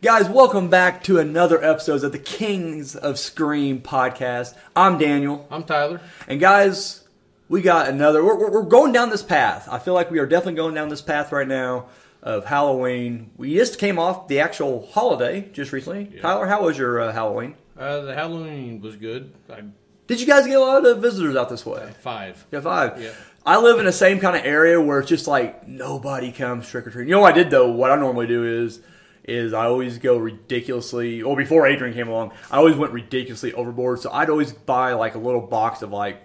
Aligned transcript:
Guys, 0.00 0.28
welcome 0.28 0.68
back 0.70 1.02
to 1.04 1.18
another 1.18 1.62
episode 1.62 2.04
of 2.04 2.12
the 2.12 2.18
Kings 2.20 2.94
of 2.94 3.18
Scream 3.18 3.80
podcast. 3.80 4.54
I'm 4.76 4.96
Daniel. 4.96 5.46
I'm 5.50 5.64
Tyler. 5.64 6.00
And 6.28 6.38
guys, 6.38 7.02
we 7.48 7.62
got 7.62 7.88
another. 7.88 8.24
We're, 8.24 8.36
we're- 8.36 8.50
we're 8.52 8.62
going 8.62 8.92
down 8.92 9.10
this 9.10 9.24
path. 9.24 9.68
I 9.68 9.78
feel 9.80 9.94
like 9.94 10.10
we 10.10 10.20
are 10.20 10.26
definitely 10.26 10.54
going 10.54 10.74
down 10.74 10.88
this 10.88 11.02
path 11.02 11.32
right 11.32 11.48
now 11.48 11.86
of 12.22 12.44
Halloween. 12.44 13.30
We 13.36 13.54
just 13.56 13.78
came 13.80 13.98
off 13.98 14.28
the 14.28 14.38
actual 14.40 14.86
holiday 14.86 15.48
just 15.52 15.72
recently. 15.72 16.04
Tyler, 16.20 16.46
how 16.46 16.62
was 16.64 16.78
your 16.78 17.00
uh, 17.00 17.12
Halloween? 17.12 17.56
Uh, 17.76 18.00
the 18.02 18.14
Halloween 18.14 18.80
was 18.80 18.94
good. 18.96 19.32
I 19.50 19.62
Did 20.06 20.20
you 20.20 20.26
guys 20.28 20.46
get 20.46 20.56
a 20.56 20.60
lot 20.60 20.86
of 20.86 21.02
visitors 21.02 21.34
out 21.34 21.48
this 21.48 21.66
way? 21.66 21.92
five. 22.00 22.44
Yeah, 22.52 22.60
five. 22.60 23.02
Yeah. 23.02 23.10
I 23.44 23.58
live 23.58 23.80
in 23.80 23.86
the 23.86 23.92
same 23.92 24.20
kind 24.20 24.36
of 24.36 24.44
area 24.44 24.80
where 24.80 25.00
it's 25.00 25.08
just 25.08 25.26
like 25.26 25.66
nobody 25.66 26.30
comes 26.30 26.68
trick 26.68 26.86
or 26.86 26.90
treating. 26.90 27.08
You 27.08 27.16
know 27.16 27.20
what 27.22 27.34
I 27.34 27.36
did 27.36 27.50
though? 27.50 27.68
What 27.70 27.90
I 27.90 27.96
normally 27.96 28.26
do 28.28 28.44
is 28.64 28.80
is 29.28 29.52
I 29.52 29.66
always 29.66 29.98
go 29.98 30.16
ridiculously. 30.16 31.22
Well, 31.22 31.36
before 31.36 31.66
Adrian 31.66 31.94
came 31.94 32.08
along, 32.08 32.32
I 32.50 32.56
always 32.56 32.76
went 32.76 32.92
ridiculously 32.92 33.52
overboard. 33.52 34.00
So 34.00 34.10
I'd 34.10 34.30
always 34.30 34.52
buy 34.52 34.94
like 34.94 35.14
a 35.14 35.18
little 35.18 35.40
box 35.40 35.82
of 35.82 35.90
like 35.90 36.22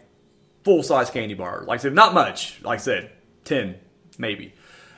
full 0.63 0.83
size 0.83 1.09
candy 1.09 1.33
bar. 1.33 1.63
Like 1.67 1.79
I 1.79 1.83
said, 1.83 1.93
not 1.93 2.13
much. 2.13 2.61
Like 2.63 2.79
I 2.79 2.81
said, 2.81 3.11
ten 3.43 3.75
maybe. 4.17 4.53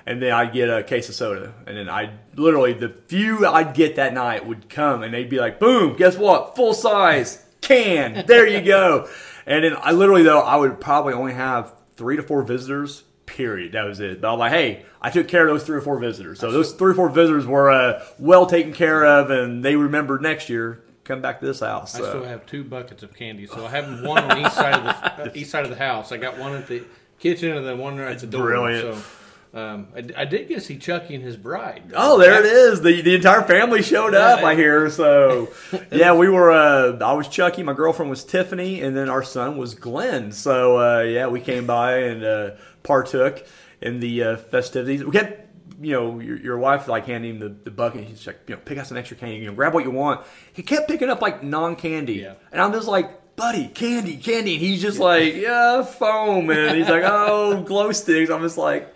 And 0.05 0.21
then 0.21 0.31
I'd 0.31 0.53
get 0.53 0.69
a 0.69 0.83
case 0.83 1.09
of 1.09 1.15
soda, 1.15 1.55
and 1.65 1.75
then 1.75 1.89
I 1.89 2.13
literally 2.35 2.73
the 2.73 2.89
few 3.07 3.45
I'd 3.47 3.73
get 3.73 3.95
that 3.95 4.13
night 4.13 4.45
would 4.45 4.69
come, 4.69 5.01
and 5.01 5.11
they'd 5.11 5.29
be 5.29 5.39
like, 5.39 5.59
"Boom! 5.59 5.95
Guess 5.95 6.17
what? 6.17 6.55
Full 6.55 6.75
size 6.75 7.43
can. 7.61 8.23
There 8.27 8.45
you 8.45 8.61
go." 8.61 9.09
And 9.47 9.63
then 9.63 9.75
I 9.81 9.91
literally 9.93 10.21
though 10.21 10.41
I 10.41 10.57
would 10.57 10.79
probably 10.79 11.13
only 11.13 11.33
have 11.33 11.73
three 11.95 12.17
to 12.17 12.21
four 12.21 12.43
visitors. 12.43 13.03
Period. 13.25 13.71
That 13.73 13.85
was 13.85 13.99
it. 13.99 14.21
But 14.21 14.33
I'm 14.33 14.39
like, 14.39 14.51
hey, 14.51 14.85
I 15.01 15.09
took 15.09 15.27
care 15.27 15.47
of 15.47 15.53
those 15.53 15.63
three 15.63 15.77
or 15.77 15.81
four 15.81 15.97
visitors. 15.97 16.39
So 16.39 16.51
those 16.51 16.73
three 16.73 16.91
or 16.91 16.95
four 16.95 17.09
visitors 17.09 17.45
were 17.45 17.71
uh, 17.71 18.05
well 18.19 18.45
taken 18.45 18.73
care 18.73 19.05
of, 19.05 19.29
and 19.31 19.63
they 19.63 19.75
remembered 19.75 20.21
next 20.21 20.49
year 20.49 20.83
come 21.05 21.21
back 21.21 21.39
to 21.39 21.45
this 21.45 21.61
house. 21.61 21.95
I 21.95 21.99
still 21.99 22.23
have 22.23 22.45
two 22.45 22.63
buckets 22.63 23.03
of 23.03 23.13
candy, 23.13 23.47
so 23.47 23.65
I 23.65 23.69
have 23.69 24.01
one 24.03 24.23
on 24.23 24.39
each 24.39 24.51
side 24.51 24.73
of 24.75 24.83
the 25.17 25.23
uh, 25.31 25.33
east 25.33 25.51
side 25.51 25.63
of 25.63 25.69
the 25.69 25.77
house. 25.77 26.11
I 26.11 26.17
got 26.17 26.37
one 26.37 26.53
at 26.53 26.67
the 26.67 26.83
kitchen 27.19 27.55
and 27.55 27.65
then 27.65 27.77
one 27.77 27.99
at 27.99 28.19
the 28.19 28.27
door. 28.27 28.47
brilliant. 28.47 28.95
So 28.95 29.59
um, 29.59 29.87
I, 29.95 30.21
I 30.21 30.25
did 30.25 30.49
get 30.49 30.55
to 30.55 30.61
see 30.61 30.77
Chucky 30.77 31.15
and 31.15 31.23
his 31.23 31.37
bride. 31.37 31.93
Oh, 31.95 32.19
there 32.19 32.39
it 32.39 32.45
is. 32.45 32.81
The 32.81 33.01
the 33.01 33.15
entire 33.15 33.43
family 33.43 33.81
showed 33.81 34.13
up. 34.13 34.41
Yeah. 34.41 34.47
I 34.47 34.55
hear. 34.55 34.89
So 34.89 35.49
yeah, 35.91 36.13
we 36.13 36.27
were. 36.27 36.51
Uh, 36.51 36.97
I 36.99 37.13
was 37.13 37.29
Chucky. 37.29 37.63
My 37.63 37.73
girlfriend 37.73 38.09
was 38.09 38.25
Tiffany, 38.25 38.81
and 38.81 38.97
then 38.97 39.09
our 39.09 39.23
son 39.23 39.57
was 39.57 39.73
Glenn. 39.75 40.33
So 40.33 40.79
uh, 40.79 41.03
yeah, 41.03 41.27
we 41.27 41.39
came 41.39 41.65
by 41.65 41.99
and 41.99 42.23
uh, 42.23 42.51
partook 42.85 43.45
in 43.81 43.99
the 43.99 44.23
uh, 44.23 44.37
festivities. 44.37 45.03
We 45.03 45.11
kept. 45.11 45.41
You 45.81 45.91
know, 45.91 46.19
your, 46.21 46.37
your 46.37 46.57
wife 46.57 46.87
like 46.87 47.05
handing 47.05 47.31
him 47.31 47.39
the, 47.39 47.49
the 47.49 47.69
bucket. 47.69 48.05
He's 48.05 48.25
like, 48.25 48.39
you 48.47 48.55
know, 48.55 48.61
pick 48.63 48.77
out 48.77 48.87
some 48.87 48.95
extra 48.95 49.17
candy. 49.17 49.37
You 49.37 49.47
know, 49.47 49.53
grab 49.53 49.73
what 49.73 49.83
you 49.83 49.91
want. 49.91 50.25
He 50.53 50.63
kept 50.63 50.87
picking 50.87 51.09
up 51.09 51.21
like 51.21 51.43
non 51.43 51.75
candy, 51.75 52.13
Yeah. 52.13 52.35
and 52.53 52.61
I'm 52.61 52.71
just 52.71 52.87
like, 52.87 53.35
buddy, 53.35 53.67
candy, 53.67 54.15
candy. 54.15 54.53
And 54.53 54.63
he's 54.63 54.81
just 54.81 54.99
like, 54.99 55.35
yeah, 55.35 55.83
foam, 55.83 56.49
and 56.49 56.77
he's 56.77 56.87
like, 56.87 57.03
oh, 57.05 57.61
glow 57.67 57.91
sticks. 57.91 58.31
I'm 58.31 58.41
just 58.41 58.57
like, 58.57 58.95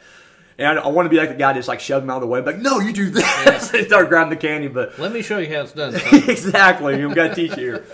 and 0.57 0.79
I, 0.79 0.83
I 0.83 0.87
want 0.87 1.05
to 1.05 1.09
be 1.09 1.17
like 1.17 1.27
the 1.27 1.35
guy 1.35 1.51
just 1.51 1.67
like 1.67 1.81
shove 1.81 2.01
him 2.03 2.09
out 2.11 2.17
of 2.17 2.21
the 2.21 2.27
way, 2.27 2.39
like, 2.39 2.59
no, 2.59 2.79
you 2.79 2.93
do 2.93 3.09
this, 3.09 3.73
and 3.73 3.85
start 3.87 4.07
grabbing 4.07 4.29
the 4.29 4.37
candy. 4.37 4.69
But 4.69 4.97
Let 4.97 5.11
me 5.11 5.21
show 5.21 5.39
you 5.39 5.53
how 5.53 5.63
it's 5.63 5.73
done. 5.73 5.95
exactly, 6.13 6.97
got 7.13 7.27
to 7.29 7.35
teach 7.35 7.57
you 7.57 7.63
here. 7.81 7.85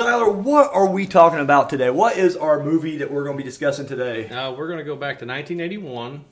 Tyler, 0.00 0.30
what 0.30 0.72
are 0.72 0.86
we 0.86 1.06
talking 1.06 1.40
about 1.40 1.68
today? 1.68 1.90
What 1.90 2.16
is 2.16 2.34
our 2.34 2.62
movie 2.64 2.96
that 2.96 3.10
we're 3.10 3.22
going 3.24 3.36
to 3.36 3.42
be 3.42 3.46
discussing 3.46 3.86
today? 3.86 4.28
now 4.30 4.54
we're 4.54 4.66
going 4.66 4.78
to 4.78 4.84
go 4.84 4.96
back 4.96 5.18
to 5.18 5.26
1981 5.26 6.24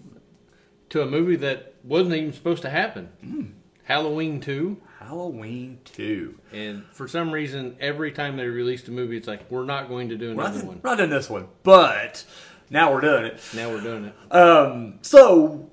to 0.88 1.02
a 1.02 1.06
movie 1.06 1.36
that 1.36 1.74
wasn't 1.84 2.14
even 2.14 2.32
supposed 2.32 2.62
to 2.62 2.70
happen. 2.70 3.10
Hmm. 3.20 3.42
Halloween 3.84 4.40
2. 4.40 4.80
Halloween 5.00 5.80
Two. 5.84 6.38
And 6.50 6.86
for 6.92 7.06
some 7.06 7.30
reason, 7.30 7.76
every 7.78 8.10
time 8.10 8.38
they 8.38 8.46
released 8.46 8.88
a 8.88 8.90
movie, 8.90 9.18
it's 9.18 9.28
like, 9.28 9.50
we're 9.50 9.66
not 9.66 9.88
going 9.88 10.08
to 10.08 10.16
do 10.16 10.34
We're 10.34 10.44
not, 10.44 10.52
another 10.52 10.66
one. 10.66 10.80
we're 10.82 10.90
not 10.90 10.96
doing 10.96 11.10
this 11.10 11.28
one, 11.28 11.48
but 11.62 12.24
now 12.70 12.90
we're 12.90 13.02
doing 13.02 13.26
it. 13.26 13.40
Now 13.54 13.68
we're 13.68 13.82
doing 13.82 14.06
it. 14.06 14.34
Um, 14.34 14.98
so 15.02 15.70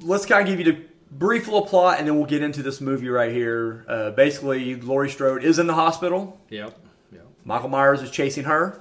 let's 0.00 0.24
kind 0.24 0.42
of 0.42 0.56
give 0.56 0.64
you 0.64 0.72
the 0.72 0.82
brief 1.10 1.46
little 1.46 1.66
plot, 1.66 1.98
and 1.98 2.06
then 2.06 2.16
we'll 2.16 2.26
get 2.26 2.42
into 2.42 2.62
this 2.62 2.80
movie 2.80 3.08
right 3.08 3.32
here. 3.32 3.84
Uh, 3.88 4.10
basically, 4.12 4.76
Laurie 4.76 5.10
Strode 5.10 5.42
is 5.42 5.58
in 5.58 5.66
the 5.66 5.74
hospital. 5.74 6.40
Yep. 6.48 6.78
Michael 7.44 7.68
Myers 7.68 8.02
is 8.02 8.10
chasing 8.10 8.44
her, 8.44 8.80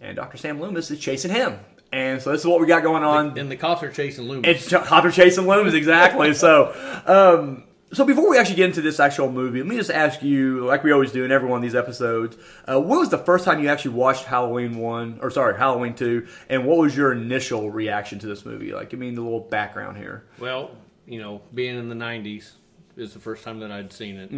and 0.00 0.16
Dr. 0.16 0.36
Sam 0.36 0.60
Loomis 0.60 0.90
is 0.90 0.98
chasing 1.00 1.30
him. 1.30 1.58
And 1.92 2.20
so 2.20 2.32
this 2.32 2.40
is 2.40 2.46
what 2.46 2.60
we 2.60 2.66
got 2.66 2.82
going 2.82 3.04
on. 3.04 3.38
And 3.38 3.48
the 3.50 3.56
cops 3.56 3.82
are 3.84 3.90
chasing 3.90 4.26
Loomis. 4.28 4.48
It's 4.48 4.68
Ch- 4.68 4.74
Hopper 4.74 5.10
chasing 5.12 5.46
Loomis, 5.46 5.74
exactly. 5.74 6.34
so, 6.34 6.74
um, 7.06 7.64
so 7.92 8.04
before 8.04 8.28
we 8.28 8.36
actually 8.36 8.56
get 8.56 8.66
into 8.66 8.80
this 8.82 8.98
actual 8.98 9.30
movie, 9.30 9.60
let 9.60 9.68
me 9.68 9.76
just 9.76 9.90
ask 9.92 10.20
you, 10.20 10.64
like 10.64 10.82
we 10.82 10.90
always 10.90 11.12
do 11.12 11.24
in 11.24 11.30
every 11.30 11.48
one 11.48 11.58
of 11.58 11.62
these 11.62 11.76
episodes, 11.76 12.36
uh, 12.68 12.80
when 12.80 12.98
was 12.98 13.10
the 13.10 13.18
first 13.18 13.44
time 13.44 13.62
you 13.62 13.68
actually 13.68 13.92
watched 13.94 14.24
Halloween 14.24 14.78
one, 14.78 15.18
or 15.22 15.30
sorry, 15.30 15.56
Halloween 15.56 15.94
two, 15.94 16.26
and 16.48 16.66
what 16.66 16.78
was 16.78 16.96
your 16.96 17.12
initial 17.12 17.70
reaction 17.70 18.18
to 18.18 18.26
this 18.26 18.44
movie? 18.44 18.72
Like, 18.72 18.90
give 18.90 18.98
me 18.98 19.14
the 19.14 19.20
little 19.22 19.40
background 19.40 19.96
here. 19.96 20.24
Well, 20.40 20.72
you 21.06 21.20
know, 21.20 21.42
being 21.54 21.78
in 21.78 21.88
the 21.88 21.94
'90s 21.94 22.50
is 22.96 23.12
the 23.14 23.20
first 23.20 23.44
time 23.44 23.60
that 23.60 23.70
I'd 23.70 23.92
seen 23.92 24.16
it, 24.16 24.30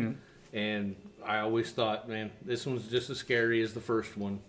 and 0.52 0.96
I 1.26 1.40
always 1.40 1.70
thought, 1.72 2.08
man, 2.08 2.30
this 2.42 2.66
one's 2.66 2.88
just 2.88 3.10
as 3.10 3.18
scary 3.18 3.62
as 3.62 3.74
the 3.74 3.80
first 3.80 4.16
one. 4.16 4.40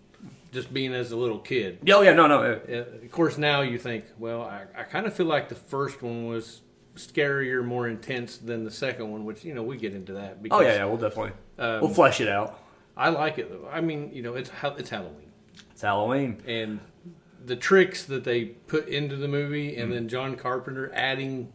Just 0.52 0.72
being 0.72 0.94
as 0.94 1.12
a 1.12 1.16
little 1.16 1.38
kid. 1.38 1.78
Yeah, 1.82 1.96
oh, 1.96 2.00
yeah, 2.02 2.12
no, 2.14 2.26
no. 2.26 2.40
uh, 2.42 3.04
of 3.04 3.10
course, 3.12 3.36
now 3.38 3.60
you 3.60 3.78
think, 3.78 4.04
well, 4.18 4.42
I, 4.42 4.64
I 4.76 4.82
kind 4.84 5.06
of 5.06 5.12
feel 5.14 5.26
like 5.26 5.48
the 5.48 5.54
first 5.54 6.02
one 6.02 6.26
was 6.26 6.62
scarier, 6.96 7.64
more 7.64 7.86
intense 7.86 8.38
than 8.38 8.64
the 8.64 8.70
second 8.70 9.10
one, 9.10 9.24
which 9.24 9.44
you 9.44 9.54
know 9.54 9.62
we 9.62 9.76
get 9.76 9.94
into 9.94 10.14
that. 10.14 10.42
Because 10.42 10.58
Oh 10.58 10.62
yeah, 10.62 10.74
yeah, 10.76 10.84
we'll 10.86 10.96
definitely 10.96 11.32
Um, 11.58 11.80
we'll 11.82 11.90
flesh 11.94 12.20
it 12.20 12.28
out. 12.28 12.58
I 12.96 13.10
like 13.10 13.38
it 13.38 13.50
though. 13.50 13.68
I 13.70 13.80
mean, 13.80 14.10
you 14.12 14.22
know, 14.22 14.34
it's 14.34 14.50
it's 14.78 14.90
Halloween, 14.90 15.30
It's 15.70 15.82
Halloween. 15.82 16.42
and 16.46 16.80
the 17.44 17.54
tricks 17.54 18.04
that 18.06 18.24
they 18.24 18.46
put 18.46 18.88
into 18.88 19.14
the 19.16 19.28
movie, 19.28 19.76
and 19.76 19.92
then 19.92 20.08
John 20.08 20.34
Carpenter 20.34 20.90
adding 20.94 21.52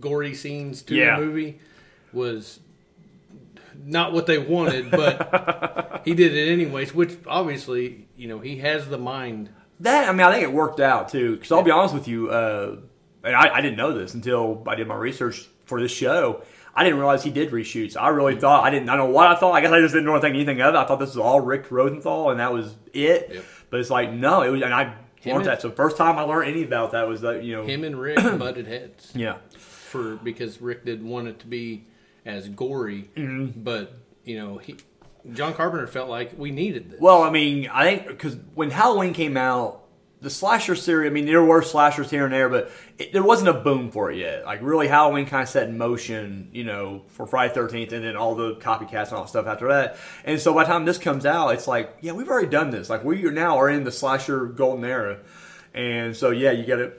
gory 0.00 0.34
scenes 0.34 0.82
to 0.82 0.94
Yeah. 0.94 1.18
the 1.18 1.24
movie 1.24 1.60
was 2.12 2.60
not 3.84 4.12
what 4.12 4.26
they 4.26 4.38
wanted, 4.38 4.90
but 4.90 6.02
he 6.04 6.14
did 6.14 6.34
it 6.34 6.50
anyways. 6.52 6.94
Which 6.94 7.16
obviously, 7.26 8.08
you 8.16 8.28
know, 8.28 8.38
he 8.40 8.58
has 8.58 8.88
the 8.88 8.98
mind. 8.98 9.50
That 9.80 10.08
I 10.08 10.12
mean, 10.12 10.22
I 10.22 10.32
think 10.32 10.42
it 10.44 10.52
worked 10.52 10.80
out 10.80 11.08
too. 11.10 11.36
Because 11.36 11.52
I'll 11.52 11.62
be 11.62 11.70
honest 11.70 11.94
with 11.94 12.08
you, 12.08 12.30
uh, 12.30 12.76
and 13.24 13.36
I, 13.36 13.56
I 13.56 13.60
didn't 13.60 13.76
know 13.76 13.92
this 13.92 14.14
until 14.14 14.62
I 14.66 14.74
did 14.74 14.86
my 14.88 14.96
research 14.96 15.46
for 15.66 15.80
this 15.80 15.92
show. 15.92 16.42
I 16.74 16.84
didn't 16.84 16.98
realize 16.98 17.24
he 17.24 17.30
did 17.30 17.50
reshoots. 17.50 17.96
I 18.00 18.08
really 18.08 18.36
thought 18.38 18.64
I 18.64 18.70
didn't. 18.70 18.88
I 18.88 18.96
don't 18.96 19.08
know 19.08 19.14
what 19.14 19.26
I 19.26 19.34
thought. 19.36 19.52
I 19.52 19.60
guess 19.60 19.70
I 19.72 19.80
just 19.80 19.94
didn't 19.94 20.06
know 20.06 20.20
think 20.20 20.34
anything 20.34 20.60
of 20.60 20.74
it. 20.74 20.78
I 20.78 20.84
thought 20.84 20.98
this 21.00 21.10
was 21.10 21.18
all 21.18 21.40
Rick 21.40 21.70
Rosenthal, 21.70 22.30
and 22.30 22.40
that 22.40 22.52
was 22.52 22.74
it. 22.92 23.30
Yep. 23.34 23.44
But 23.70 23.80
it's 23.80 23.90
like 23.90 24.12
no, 24.12 24.42
it 24.42 24.50
was, 24.50 24.62
and 24.62 24.72
I 24.72 24.84
Him 24.84 25.34
learned 25.34 25.36
and- 25.38 25.46
that. 25.46 25.62
So 25.62 25.70
first 25.70 25.96
time 25.96 26.18
I 26.18 26.22
learned 26.22 26.48
any 26.50 26.62
about 26.62 26.92
that 26.92 27.08
was 27.08 27.20
that 27.22 27.42
you 27.44 27.54
know, 27.56 27.64
Him 27.64 27.84
and 27.84 28.00
Rick 28.00 28.16
butted 28.38 28.66
heads. 28.66 29.12
yeah, 29.14 29.38
for 29.56 30.16
because 30.16 30.60
Rick 30.60 30.84
didn't 30.84 31.08
want 31.08 31.26
it 31.28 31.38
to 31.40 31.46
be 31.46 31.84
as 32.28 32.48
gory, 32.48 33.10
Mm-hmm. 33.16 33.60
but 33.62 33.92
you 34.24 34.38
know 34.38 34.58
he 34.58 34.76
John 35.32 35.52
Carpenter 35.54 35.86
felt 35.88 36.08
like 36.08 36.38
we 36.38 36.50
needed 36.52 36.90
this. 36.90 37.00
Well, 37.00 37.22
I 37.22 37.30
mean, 37.30 37.68
I 37.68 37.96
think 37.96 38.06
because 38.08 38.36
when 38.54 38.70
Halloween 38.70 39.12
came 39.12 39.36
out, 39.36 39.84
the 40.20 40.30
slasher 40.30 40.74
series, 40.74 41.10
I 41.10 41.12
mean, 41.12 41.26
there 41.26 41.42
were 41.44 41.60
slashers 41.62 42.08
here 42.08 42.24
and 42.24 42.32
there, 42.32 42.48
but 42.48 42.70
it, 42.98 43.12
there 43.12 43.22
wasn't 43.22 43.50
a 43.50 43.52
boom 43.52 43.90
for 43.90 44.10
it 44.10 44.16
yet. 44.16 44.44
Like, 44.44 44.60
really, 44.62 44.88
Halloween 44.88 45.26
kind 45.26 45.42
of 45.42 45.48
set 45.48 45.68
in 45.68 45.76
motion, 45.76 46.48
you 46.52 46.64
know, 46.64 47.02
for 47.08 47.26
Friday 47.26 47.52
13th 47.54 47.92
and 47.92 48.04
then 48.04 48.16
all 48.16 48.34
the 48.36 48.54
copycats 48.56 49.08
and 49.08 49.12
all 49.14 49.22
that 49.24 49.28
stuff 49.28 49.46
after 49.46 49.68
that. 49.68 49.96
And 50.24 50.40
so 50.40 50.54
by 50.54 50.64
the 50.64 50.68
time 50.72 50.84
this 50.86 50.98
comes 50.98 51.26
out, 51.26 51.50
it's 51.50 51.68
like, 51.68 51.98
yeah, 52.00 52.12
we've 52.12 52.28
already 52.28 52.48
done 52.48 52.70
this. 52.70 52.88
Like, 52.88 53.04
we 53.04 53.24
are 53.26 53.32
now 53.32 53.58
are 53.58 53.68
in 53.68 53.84
the 53.84 53.92
slasher 53.92 54.46
golden 54.46 54.84
era. 54.84 55.18
And 55.74 56.16
so, 56.16 56.30
yeah, 56.30 56.52
you 56.52 56.64
got 56.66 56.76
to, 56.76 56.92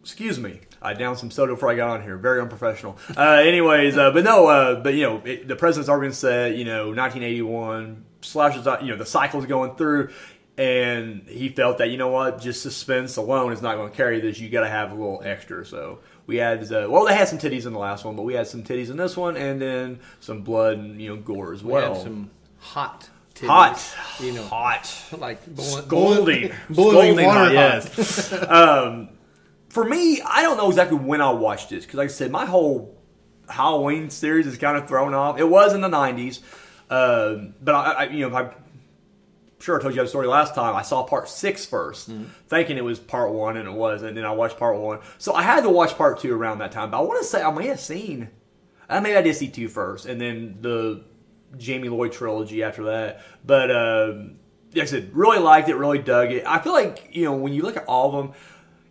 excuse 0.00 0.40
me. 0.40 0.60
I 0.84 0.92
downed 0.92 1.18
some 1.18 1.30
soda 1.30 1.54
before 1.54 1.70
I 1.70 1.74
got 1.76 1.90
on 1.90 2.02
here. 2.02 2.16
Very 2.18 2.40
unprofessional. 2.40 2.98
Uh, 3.16 3.40
anyways, 3.42 3.96
uh, 3.96 4.10
but 4.10 4.22
no, 4.22 4.46
uh, 4.46 4.80
but 4.80 4.94
you 4.94 5.02
know, 5.02 5.22
it, 5.24 5.48
the 5.48 5.56
president's 5.56 5.88
already 5.88 6.08
been 6.08 6.14
said. 6.14 6.58
You 6.58 6.64
know, 6.66 6.88
1981 6.88 8.04
slashers. 8.20 8.66
You 8.82 8.90
know, 8.90 8.96
the 8.96 9.06
cycle's 9.06 9.46
going 9.46 9.76
through, 9.76 10.10
and 10.58 11.22
he 11.26 11.48
felt 11.48 11.78
that 11.78 11.90
you 11.90 11.96
know 11.96 12.08
what, 12.08 12.40
just 12.40 12.62
suspense 12.62 13.16
alone 13.16 13.52
is 13.52 13.62
not 13.62 13.76
going 13.76 13.90
to 13.90 13.96
carry 13.96 14.20
this. 14.20 14.38
You 14.38 14.48
got 14.50 14.60
to 14.60 14.68
have 14.68 14.92
a 14.92 14.94
little 14.94 15.22
extra. 15.24 15.64
So 15.64 16.00
we 16.26 16.36
had, 16.36 16.70
uh, 16.72 16.86
well, 16.88 17.06
they 17.06 17.14
had 17.14 17.28
some 17.28 17.38
titties 17.38 17.66
in 17.66 17.72
the 17.72 17.78
last 17.78 18.04
one, 18.04 18.14
but 18.14 18.22
we 18.22 18.34
had 18.34 18.46
some 18.46 18.62
titties 18.62 18.90
in 18.90 18.96
this 18.96 19.16
one, 19.16 19.36
and 19.36 19.60
then 19.60 20.00
some 20.20 20.42
blood 20.42 20.78
and 20.78 21.00
you 21.00 21.08
know 21.08 21.16
gore 21.16 21.52
as 21.52 21.64
we 21.64 21.72
well. 21.72 21.94
had 21.94 22.02
some 22.02 22.30
hot, 22.58 23.08
titties, 23.34 23.46
hot, 23.46 23.96
you 24.20 24.32
know, 24.32 24.44
hot, 24.44 25.04
like 25.18 25.44
boiling, 25.46 25.82
scolding, 25.82 26.52
boiling 26.70 27.16
Scolding 27.16 27.26
water 27.26 27.52
yes. 27.52 28.32
um, 28.48 29.08
for 29.74 29.84
me, 29.84 30.22
I 30.24 30.42
don't 30.42 30.56
know 30.56 30.68
exactly 30.68 30.96
when 30.96 31.20
I 31.20 31.32
watched 31.32 31.70
this 31.70 31.84
because, 31.84 31.98
like 31.98 32.08
I 32.08 32.12
said, 32.12 32.30
my 32.30 32.46
whole 32.46 32.96
Halloween 33.48 34.08
series 34.08 34.46
is 34.46 34.56
kind 34.56 34.76
of 34.78 34.86
thrown 34.88 35.14
off. 35.14 35.36
It 35.36 35.48
was 35.48 35.74
in 35.74 35.80
the 35.80 35.88
'90s, 35.88 36.40
um, 36.90 37.54
but 37.60 37.74
I, 37.74 37.92
I, 37.92 38.04
you 38.04 38.28
know, 38.28 38.36
I'm 38.36 38.50
sure 39.58 39.76
I 39.76 39.82
told 39.82 39.96
you 39.96 40.00
that 40.00 40.08
story 40.08 40.28
last 40.28 40.54
time. 40.54 40.76
I 40.76 40.82
saw 40.82 41.02
part 41.02 41.28
six 41.28 41.66
first, 41.66 42.08
1st 42.08 42.26
thinking 42.46 42.78
it 42.78 42.84
was 42.84 43.00
part 43.00 43.32
one, 43.32 43.56
and 43.56 43.68
it 43.68 43.72
was, 43.72 44.02
and 44.02 44.16
then 44.16 44.24
I 44.24 44.30
watched 44.30 44.58
part 44.58 44.78
one. 44.78 45.00
So 45.18 45.34
I 45.34 45.42
had 45.42 45.62
to 45.62 45.70
watch 45.70 45.96
part 45.96 46.20
two 46.20 46.32
around 46.32 46.58
that 46.58 46.70
time. 46.70 46.92
But 46.92 46.98
I 46.98 47.00
want 47.00 47.20
to 47.20 47.26
say 47.26 47.42
I 47.42 47.50
may 47.50 47.66
have 47.66 47.80
seen, 47.80 48.30
I 48.88 49.00
maybe 49.00 49.16
I 49.16 49.22
did 49.22 49.34
see 49.34 49.48
two 49.48 49.66
first, 49.66 50.06
and 50.06 50.20
then 50.20 50.58
the 50.60 51.02
Jamie 51.56 51.88
Lloyd 51.88 52.12
trilogy 52.12 52.62
after 52.62 52.84
that. 52.84 53.22
But 53.44 53.72
um, 53.72 54.36
like 54.72 54.84
I 54.84 54.86
said, 54.86 55.10
really 55.16 55.40
liked 55.40 55.68
it, 55.68 55.74
really 55.74 55.98
dug 55.98 56.30
it. 56.30 56.44
I 56.46 56.60
feel 56.60 56.72
like 56.72 57.08
you 57.10 57.24
know 57.24 57.34
when 57.34 57.52
you 57.52 57.62
look 57.62 57.76
at 57.76 57.86
all 57.86 58.16
of 58.16 58.24
them, 58.24 58.36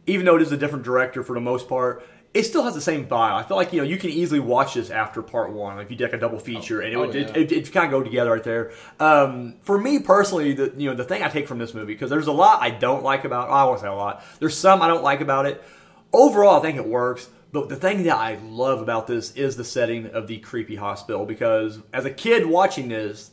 even 0.08 0.26
though 0.26 0.36
it 0.36 0.42
is 0.42 0.52
a 0.52 0.58
different 0.58 0.84
director 0.86 1.24
for 1.24 1.34
the 1.34 1.42
most 1.42 1.68
part, 1.70 2.06
it 2.34 2.44
still 2.44 2.64
has 2.64 2.74
the 2.74 2.82
same 2.82 3.06
vibe. 3.06 3.34
I 3.34 3.44
feel 3.44 3.58
like 3.58 3.72
you 3.74 3.78
know 3.80 3.84
you 3.84 3.98
can 3.98 4.10
easily 4.10 4.40
watch 4.40 4.74
this 4.74 4.90
after 4.90 5.22
part 5.22 5.52
one 5.54 5.80
if 5.80 5.92
you 5.92 5.98
like 5.98 6.14
a 6.14 6.18
double 6.18 6.40
feature, 6.40 6.82
and 6.82 6.92
it 6.92 6.96
Oh, 6.96 7.02
would 7.02 7.16
it, 7.16 7.30
yeah. 7.30 7.38
it, 7.44 7.52
it 7.52 7.72
kind 7.72 7.86
of 7.86 7.92
go 7.92 8.04
together 8.04 8.32
right 8.32 8.44
there. 8.44 8.72
Um, 9.00 9.56
for 9.62 9.78
me 9.78 10.00
personally, 10.00 10.54
the 10.54 10.74
you 10.76 10.90
know 10.90 10.96
the 10.96 11.04
thing 11.04 11.22
I 11.22 11.28
take 11.30 11.48
from 11.48 11.60
this 11.60 11.74
movie 11.76 11.94
because 11.94 12.10
there's 12.10 12.28
a 12.28 12.32
lot 12.32 12.62
I 12.62 12.72
don't 12.72 13.04
like 13.04 13.24
about. 13.24 13.50
I 13.50 13.64
won't 13.66 13.82
say 13.82 13.88
a 13.88 13.94
lot. 13.94 14.24
There's 14.40 14.58
some 14.58 14.82
I 14.82 14.88
don't 14.88 15.04
like 15.04 15.22
about 15.22 15.46
it. 15.46 15.64
Overall, 16.12 16.58
I 16.60 16.62
think 16.62 16.78
it 16.78 16.88
works. 16.88 17.30
But 17.52 17.70
the 17.70 17.76
thing 17.76 18.02
that 18.06 18.18
I 18.18 18.40
love 18.44 18.82
about 18.82 19.06
this 19.06 19.32
is 19.36 19.56
the 19.56 19.64
setting 19.64 20.08
of 20.08 20.26
the 20.26 20.40
creepy 20.40 20.76
hospital 20.76 21.24
because 21.24 21.80
as 21.94 22.04
a 22.04 22.10
kid 22.10 22.48
watching 22.48 22.88
this, 22.88 23.30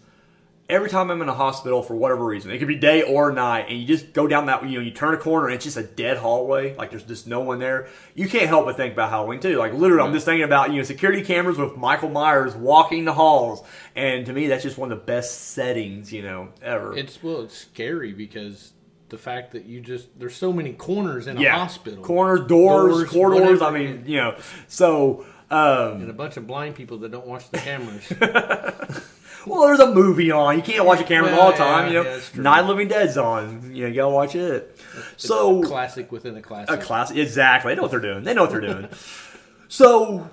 every 0.71 0.89
time 0.89 1.11
I'm 1.11 1.21
in 1.21 1.29
a 1.29 1.35
hospital 1.35 1.83
for 1.83 1.95
whatever 1.95 2.25
reason, 2.25 2.51
it 2.51 2.59
could 2.59 2.69
be 2.69 2.77
day 2.77 3.03
or 3.03 3.33
night, 3.33 3.67
and 3.69 3.79
you 3.79 3.87
just 3.87 4.13
go 4.13 4.27
down 4.27 4.47
that, 4.47 4.67
you 4.69 4.79
know, 4.79 4.85
you 4.85 4.93
turn 4.93 5.15
a 5.15 5.17
corner 5.17 5.47
and 5.47 5.57
it's 5.57 5.65
just 5.65 5.77
a 5.77 5.83
dead 5.83 6.17
hallway, 6.17 6.75
like 6.77 6.91
there's 6.91 7.03
just 7.03 7.27
no 7.27 7.41
one 7.41 7.59
there. 7.59 7.89
You 8.15 8.29
can't 8.29 8.47
help 8.47 8.65
but 8.67 8.77
think 8.77 8.95
about 8.95 9.11
Halloween 9.11 9.41
too. 9.41 9.57
Like 9.57 9.75
literally, 9.75 10.07
I'm 10.07 10.13
just 10.13 10.25
thinking 10.25 10.45
about 10.45 10.71
you 10.71 10.77
know 10.77 10.83
security 10.83 11.23
cameras 11.23 11.59
with 11.59 11.77
Michael 11.77 12.09
Myers 12.09 12.55
walking 12.55 13.05
the 13.05 13.13
halls, 13.13 13.63
and 13.95 14.25
to 14.27 14.33
me, 14.33 14.47
that's 14.47 14.63
just 14.63 14.79
one 14.79 14.93
of 14.93 14.99
the 14.99 15.05
best 15.05 15.51
settings 15.53 16.13
you 16.13 16.23
know 16.23 16.49
ever. 16.63 16.97
It's 16.97 17.23
well, 17.23 17.43
it's 17.43 17.57
scary 17.57 18.13
because 18.13 18.73
the 19.09 19.19
fact 19.19 19.53
that 19.53 19.67
you 19.67 19.81
just 19.81 20.19
there's 20.19 20.37
so 20.37 20.53
many 20.53 20.73
corners 20.73 21.27
in 21.27 21.37
a 21.37 21.41
yeah, 21.41 21.57
hospital, 21.59 22.03
corners, 22.05 22.47
doors, 22.47 22.95
Doors, 22.95 23.11
corridors. 23.11 23.63
I 23.63 23.71
mean, 23.71 24.05
you 24.07 24.17
know, 24.17 24.37
so. 24.69 25.27
Um, 25.53 26.03
and 26.03 26.09
a 26.09 26.13
bunch 26.13 26.37
of 26.37 26.47
blind 26.47 26.77
people 26.77 26.99
that 26.99 27.11
don't 27.11 27.27
watch 27.27 27.51
the 27.51 27.59
cameras. 27.59 28.07
Well, 29.47 29.67
there's 29.67 29.81
a 29.81 29.93
movie 29.93 30.31
on. 30.31 30.57
You 30.57 30.63
can't 30.63 30.85
watch 30.85 31.01
a 31.01 31.05
camera 31.05 31.31
Well, 31.33 31.41
all 31.41 31.51
the 31.53 31.57
time. 31.59 31.93
yeah, 31.93 31.99
you 31.99 32.05
know, 32.05 32.21
yeah. 32.35 32.41
Night 32.43 32.61
Living 32.67 32.89
Dead's 32.89 33.17
on. 33.17 33.75
You 33.75 33.83
know, 33.83 33.89
you 33.89 33.95
gotta 33.95 34.11
watch 34.15 34.35
it. 34.35 34.79
So 35.17 35.63
classic 35.63 36.13
within 36.13 36.37
a 36.37 36.43
classic. 36.43 36.71
a 36.71 36.83
classic, 36.83 37.17
exactly. 37.17 37.73
They 37.73 37.77
know 37.77 37.83
what 37.83 37.91
they're 37.91 38.01
doing. 38.01 38.25
They 38.25 38.35
know 38.35 38.43
what 38.43 38.51
they're 38.51 38.61
doing. 38.61 38.89
so 39.69 40.29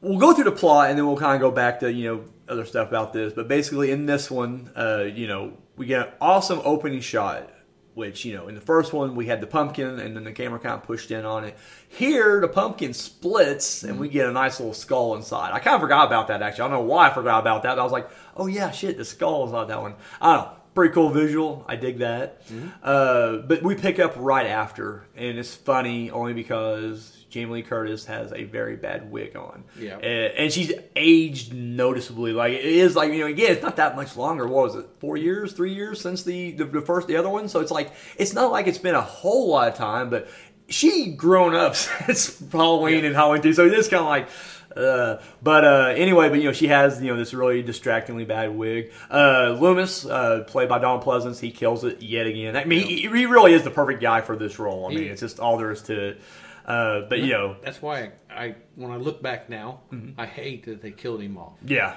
we'll 0.00 0.18
go 0.18 0.32
through 0.34 0.44
the 0.44 0.52
plot 0.52 0.90
and 0.90 0.98
then 0.98 1.06
we'll 1.06 1.16
kind 1.16 1.34
of 1.34 1.40
go 1.40 1.50
back 1.50 1.80
to 1.80 1.92
you 1.92 2.04
know 2.14 2.24
other 2.48 2.64
stuff 2.64 2.88
about 2.88 3.12
this. 3.12 3.32
But 3.32 3.48
basically, 3.48 3.90
in 3.90 4.06
this 4.06 4.30
one, 4.30 4.70
uh, 4.76 5.04
you 5.12 5.26
know, 5.26 5.54
we 5.76 5.86
get 5.86 6.06
an 6.08 6.12
awesome 6.20 6.60
opening 6.64 7.00
shot. 7.00 7.50
Which 7.96 8.26
you 8.26 8.34
know, 8.34 8.46
in 8.46 8.54
the 8.54 8.60
first 8.60 8.92
one 8.92 9.14
we 9.14 9.24
had 9.24 9.40
the 9.40 9.46
pumpkin, 9.46 9.98
and 9.98 10.14
then 10.14 10.24
the 10.24 10.32
camera 10.32 10.58
kind 10.58 10.74
of 10.74 10.82
pushed 10.82 11.10
in 11.10 11.24
on 11.24 11.44
it. 11.44 11.56
Here, 11.88 12.42
the 12.42 12.46
pumpkin 12.46 12.92
splits, 12.92 13.84
and 13.84 13.98
we 13.98 14.10
get 14.10 14.28
a 14.28 14.32
nice 14.32 14.60
little 14.60 14.74
skull 14.74 15.16
inside. 15.16 15.52
I 15.54 15.60
kind 15.60 15.76
of 15.76 15.80
forgot 15.80 16.06
about 16.06 16.28
that 16.28 16.42
actually. 16.42 16.64
I 16.64 16.68
don't 16.68 16.72
know 16.72 16.86
why 16.86 17.08
I 17.08 17.14
forgot 17.14 17.40
about 17.40 17.62
that. 17.62 17.76
But 17.76 17.80
I 17.80 17.84
was 17.84 17.92
like, 17.92 18.10
oh 18.36 18.48
yeah, 18.48 18.70
shit, 18.70 18.98
the 18.98 19.04
skull 19.06 19.46
is 19.46 19.54
on 19.54 19.68
that 19.68 19.80
one. 19.80 19.94
I 20.20 20.36
don't 20.36 20.44
know. 20.44 20.52
Pretty 20.74 20.92
cool 20.92 21.08
visual. 21.08 21.64
I 21.66 21.76
dig 21.76 22.00
that. 22.00 22.42
Uh, 22.82 23.38
but 23.38 23.62
we 23.62 23.74
pick 23.74 23.98
up 23.98 24.12
right 24.16 24.46
after, 24.46 25.06
and 25.16 25.38
it's 25.38 25.54
funny 25.54 26.10
only 26.10 26.34
because 26.34 27.15
Jamie 27.36 27.52
Lee 27.52 27.62
Curtis 27.62 28.06
has 28.06 28.32
a 28.32 28.44
very 28.44 28.76
bad 28.76 29.10
wig 29.10 29.36
on. 29.36 29.64
Yeah. 29.78 29.98
And, 29.98 30.32
and 30.38 30.52
she's 30.52 30.72
aged 30.94 31.52
noticeably. 31.52 32.32
Like 32.32 32.54
it 32.54 32.64
is 32.64 32.96
like 32.96 33.12
you 33.12 33.18
know 33.18 33.26
again, 33.26 33.52
it's 33.52 33.62
not 33.62 33.76
that 33.76 33.94
much 33.94 34.16
longer. 34.16 34.46
What 34.46 34.64
was 34.64 34.76
it? 34.76 34.86
Four 35.00 35.18
years, 35.18 35.52
three 35.52 35.74
years 35.74 36.00
since 36.00 36.22
the 36.22 36.52
the, 36.52 36.64
the 36.64 36.80
first 36.80 37.08
the 37.08 37.16
other 37.18 37.28
one. 37.28 37.50
So 37.50 37.60
it's 37.60 37.70
like 37.70 37.92
it's 38.16 38.32
not 38.32 38.52
like 38.52 38.68
it's 38.68 38.78
been 38.78 38.94
a 38.94 39.02
whole 39.02 39.50
lot 39.50 39.68
of 39.68 39.74
time, 39.74 40.08
but 40.08 40.30
she 40.68 41.12
grown 41.12 41.54
up 41.54 41.76
since 42.06 42.40
Halloween 42.50 43.04
and 43.04 43.14
Halloween 43.14 43.42
two. 43.42 43.52
So 43.52 43.66
it 43.66 43.74
is 43.74 43.86
kind 43.88 44.00
of 44.00 44.08
like. 44.08 44.28
Uh, 44.74 45.22
but 45.42 45.64
uh, 45.64 45.94
anyway, 45.96 46.28
but 46.28 46.38
you 46.38 46.44
know 46.44 46.52
she 46.52 46.68
has 46.68 47.02
you 47.02 47.10
know 47.10 47.16
this 47.18 47.34
really 47.34 47.62
distractingly 47.62 48.24
bad 48.24 48.54
wig. 48.54 48.92
Uh, 49.10 49.56
Loomis, 49.58 50.06
uh, 50.06 50.44
played 50.46 50.70
by 50.70 50.78
Don 50.78 51.02
Pleasence, 51.02 51.38
he 51.40 51.50
kills 51.50 51.84
it 51.84 52.02
yet 52.02 52.26
again. 52.26 52.56
I 52.56 52.64
mean, 52.64 52.86
he, 52.86 53.02
he 53.02 53.26
really 53.26 53.54
is 53.54 53.62
the 53.62 53.70
perfect 53.70 54.02
guy 54.02 54.20
for 54.20 54.36
this 54.36 54.58
role. 54.58 54.86
I 54.86 54.94
mean, 54.94 55.04
it's 55.04 55.20
just 55.20 55.40
all 55.40 55.56
there 55.56 55.70
is 55.70 55.82
to 55.82 56.08
it. 56.08 56.20
Uh, 56.66 57.02
but 57.08 57.20
you 57.20 57.32
know, 57.32 57.56
That's 57.62 57.80
why 57.80 58.10
I, 58.28 58.44
I 58.44 58.54
when 58.74 58.90
I 58.90 58.96
look 58.96 59.22
back 59.22 59.48
now, 59.48 59.82
Mm-hmm. 59.92 60.20
I 60.20 60.26
hate 60.26 60.64
that 60.66 60.82
they 60.82 60.90
killed 60.90 61.22
him 61.22 61.38
off 61.38 61.54
yeah, 61.64 61.94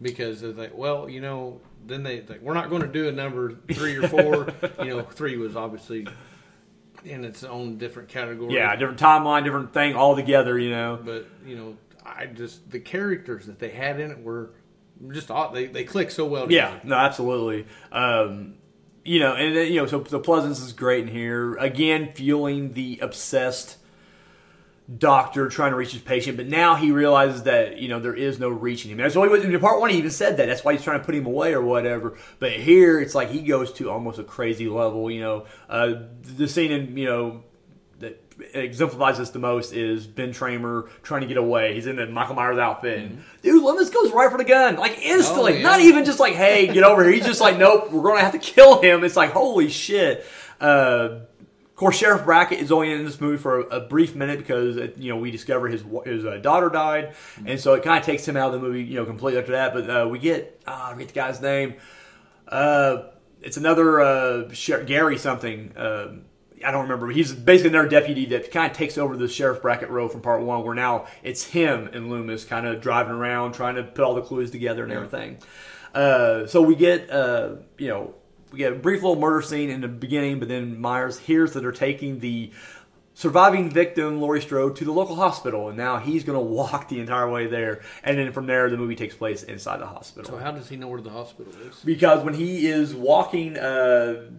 because 0.00 0.40
they're 0.40 0.52
like, 0.52 0.76
well, 0.76 1.08
you 1.08 1.20
know, 1.20 1.60
then 1.84 2.04
they 2.04 2.22
like, 2.22 2.40
we're 2.40 2.54
not 2.54 2.70
going 2.70 2.82
to 2.82 2.88
do 2.88 3.08
a 3.08 3.12
number 3.12 3.54
three 3.72 3.96
or 3.96 4.06
four. 4.08 4.48
you 4.84 4.90
know, 4.96 5.02
three 5.02 5.36
was 5.36 5.56
obviously 5.56 6.06
in 7.04 7.24
its 7.24 7.42
own 7.44 7.76
different 7.78 8.08
category. 8.08 8.54
yeah, 8.54 8.74
different 8.76 9.00
timeline, 9.00 9.42
different 9.44 9.72
thing 9.74 9.96
altogether. 9.96 10.58
You 10.58 10.70
know, 10.70 11.00
but 11.04 11.26
you 11.44 11.56
know, 11.56 11.76
I 12.06 12.26
just 12.26 12.70
the 12.70 12.80
characters 12.80 13.46
that 13.46 13.58
they 13.58 13.70
had 13.70 13.98
in 13.98 14.12
it 14.12 14.22
were 14.22 14.50
just. 15.10 15.28
They 15.52 15.66
they 15.66 15.82
click 15.84 16.12
so 16.12 16.24
well. 16.26 16.50
Yeah, 16.52 16.68
together. 16.68 16.88
no, 16.88 16.94
absolutely. 16.96 17.66
Um, 17.90 18.54
you 19.04 19.20
know, 19.20 19.34
and 19.34 19.56
then, 19.56 19.72
you 19.72 19.80
know, 19.80 19.86
so 19.86 20.00
the 20.00 20.20
Pleasence 20.20 20.62
is 20.62 20.72
great 20.72 21.04
in 21.04 21.08
here. 21.08 21.54
Again, 21.56 22.12
fueling 22.14 22.74
the 22.74 22.98
obsessed 23.00 23.78
doctor 24.96 25.48
trying 25.48 25.72
to 25.72 25.76
reach 25.76 25.92
his 25.92 26.00
patient, 26.00 26.36
but 26.36 26.46
now 26.46 26.74
he 26.74 26.90
realizes 26.90 27.42
that 27.42 27.78
you 27.78 27.88
know 27.88 28.00
there 28.00 28.14
is 28.14 28.38
no 28.38 28.48
reaching 28.48 28.90
him. 28.90 28.98
That's 28.98 29.14
why 29.14 29.26
he 29.26 29.32
was 29.32 29.44
in 29.44 29.60
part 29.60 29.80
one. 29.80 29.90
He 29.90 29.98
even 29.98 30.10
said 30.10 30.38
that. 30.38 30.46
That's 30.46 30.64
why 30.64 30.72
he's 30.72 30.82
trying 30.82 31.00
to 31.00 31.04
put 31.04 31.14
him 31.14 31.26
away 31.26 31.52
or 31.52 31.60
whatever. 31.60 32.16
But 32.38 32.52
here, 32.52 33.00
it's 33.00 33.14
like 33.14 33.30
he 33.30 33.42
goes 33.42 33.72
to 33.74 33.90
almost 33.90 34.18
a 34.18 34.24
crazy 34.24 34.68
level. 34.68 35.10
You 35.10 35.20
know, 35.20 35.46
uh, 35.68 35.94
the 36.22 36.48
scene 36.48 36.72
in 36.72 36.96
you 36.96 37.06
know 37.06 37.42
that 37.98 38.22
exemplifies 38.54 39.18
this 39.18 39.30
the 39.30 39.38
most 39.38 39.72
is 39.72 40.06
Ben 40.06 40.32
Tramer 40.32 40.88
trying 41.02 41.22
to 41.22 41.26
get 41.26 41.36
away. 41.36 41.74
He's 41.74 41.86
in 41.86 41.96
the 41.96 42.06
Michael 42.06 42.36
Myers 42.36 42.58
outfit. 42.58 42.98
And, 42.98 43.24
dude, 43.42 43.62
Loomis 43.62 43.90
goes 43.90 44.12
right 44.12 44.30
for 44.30 44.38
the 44.38 44.44
gun, 44.44 44.76
like 44.76 44.98
instantly. 45.02 45.54
Oh, 45.54 45.56
yeah. 45.56 45.62
Not 45.62 45.80
even 45.80 46.04
just 46.04 46.20
like, 46.20 46.34
hey, 46.34 46.72
get 46.72 46.84
over 46.84 47.02
here. 47.02 47.12
He's 47.12 47.26
just 47.26 47.40
like, 47.40 47.58
nope, 47.58 47.90
we're 47.90 48.02
going 48.02 48.18
to 48.18 48.22
have 48.22 48.32
to 48.32 48.38
kill 48.38 48.80
him. 48.80 49.04
It's 49.04 49.16
like, 49.16 49.32
holy 49.32 49.68
shit. 49.68 50.24
Uh, 50.60 51.20
course, 51.78 51.96
Sheriff 51.96 52.24
Brackett 52.24 52.58
is 52.58 52.70
only 52.70 52.92
in 52.92 53.04
this 53.04 53.20
movie 53.20 53.38
for 53.38 53.60
a, 53.60 53.76
a 53.76 53.80
brief 53.80 54.14
minute 54.14 54.38
because 54.38 54.76
uh, 54.76 54.88
you 54.96 55.10
know 55.10 55.18
we 55.18 55.30
discover 55.30 55.68
his 55.68 55.84
his 56.04 56.24
uh, 56.24 56.38
daughter 56.42 56.68
died, 56.68 57.14
and 57.46 57.58
so 57.58 57.74
it 57.74 57.82
kind 57.82 57.98
of 57.98 58.04
takes 58.04 58.26
him 58.26 58.36
out 58.36 58.52
of 58.52 58.60
the 58.60 58.66
movie, 58.66 58.82
you 58.82 58.96
know, 58.96 59.04
completely 59.04 59.40
after 59.40 59.52
that. 59.52 59.72
But 59.72 59.88
uh, 59.88 60.08
we 60.08 60.18
get 60.18 60.60
ah, 60.66 60.88
I 60.88 60.92
forget 60.92 61.08
the 61.08 61.14
guy's 61.14 61.40
name. 61.40 61.74
Uh, 62.46 63.04
it's 63.40 63.56
another 63.56 64.00
uh, 64.00 64.52
Sher- 64.52 64.84
Gary 64.84 65.16
something. 65.18 65.72
I 66.64 66.70
don't 66.70 66.82
remember. 66.82 67.08
He's 67.08 67.32
basically 67.32 67.70
another 67.70 67.88
deputy 67.88 68.26
that 68.26 68.50
kind 68.50 68.70
of 68.70 68.76
takes 68.76 68.98
over 68.98 69.16
the 69.16 69.28
sheriff 69.28 69.62
Brackett 69.62 69.90
role 69.90 70.08
from 70.08 70.20
part 70.20 70.42
one, 70.42 70.64
where 70.64 70.74
now 70.74 71.06
it's 71.22 71.44
him 71.44 71.88
and 71.92 72.10
Loomis 72.10 72.44
kind 72.44 72.66
of 72.66 72.80
driving 72.80 73.12
around, 73.12 73.52
trying 73.52 73.76
to 73.76 73.84
put 73.84 74.04
all 74.04 74.14
the 74.14 74.22
clues 74.22 74.50
together 74.50 74.82
and 74.82 74.92
everything. 74.92 75.38
Uh, 75.94 76.46
so 76.46 76.62
we 76.62 76.74
get, 76.74 77.10
uh, 77.10 77.56
you 77.78 77.88
know, 77.88 78.14
we 78.52 78.58
get 78.58 78.72
a 78.72 78.76
brief 78.76 79.02
little 79.02 79.18
murder 79.20 79.42
scene 79.42 79.70
in 79.70 79.80
the 79.80 79.88
beginning, 79.88 80.38
but 80.38 80.48
then 80.48 80.80
Myers 80.80 81.18
hears 81.18 81.52
that 81.52 81.60
they're 81.60 81.72
taking 81.72 82.20
the 82.20 82.50
surviving 83.14 83.68
victim, 83.70 84.20
Laurie 84.20 84.40
Strode, 84.40 84.76
to 84.76 84.84
the 84.84 84.92
local 84.92 85.16
hospital, 85.16 85.68
and 85.68 85.76
now 85.76 85.98
he's 85.98 86.22
going 86.24 86.38
to 86.38 86.44
walk 86.44 86.88
the 86.88 87.00
entire 87.00 87.28
way 87.30 87.46
there. 87.46 87.80
And 88.04 88.16
then 88.18 88.32
from 88.32 88.46
there, 88.46 88.70
the 88.70 88.76
movie 88.76 88.94
takes 88.94 89.14
place 89.16 89.42
inside 89.42 89.80
the 89.80 89.86
hospital 89.86 90.30
So 90.30 90.38
how 90.38 90.52
does 90.52 90.68
he 90.68 90.76
know 90.76 90.88
where 90.88 91.00
the 91.00 91.10
hospital 91.10 91.52
is? 91.68 91.80
because 91.84 92.22
when 92.24 92.34
he 92.34 92.68
is 92.68 92.94
walking 92.94 93.58
uh, 93.58 94.30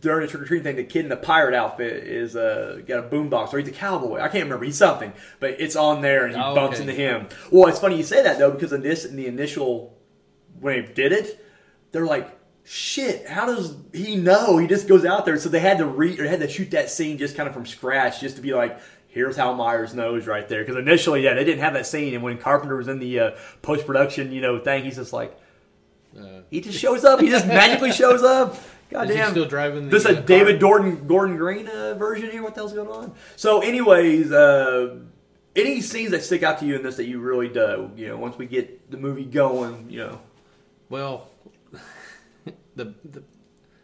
during 0.00 0.26
the 0.26 0.30
trick 0.30 0.42
or 0.42 0.46
treating 0.46 0.64
thing, 0.64 0.76
the 0.76 0.84
kid 0.84 1.04
in 1.06 1.08
the 1.08 1.16
pirate 1.16 1.54
outfit 1.54 2.04
is 2.04 2.36
uh, 2.36 2.80
got 2.86 2.98
a 3.04 3.08
boombox 3.08 3.54
or 3.54 3.58
he's 3.58 3.68
a 3.68 3.72
cowboy. 3.72 4.18
I 4.18 4.28
can't 4.28 4.44
remember. 4.44 4.66
He's 4.66 4.76
something, 4.76 5.12
but 5.40 5.58
it's 5.58 5.74
on 5.74 6.02
there 6.02 6.26
and 6.26 6.36
he 6.36 6.40
Oh, 6.40 6.54
bumps 6.54 6.78
okay. 6.78 6.82
into 6.90 6.94
him. 6.94 7.28
Well, 7.50 7.68
it's 7.68 7.78
funny 7.78 7.96
you 7.96 8.02
say 8.04 8.22
that 8.22 8.38
though 8.38 8.50
because 8.50 8.72
in 8.74 8.82
this 8.82 9.04
in 9.06 9.16
the 9.16 9.26
initial 9.26 9.96
when 10.60 10.74
he 10.84 10.92
did 10.92 11.12
it, 11.12 11.42
they're 11.92 12.06
like. 12.06 12.32
Shit! 12.68 13.28
How 13.28 13.46
does 13.46 13.76
he 13.92 14.16
know? 14.16 14.58
He 14.58 14.66
just 14.66 14.88
goes 14.88 15.04
out 15.04 15.24
there. 15.24 15.38
So 15.38 15.48
they 15.48 15.60
had 15.60 15.78
to 15.78 15.86
re 15.86 16.18
or 16.18 16.26
had 16.26 16.40
to 16.40 16.48
shoot 16.48 16.72
that 16.72 16.90
scene 16.90 17.16
just 17.16 17.36
kind 17.36 17.48
of 17.48 17.54
from 17.54 17.64
scratch, 17.64 18.20
just 18.20 18.36
to 18.36 18.42
be 18.42 18.52
like, 18.54 18.80
here's 19.06 19.36
how 19.36 19.52
Myers 19.52 19.94
knows 19.94 20.26
right 20.26 20.48
there. 20.48 20.62
Because 20.64 20.76
initially, 20.76 21.22
yeah, 21.22 21.34
they 21.34 21.44
didn't 21.44 21.60
have 21.60 21.74
that 21.74 21.86
scene, 21.86 22.12
and 22.14 22.24
when 22.24 22.38
Carpenter 22.38 22.76
was 22.76 22.88
in 22.88 22.98
the 22.98 23.20
uh, 23.20 23.30
post 23.62 23.86
production, 23.86 24.32
you 24.32 24.40
know, 24.40 24.58
thing, 24.58 24.82
he's 24.84 24.96
just 24.96 25.12
like, 25.12 25.38
Uh, 26.18 26.40
he 26.50 26.60
just 26.60 26.78
shows 26.78 27.04
up. 27.04 27.20
He 27.20 27.28
just 27.28 27.46
magically 27.46 27.92
shows 28.02 28.24
up. 28.24 28.56
God 28.90 29.08
damn. 29.08 29.30
still 29.30 29.46
driving 29.46 29.84
the? 29.84 29.90
This 29.90 30.04
is 30.04 30.16
uh, 30.16 30.20
a? 30.20 30.22
David 30.22 30.58
Gordon 30.60 31.06
Gordon 31.06 31.36
Green 31.36 31.68
uh, 31.68 31.94
version 31.94 32.30
here. 32.30 32.42
What 32.42 32.54
the 32.56 32.62
hell's 32.62 32.72
going 32.72 32.88
on? 32.88 33.14
So, 33.36 33.60
anyways, 33.60 34.32
uh, 34.32 34.96
any 35.54 35.80
scenes 35.80 36.10
that 36.10 36.22
stick 36.24 36.42
out 36.42 36.58
to 36.58 36.66
you 36.66 36.74
in 36.76 36.82
this 36.82 36.96
that 36.96 37.06
you 37.06 37.20
really 37.20 37.48
do? 37.48 37.90
You 37.96 38.08
know, 38.08 38.16
once 38.16 38.36
we 38.36 38.46
get 38.46 38.90
the 38.90 38.96
movie 38.96 39.24
going, 39.24 39.86
you 39.88 40.00
know, 40.00 40.20
Well, 40.88 41.28
the 42.76 42.94
the, 43.04 43.22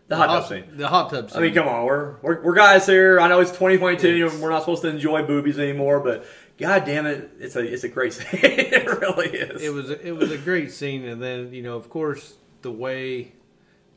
the 0.09 0.17
hot 0.17 0.27
tub 0.27 0.49
scene. 0.49 0.65
The 0.77 0.89
hot 0.89 1.11
tub 1.11 1.31
scene. 1.31 1.39
I 1.39 1.43
mean, 1.43 1.55
come 1.55 1.67
on, 1.69 1.85
we're, 1.87 2.17
we're 2.23 2.43
we're 2.43 2.55
guys 2.55 2.87
here. 2.87 3.19
I 3.19 3.29
know 3.29 3.41
it's 3.41 3.51
2022. 3.51 4.29
and 4.29 4.41
We're 4.43 4.51
not 4.51 4.61
supposed 4.61 4.83
to 4.83 4.89
enjoy 4.89 5.23
boobies 5.25 5.59
anymore, 5.59 6.01
but 6.01 6.25
god 6.59 6.85
damn 6.85 7.07
it, 7.07 7.31
it's 7.41 7.57
a 7.57 7.61
it's 7.61 7.85
a 7.85 7.89
great 7.89 8.13
scene. 8.13 8.29
it 8.43 8.87
really 8.87 9.29
is. 9.29 9.63
it 9.63 9.73
was 9.73 9.91
a, 9.91 10.07
it 10.07 10.13
was 10.13 10.31
a 10.31 10.39
great 10.39 10.71
scene, 10.71 11.05
and 11.07 11.23
then 11.23 11.53
you 11.53 11.63
know, 11.63 11.77
of 11.77 11.89
course, 11.89 12.35
the 12.61 12.71
way 12.71 13.33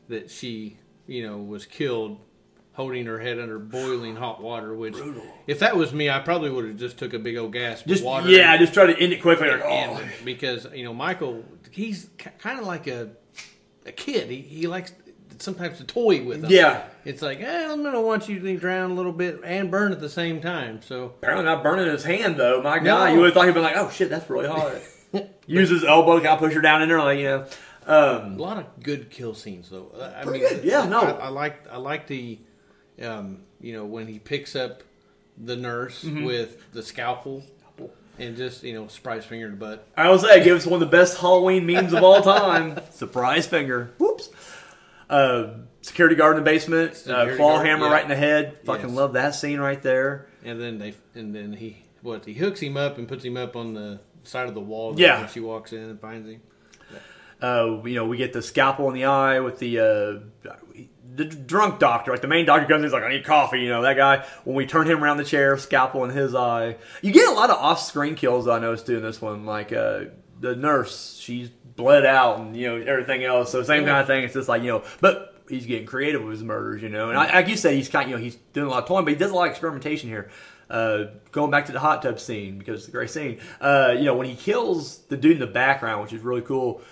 that 0.08 0.30
she 0.30 0.78
you 1.06 1.26
know 1.26 1.36
was 1.36 1.66
killed, 1.66 2.18
holding 2.72 3.04
her 3.06 3.18
head 3.18 3.38
under 3.38 3.58
boiling 3.58 4.16
hot 4.16 4.40
water. 4.42 4.74
Which, 4.74 4.96
if 5.46 5.58
that 5.58 5.76
was 5.76 5.92
me, 5.92 6.08
I 6.08 6.20
probably 6.20 6.50
would 6.50 6.64
have 6.64 6.76
just 6.78 6.96
took 6.98 7.12
a 7.12 7.18
big 7.18 7.36
old 7.36 7.52
gasp 7.52 7.86
Just 7.86 8.00
of 8.00 8.06
water. 8.06 8.30
yeah, 8.30 8.50
I 8.52 8.56
just 8.56 8.72
try 8.72 8.86
to 8.86 8.98
end 8.98 9.12
it 9.12 9.20
quickly. 9.20 9.48
Like, 9.50 9.62
and 9.64 9.98
oh. 9.98 10.08
because 10.24 10.66
you 10.72 10.84
know 10.84 10.94
Michael, 10.94 11.44
he's 11.70 12.08
kind 12.38 12.58
of 12.58 12.66
like 12.66 12.86
a 12.86 13.10
a 13.86 13.92
kid. 13.92 14.30
He, 14.30 14.40
he 14.40 14.66
likes 14.66 14.92
sometimes 15.38 15.78
to 15.78 15.84
toy 15.84 16.24
with 16.24 16.40
them. 16.42 16.50
Yeah. 16.50 16.84
it's 17.04 17.20
like 17.22 17.40
eh, 17.40 17.68
I'm 17.70 17.82
gonna 17.82 18.00
want 18.00 18.28
you 18.28 18.38
to 18.40 18.56
drown 18.56 18.90
a 18.90 18.94
little 18.94 19.12
bit 19.12 19.40
and 19.44 19.70
burn 19.70 19.92
at 19.92 20.00
the 20.00 20.08
same 20.08 20.40
time. 20.40 20.80
So 20.82 21.06
Apparently 21.18 21.44
not 21.44 21.62
burning 21.62 21.86
his 21.86 22.04
hand 22.04 22.36
though. 22.36 22.62
My 22.62 22.78
No. 22.78 22.84
God, 22.84 23.12
you 23.12 23.18
would 23.18 23.26
have 23.26 23.34
thought 23.34 23.46
he'd 23.46 23.54
been 23.54 23.62
like, 23.62 23.76
"Oh 23.76 23.90
shit, 23.90 24.08
that's 24.10 24.28
really 24.30 24.48
hot." 24.48 24.72
Use 25.46 25.70
his 25.70 25.84
elbow, 25.84 26.16
kind 26.16 26.28
of 26.28 26.38
push 26.38 26.54
her 26.54 26.60
down 26.60 26.82
in 26.82 26.88
there, 26.88 26.98
like 27.00 27.18
you 27.18 27.24
know. 27.24 27.46
Um, 27.86 28.32
a 28.36 28.42
lot 28.42 28.56
of 28.58 28.82
good 28.82 29.10
kill 29.10 29.34
scenes 29.34 29.68
though. 29.70 29.92
I 30.18 30.24
Pretty 30.24 30.40
mean, 30.40 30.48
good. 30.48 30.64
Yeah, 30.64 30.86
no. 30.86 31.00
I, 31.02 31.10
I 31.10 31.28
like 31.28 31.70
I 31.70 31.76
like 31.76 32.06
the, 32.08 32.38
um, 33.02 33.42
you 33.60 33.72
know, 33.74 33.84
when 33.84 34.06
he 34.08 34.18
picks 34.18 34.56
up 34.56 34.82
the 35.38 35.54
nurse 35.54 36.02
Mm-hmm. 36.02 36.24
with 36.24 36.72
the 36.72 36.82
scalpel. 36.82 37.44
And 38.18 38.36
just 38.36 38.62
you 38.62 38.72
know, 38.72 38.88
surprise 38.88 39.24
finger 39.24 39.46
in 39.46 39.52
the 39.52 39.58
butt. 39.58 39.86
I 39.96 40.08
will 40.08 40.18
say, 40.18 40.42
give 40.42 40.56
us 40.56 40.66
one 40.66 40.82
of 40.82 40.88
the 40.90 40.96
best 40.96 41.18
Halloween 41.18 41.66
memes 41.66 41.92
of 41.92 42.02
all 42.02 42.22
time. 42.22 42.80
Surprise 42.90 43.46
finger. 43.46 43.92
Whoops. 43.98 44.30
Uh, 45.10 45.48
security 45.82 46.16
guard 46.16 46.36
in 46.36 46.44
the 46.44 46.50
basement. 46.50 47.04
Uh, 47.06 47.36
claw 47.36 47.56
guard, 47.56 47.66
hammer 47.66 47.86
yeah. 47.86 47.92
right 47.92 48.02
in 48.02 48.08
the 48.08 48.16
head. 48.16 48.58
Fucking 48.64 48.88
Yes. 48.88 48.96
love 48.96 49.12
that 49.12 49.34
scene 49.34 49.60
right 49.60 49.82
there. 49.82 50.26
And 50.44 50.60
then 50.60 50.78
they 50.78 50.94
and 51.14 51.34
then 51.34 51.52
he 51.52 51.84
what 52.02 52.24
he 52.24 52.34
hooks 52.34 52.60
him 52.60 52.76
up 52.76 52.98
and 52.98 53.06
puts 53.06 53.24
him 53.24 53.36
up 53.36 53.54
on 53.54 53.74
the 53.74 54.00
side 54.24 54.48
of 54.48 54.54
the 54.54 54.60
wall. 54.60 54.94
Yeah. 54.98 55.20
when 55.20 55.28
she 55.28 55.40
walks 55.40 55.72
in 55.72 55.80
and 55.82 56.00
finds 56.00 56.28
him. 56.28 56.40
Uh, 57.42 57.82
you 57.84 57.94
know, 57.94 58.06
we 58.06 58.16
get 58.16 58.32
the 58.32 58.40
scalpel 58.40 58.88
in 58.88 58.94
the 58.94 59.04
eye 59.04 59.40
with 59.40 59.58
the 59.58 59.78
uh, 59.78 60.50
the 61.16 61.24
drunk 61.24 61.78
doctor. 61.78 62.10
Like 62.10 62.20
the 62.20 62.28
main 62.28 62.44
doctor 62.44 62.66
comes 62.66 62.80
in, 62.80 62.84
he's 62.84 62.92
like, 62.92 63.02
"I 63.02 63.10
need 63.10 63.24
coffee." 63.24 63.60
You 63.60 63.70
know 63.70 63.82
that 63.82 63.96
guy. 63.96 64.24
When 64.44 64.54
we 64.54 64.66
turn 64.66 64.86
him 64.86 65.02
around 65.02 65.16
the 65.16 65.24
chair, 65.24 65.56
scalpel 65.56 66.04
in 66.04 66.10
his 66.10 66.34
eye. 66.34 66.76
You 67.02 67.12
get 67.12 67.28
a 67.28 67.32
lot 67.32 67.50
of 67.50 67.56
off-screen 67.56 68.14
kills. 68.14 68.46
I 68.46 68.58
noticed 68.58 68.86
doing 68.86 69.02
this 69.02 69.20
one. 69.20 69.46
Like 69.46 69.72
uh, 69.72 70.04
the 70.40 70.54
nurse, 70.54 71.18
she's 71.18 71.48
bled 71.48 72.04
out, 72.04 72.38
and 72.38 72.56
you 72.56 72.68
know 72.68 72.84
everything 72.84 73.24
else. 73.24 73.50
So 73.50 73.62
same 73.62 73.84
kind 73.84 74.00
of 74.00 74.06
thing. 74.06 74.24
It's 74.24 74.34
just 74.34 74.48
like 74.48 74.62
you 74.62 74.68
know, 74.68 74.84
but 75.00 75.42
he's 75.48 75.66
getting 75.66 75.86
creative 75.86 76.22
with 76.22 76.32
his 76.32 76.44
murders. 76.44 76.82
You 76.82 76.90
know, 76.90 77.08
and 77.08 77.18
I, 77.18 77.32
like 77.32 77.48
you 77.48 77.56
said, 77.56 77.74
he's 77.74 77.88
kind. 77.88 78.04
of, 78.04 78.10
You 78.10 78.16
know, 78.16 78.22
he's 78.22 78.36
doing 78.52 78.66
a 78.66 78.70
lot 78.70 78.82
of 78.82 78.88
toying, 78.88 79.04
but 79.04 79.12
he 79.14 79.18
does 79.18 79.30
a 79.30 79.34
lot 79.34 79.46
of 79.46 79.50
experimentation 79.50 80.08
here. 80.08 80.30
Uh, 80.68 81.04
going 81.30 81.50
back 81.50 81.66
to 81.66 81.72
the 81.72 81.78
hot 81.78 82.02
tub 82.02 82.18
scene 82.18 82.58
because 82.58 82.80
it's 82.80 82.88
a 82.88 82.90
great 82.90 83.08
scene. 83.08 83.38
Uh, 83.60 83.94
you 83.96 84.04
know, 84.04 84.16
when 84.16 84.26
he 84.26 84.34
kills 84.34 84.98
the 85.08 85.16
dude 85.16 85.32
in 85.34 85.38
the 85.38 85.46
background, 85.46 86.02
which 86.02 86.12
is 86.12 86.22
really 86.22 86.42
cool 86.42 86.82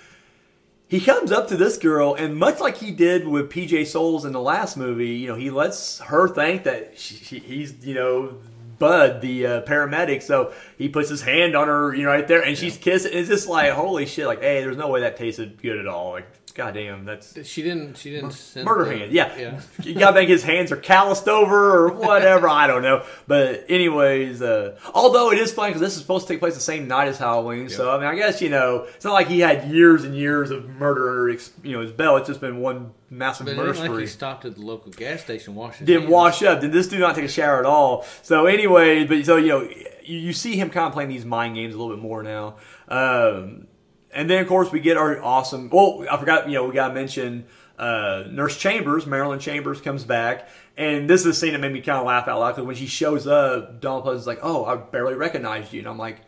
he 0.89 1.01
comes 1.01 1.33
up 1.33 1.49
to 1.49 1.57
this 1.57 1.79
girl, 1.79 2.15
and 2.15 2.37
much 2.37 2.61
like 2.61 2.77
he 2.77 2.91
did 2.91 3.27
with 3.27 3.51
PJ 3.51 3.87
Soles 3.87 4.25
in 4.25 4.33
the 4.33 4.41
last 4.41 4.77
movie, 4.77 5.11
you 5.11 5.29
know, 5.29 5.35
he 5.35 5.51
lets 5.51 5.99
her 6.01 6.29
think 6.29 6.65
that 6.65 6.99
she, 6.99 7.15
she, 7.17 7.39
he's, 7.39 7.85
you 7.85 7.95
know, 7.95 8.39
Bud, 8.79 9.21
the 9.21 9.47
uh, 9.47 9.63
paramedic. 9.63 10.23
So 10.23 10.53
he 10.77 10.89
puts 10.89 11.09
his 11.09 11.23
hand 11.23 11.57
on 11.57 11.69
her, 11.69 11.95
you 11.95 12.05
know, 12.05 12.11
right 12.11 12.27
there, 12.27 12.43
and 12.45 12.57
she's 12.57 12.77
kissing. 12.77 13.13
It's 13.15 13.29
just 13.29 13.49
like, 13.49 13.73
holy 13.73 14.07
shit! 14.07 14.27
Like, 14.27 14.41
hey, 14.41 14.61
there's 14.63 14.77
no 14.77 14.89
way 14.89 15.01
that 15.01 15.17
tasted 15.17 15.61
good 15.61 15.79
at 15.79 15.87
all. 15.87 16.13
Like, 16.13 16.27
goddamn, 16.55 17.05
that's 17.05 17.47
She 17.47 17.63
didn't. 17.63 17.99
She 17.99 18.11
didn't. 18.11 18.33
sense 18.33 18.65
murder 18.65 18.91
hand. 18.91 19.13
Yeah. 19.13 19.37
yeah. 19.37 19.61
you 19.83 19.95
gotta 19.95 20.17
think 20.17 20.31
his 20.31 20.45
hands 20.45 20.73
are 20.73 20.77
calloused 20.77 21.29
over 21.29 21.77
or 21.77 21.93
whatever. 21.95 22.49
I 22.49 22.67
don't 22.67 22.83
know. 22.83 23.05
But 23.27 23.67
anyways, 23.69 24.41
uh, 24.41 24.79
although 24.95 25.33
it 25.33 25.39
is 25.39 25.53
funny 25.53 25.71
because 25.71 25.81
this 25.81 25.95
is 25.95 26.01
supposed 26.01 26.27
to 26.27 26.33
take 26.33 26.41
place 26.41 26.55
the 26.55 26.61
same 26.61 26.89
night 26.89 27.09
as 27.09 27.19
Halloween, 27.19 27.69
so 27.69 27.91
I 27.91 27.99
mean, 27.99 28.07
I 28.07 28.15
guess 28.15 28.41
you 28.41 28.49
know, 28.49 28.87
it's 28.95 29.05
not 29.05 29.13
like 29.13 29.29
he 29.29 29.41
had 29.41 29.69
years 29.69 30.05
and 30.05 30.17
years 30.17 30.51
of 30.51 30.69
murder 30.69 31.11
under 31.11 31.41
you 31.63 31.77
know 31.77 31.81
his 31.81 31.93
belt. 31.93 32.21
It's 32.21 32.29
just 32.29 32.41
been 32.41 32.59
one 32.59 32.93
massive 33.15 33.47
But 33.47 33.53
it 33.53 33.57
murder 33.57 33.79
ain't 33.79 33.93
like 33.93 34.01
he 34.01 34.07
stopped 34.07 34.45
at 34.45 34.55
the 34.55 34.61
local 34.61 34.91
gas 34.93 35.23
station 35.23 35.55
washing. 35.55 35.87
Didn't 35.87 36.09
wash 36.09 36.43
up. 36.43 36.61
Did 36.61 36.73
this 36.73 36.89
dude 36.89 37.01
not 37.01 37.15
take 37.15 37.25
a 37.25 37.29
shower 37.29 37.59
at 37.59 37.67
all? 37.67 38.05
So 38.23 38.47
anyway, 38.47 39.05
but 39.05 39.25
so 39.25 39.37
you 39.37 39.49
know, 39.49 39.63
you, 40.03 40.19
you 40.19 40.33
see 40.33 40.57
him 40.57 40.71
kind 40.71 40.87
of 40.87 40.93
playing 40.93 41.11
these 41.11 41.25
mind 41.25 41.55
games 41.55 41.75
a 41.75 41.79
little 41.79 41.95
bit 41.95 42.03
more 42.03 42.23
now. 42.23 42.57
Um, 42.89 43.67
and 44.13 44.29
then 44.29 44.43
of 44.43 44.49
course 44.49 44.71
we 44.71 44.81
get 44.81 44.97
our 44.97 45.23
awesome. 45.23 45.71
Well, 45.71 46.05
I 46.11 46.19
forgot. 46.19 46.49
You 46.49 46.55
know, 46.55 46.65
we 46.67 46.75
got 46.75 46.89
to 46.89 46.95
mention 46.95 47.47
uh, 47.79 48.25
Nurse 48.31 48.57
Chambers. 48.59 49.07
Marilyn 49.07 49.39
Chambers 49.39 49.81
comes 49.81 50.05
back, 50.05 50.49
and 50.77 51.09
this 51.09 51.21
is 51.23 51.27
a 51.27 51.35
scene 51.35 51.53
that 51.53 51.61
made 51.61 51.73
me 51.73 51.81
kind 51.81 51.99
of 51.99 52.07
laugh 52.07 52.29
out 52.29 52.41
loud 52.41 52.53
because 52.53 52.67
when 52.67 52.77
she 52.77 52.87
shows 52.87 53.27
up, 53.27 53.81
Donald 53.81 54.05
Pleasence's 54.05 54.27
like, 54.27 54.41
"Oh, 54.43 54.65
I 54.65 54.77
barely 54.77 55.15
recognized 55.15 55.73
you," 55.73 55.81
and 55.81 55.89
I'm 55.89 55.99
like. 55.99 56.21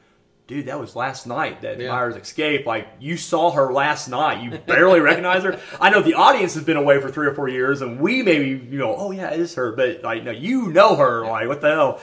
Dude, 0.47 0.67
that 0.67 0.79
was 0.79 0.95
last 0.95 1.27
night 1.27 1.63
that 1.63 1.81
Yeah. 1.81 1.91
Myers 1.91 2.15
escaped. 2.15 2.67
Like 2.69 2.87
you 3.01 3.17
saw 3.17 3.51
her 3.51 3.73
last 3.73 4.09
night, 4.09 4.45
you 4.45 4.57
barely 4.67 5.01
recognize 5.01 5.43
her. 5.43 5.59
I 5.81 5.91
know 5.91 6.03
the 6.03 6.15
audience 6.15 6.55
has 6.55 6.63
been 6.63 6.77
away 6.77 7.01
for 7.01 7.11
three 7.11 7.27
or 7.27 7.35
four 7.35 7.49
years, 7.49 7.83
and 7.83 7.99
we 7.99 8.23
maybe 8.23 8.51
you 8.71 8.79
know, 8.79 8.95
oh 8.97 9.11
yeah, 9.11 9.33
it 9.33 9.41
is 9.41 9.55
her, 9.57 9.73
but 9.73 10.03
like 10.05 10.23
no, 10.23 10.31
you 10.31 10.71
know 10.71 10.95
her. 10.97 11.27
Like 11.27 11.49
what 11.49 11.61
the 11.61 11.71
hell? 11.71 12.01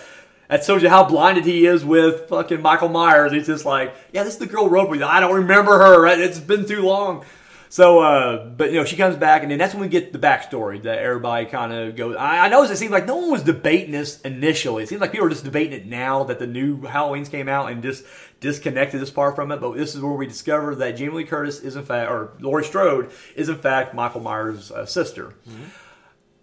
That 0.49 0.65
shows 0.65 0.83
you 0.83 0.89
how 0.89 1.05
blinded 1.05 1.45
he 1.45 1.65
is 1.65 1.85
with 1.85 2.27
fucking 2.27 2.61
Michael 2.61 2.89
Myers. 2.89 3.31
He's 3.31 3.47
just 3.47 3.65
like, 3.65 3.95
yeah, 4.11 4.23
this 4.23 4.33
is 4.33 4.39
the 4.39 4.45
girl 4.45 4.69
wrote 4.69 4.91
me. 4.91 5.01
I 5.01 5.19
don't 5.21 5.33
remember 5.33 5.79
her. 5.79 6.01
Right? 6.01 6.19
It's 6.19 6.39
been 6.39 6.67
too 6.67 6.81
long. 6.81 7.23
So, 7.69 8.01
uh, 8.01 8.49
but 8.49 8.71
you 8.71 8.77
know, 8.77 8.85
she 8.85 8.95
comes 8.95 9.15
back, 9.15 9.41
and 9.41 9.49
then 9.49 9.57
that's 9.57 9.73
when 9.73 9.81
we 9.81 9.87
get 9.87 10.13
the 10.13 10.19
backstory 10.19 10.83
that 10.83 10.99
everybody 10.99 11.47
kind 11.47 11.73
of 11.73 11.95
goes. 11.95 12.15
I, 12.15 12.45
I 12.45 12.47
noticed 12.49 12.71
it 12.71 12.77
seemed 12.77 12.91
like 12.91 13.07
no 13.07 13.15
one 13.15 13.31
was 13.31 13.41
debating 13.41 13.89
this 13.89 14.21
initially. 14.21 14.83
It 14.83 14.89
seems 14.89 15.01
like 15.01 15.11
people 15.11 15.25
are 15.25 15.31
just 15.31 15.43
debating 15.43 15.73
it 15.73 15.87
now 15.87 16.23
that 16.25 16.37
the 16.37 16.45
new 16.45 16.81
Halloween's 16.81 17.29
came 17.29 17.49
out 17.49 17.71
and 17.71 17.81
just 17.81 18.05
disconnected 18.43 19.01
this 19.01 19.09
part 19.09 19.35
from 19.35 19.51
it. 19.51 19.61
But 19.61 19.75
this 19.75 19.95
is 19.95 20.01
where 20.01 20.13
we 20.13 20.27
discover 20.27 20.75
that 20.75 20.91
Jamie 20.97 21.13
Lee 21.13 21.23
Curtis 21.23 21.61
is 21.61 21.75
in 21.75 21.85
fact, 21.85 22.11
or 22.11 22.33
Laurie 22.39 22.65
Strode 22.65 23.11
is 23.35 23.49
in 23.49 23.57
fact 23.57 23.95
Michael 23.95 24.21
Myers' 24.21 24.69
uh, 24.71 24.85
sister. 24.85 25.33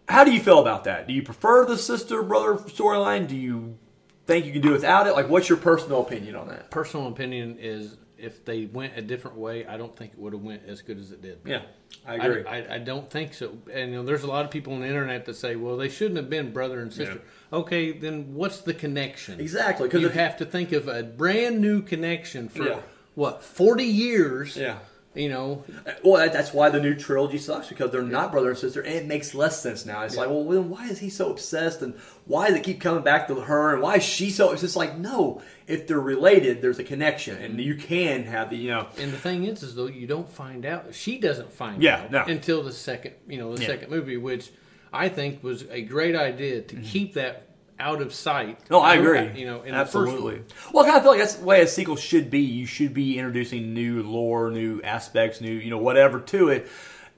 How 0.09 0.25
do 0.25 0.33
you 0.33 0.41
feel 0.41 0.59
about 0.59 0.85
that? 0.85 1.07
Do 1.07 1.13
you 1.13 1.23
prefer 1.23 1.65
the 1.65 1.77
sister 1.77 2.23
brother 2.23 2.55
storyline? 2.55 3.29
Do 3.29 3.37
you 3.37 3.79
think 4.27 4.47
you 4.47 4.53
can 4.53 4.63
do 4.63 4.73
without 4.73 5.07
it? 5.07 5.13
Like, 5.13 5.29
what's 5.29 5.49
your 5.49 5.59
personal 5.59 6.01
opinion 6.01 6.35
on 6.35 6.49
that? 6.49 6.71
Personal 6.71 7.07
opinion 7.07 7.59
is 7.61 7.97
if 8.19 8.45
they 8.45 8.65
went 8.65 8.97
a 8.97 9.03
different 9.03 9.37
way, 9.37 9.67
I 9.67 9.77
don't 9.77 9.95
think 9.95 10.13
it 10.15 10.19
would 10.19 10.33
have 10.33 10.43
went 10.43 10.63
as 10.67 10.83
good 10.83 10.99
as 10.99 11.13
it 11.13 11.23
did. 11.23 11.41
Yeah, 11.45 11.63
I 12.07 12.15
I, 12.15 12.17
agree. 12.17 12.45
I, 12.45 12.75
I 12.75 12.79
don't 12.79 13.09
think 13.09 13.35
so. 13.35 13.57
And 13.73 13.93
you 13.93 13.99
know, 13.99 14.03
there's 14.03 14.25
a 14.25 14.27
lot 14.27 14.45
of 14.45 14.51
people 14.51 14.73
on 14.73 14.81
the 14.81 14.87
internet 14.87 15.27
that 15.27 15.35
say, 15.35 15.55
"Well, 15.55 15.77
they 15.77 15.89
shouldn't 15.89 16.17
have 16.17 16.31
been 16.31 16.53
brother 16.53 16.81
and 16.81 16.93
sister." 16.93 17.21
Okay, 17.53 17.93
then 17.93 18.35
what's 18.35 18.61
the 18.61 18.75
connection? 18.75 19.41
exactly, 19.41 19.89
because 19.89 20.01
You 20.03 20.09
if 20.09 20.15
have 20.15 20.37
to 20.39 20.45
think 20.45 20.73
of 20.73 20.87
a 20.89 21.03
brand 21.03 21.61
new 21.61 21.83
connection 21.83 22.49
for 22.49 22.65
Yeah. 22.65 22.81
what 23.15 23.43
40 23.43 23.85
years. 23.85 24.57
yeah. 24.57 24.79
You 25.13 25.29
know, 25.29 25.65
uh, 25.85 25.91
Well, 26.05 26.19
that, 26.23 26.33
that's 26.33 26.55
why 26.55 26.71
the 26.71 26.79
new 26.79 26.95
trilogy 26.95 27.39
sucks 27.39 27.67
because 27.69 27.91
they're 27.91 28.01
not 28.01 28.31
brother 28.31 28.51
and 28.51 28.57
sister, 28.59 28.81
and 28.81 28.95
it 28.95 29.07
makes 29.07 29.35
less 29.35 29.61
sense 29.61 29.85
now. 29.85 30.03
It's 30.05 30.17
like, 30.17 30.29
well, 30.29 30.45
then 30.45 30.71
why 30.71 30.87
is 30.89 31.01
he 31.01 31.11
so 31.11 31.33
obsessed, 31.33 31.83
and 31.83 31.95
why 32.27 32.47
does 32.47 32.59
it 32.59 32.63
keep 32.63 32.81
coming 32.81 33.03
back 33.03 33.27
to 33.27 33.35
her, 33.35 33.73
and 33.73 33.83
why 33.83 33.97
is 33.97 34.05
she 34.05 34.31
so? 34.31 34.53
It's 34.53 34.61
just 34.61 34.77
like, 34.77 34.97
no, 34.97 35.43
if 35.67 35.89
they're 35.89 35.99
related, 35.99 36.63
there's 36.63 36.79
a 36.79 36.85
connection, 36.85 37.43
and 37.43 37.61
you 37.61 37.75
can 37.75 38.23
have 38.23 38.51
the, 38.51 38.57
you 38.57 38.69
know, 38.71 38.87
and 38.99 39.13
the 39.13 39.19
thing 39.19 39.43
is, 39.43 39.65
is 39.65 39.75
though 39.75 39.87
you 39.89 40.07
don't 40.07 40.31
find 40.31 40.65
out. 40.65 40.95
She 40.95 41.19
doesn't 41.19 41.51
find 41.53 41.83
Yeah, 41.83 42.03
out 42.05 42.11
no. 42.13 42.23
until 42.27 42.63
the 42.63 42.73
second, 42.73 43.15
you 43.27 43.39
know, 43.39 43.53
the 43.57 43.63
Yeah. 43.63 43.67
second 43.67 43.91
movie, 43.91 44.17
which 44.17 44.51
I 44.93 45.09
think 45.09 45.43
was 45.43 45.65
a 45.71 45.83
great 45.83 46.17
idea 46.17 46.63
to 46.63 46.77
keep 46.77 47.15
that 47.15 47.47
out 47.81 48.03
of 48.03 48.13
sight. 48.13 48.59
Mm-hmm. 48.65 48.75
No, 48.75 48.81
I 48.81 48.95
agree. 48.97 49.41
You 49.41 49.47
know, 49.47 49.63
in 49.63 49.75
absolutely. 49.75 50.43
Well, 50.73 50.85
I 50.85 50.89
kind 50.89 50.99
of 50.99 51.03
feel 51.03 51.13
like 51.13 51.21
that's 51.21 51.35
the 51.35 51.45
way 51.45 51.63
a 51.63 51.67
sequel 51.67 51.97
should 51.97 52.31
be. 52.31 52.41
You 52.41 52.67
should 52.67 52.95
be 52.95 53.19
introducing 53.19 53.75
new 53.75 54.03
lore, 54.03 54.51
new 54.51 54.83
aspects, 54.83 55.41
new 55.41 55.53
you 55.53 55.71
know 55.71 55.79
whatever 55.79 56.21
to 56.21 56.49
it, 56.51 56.69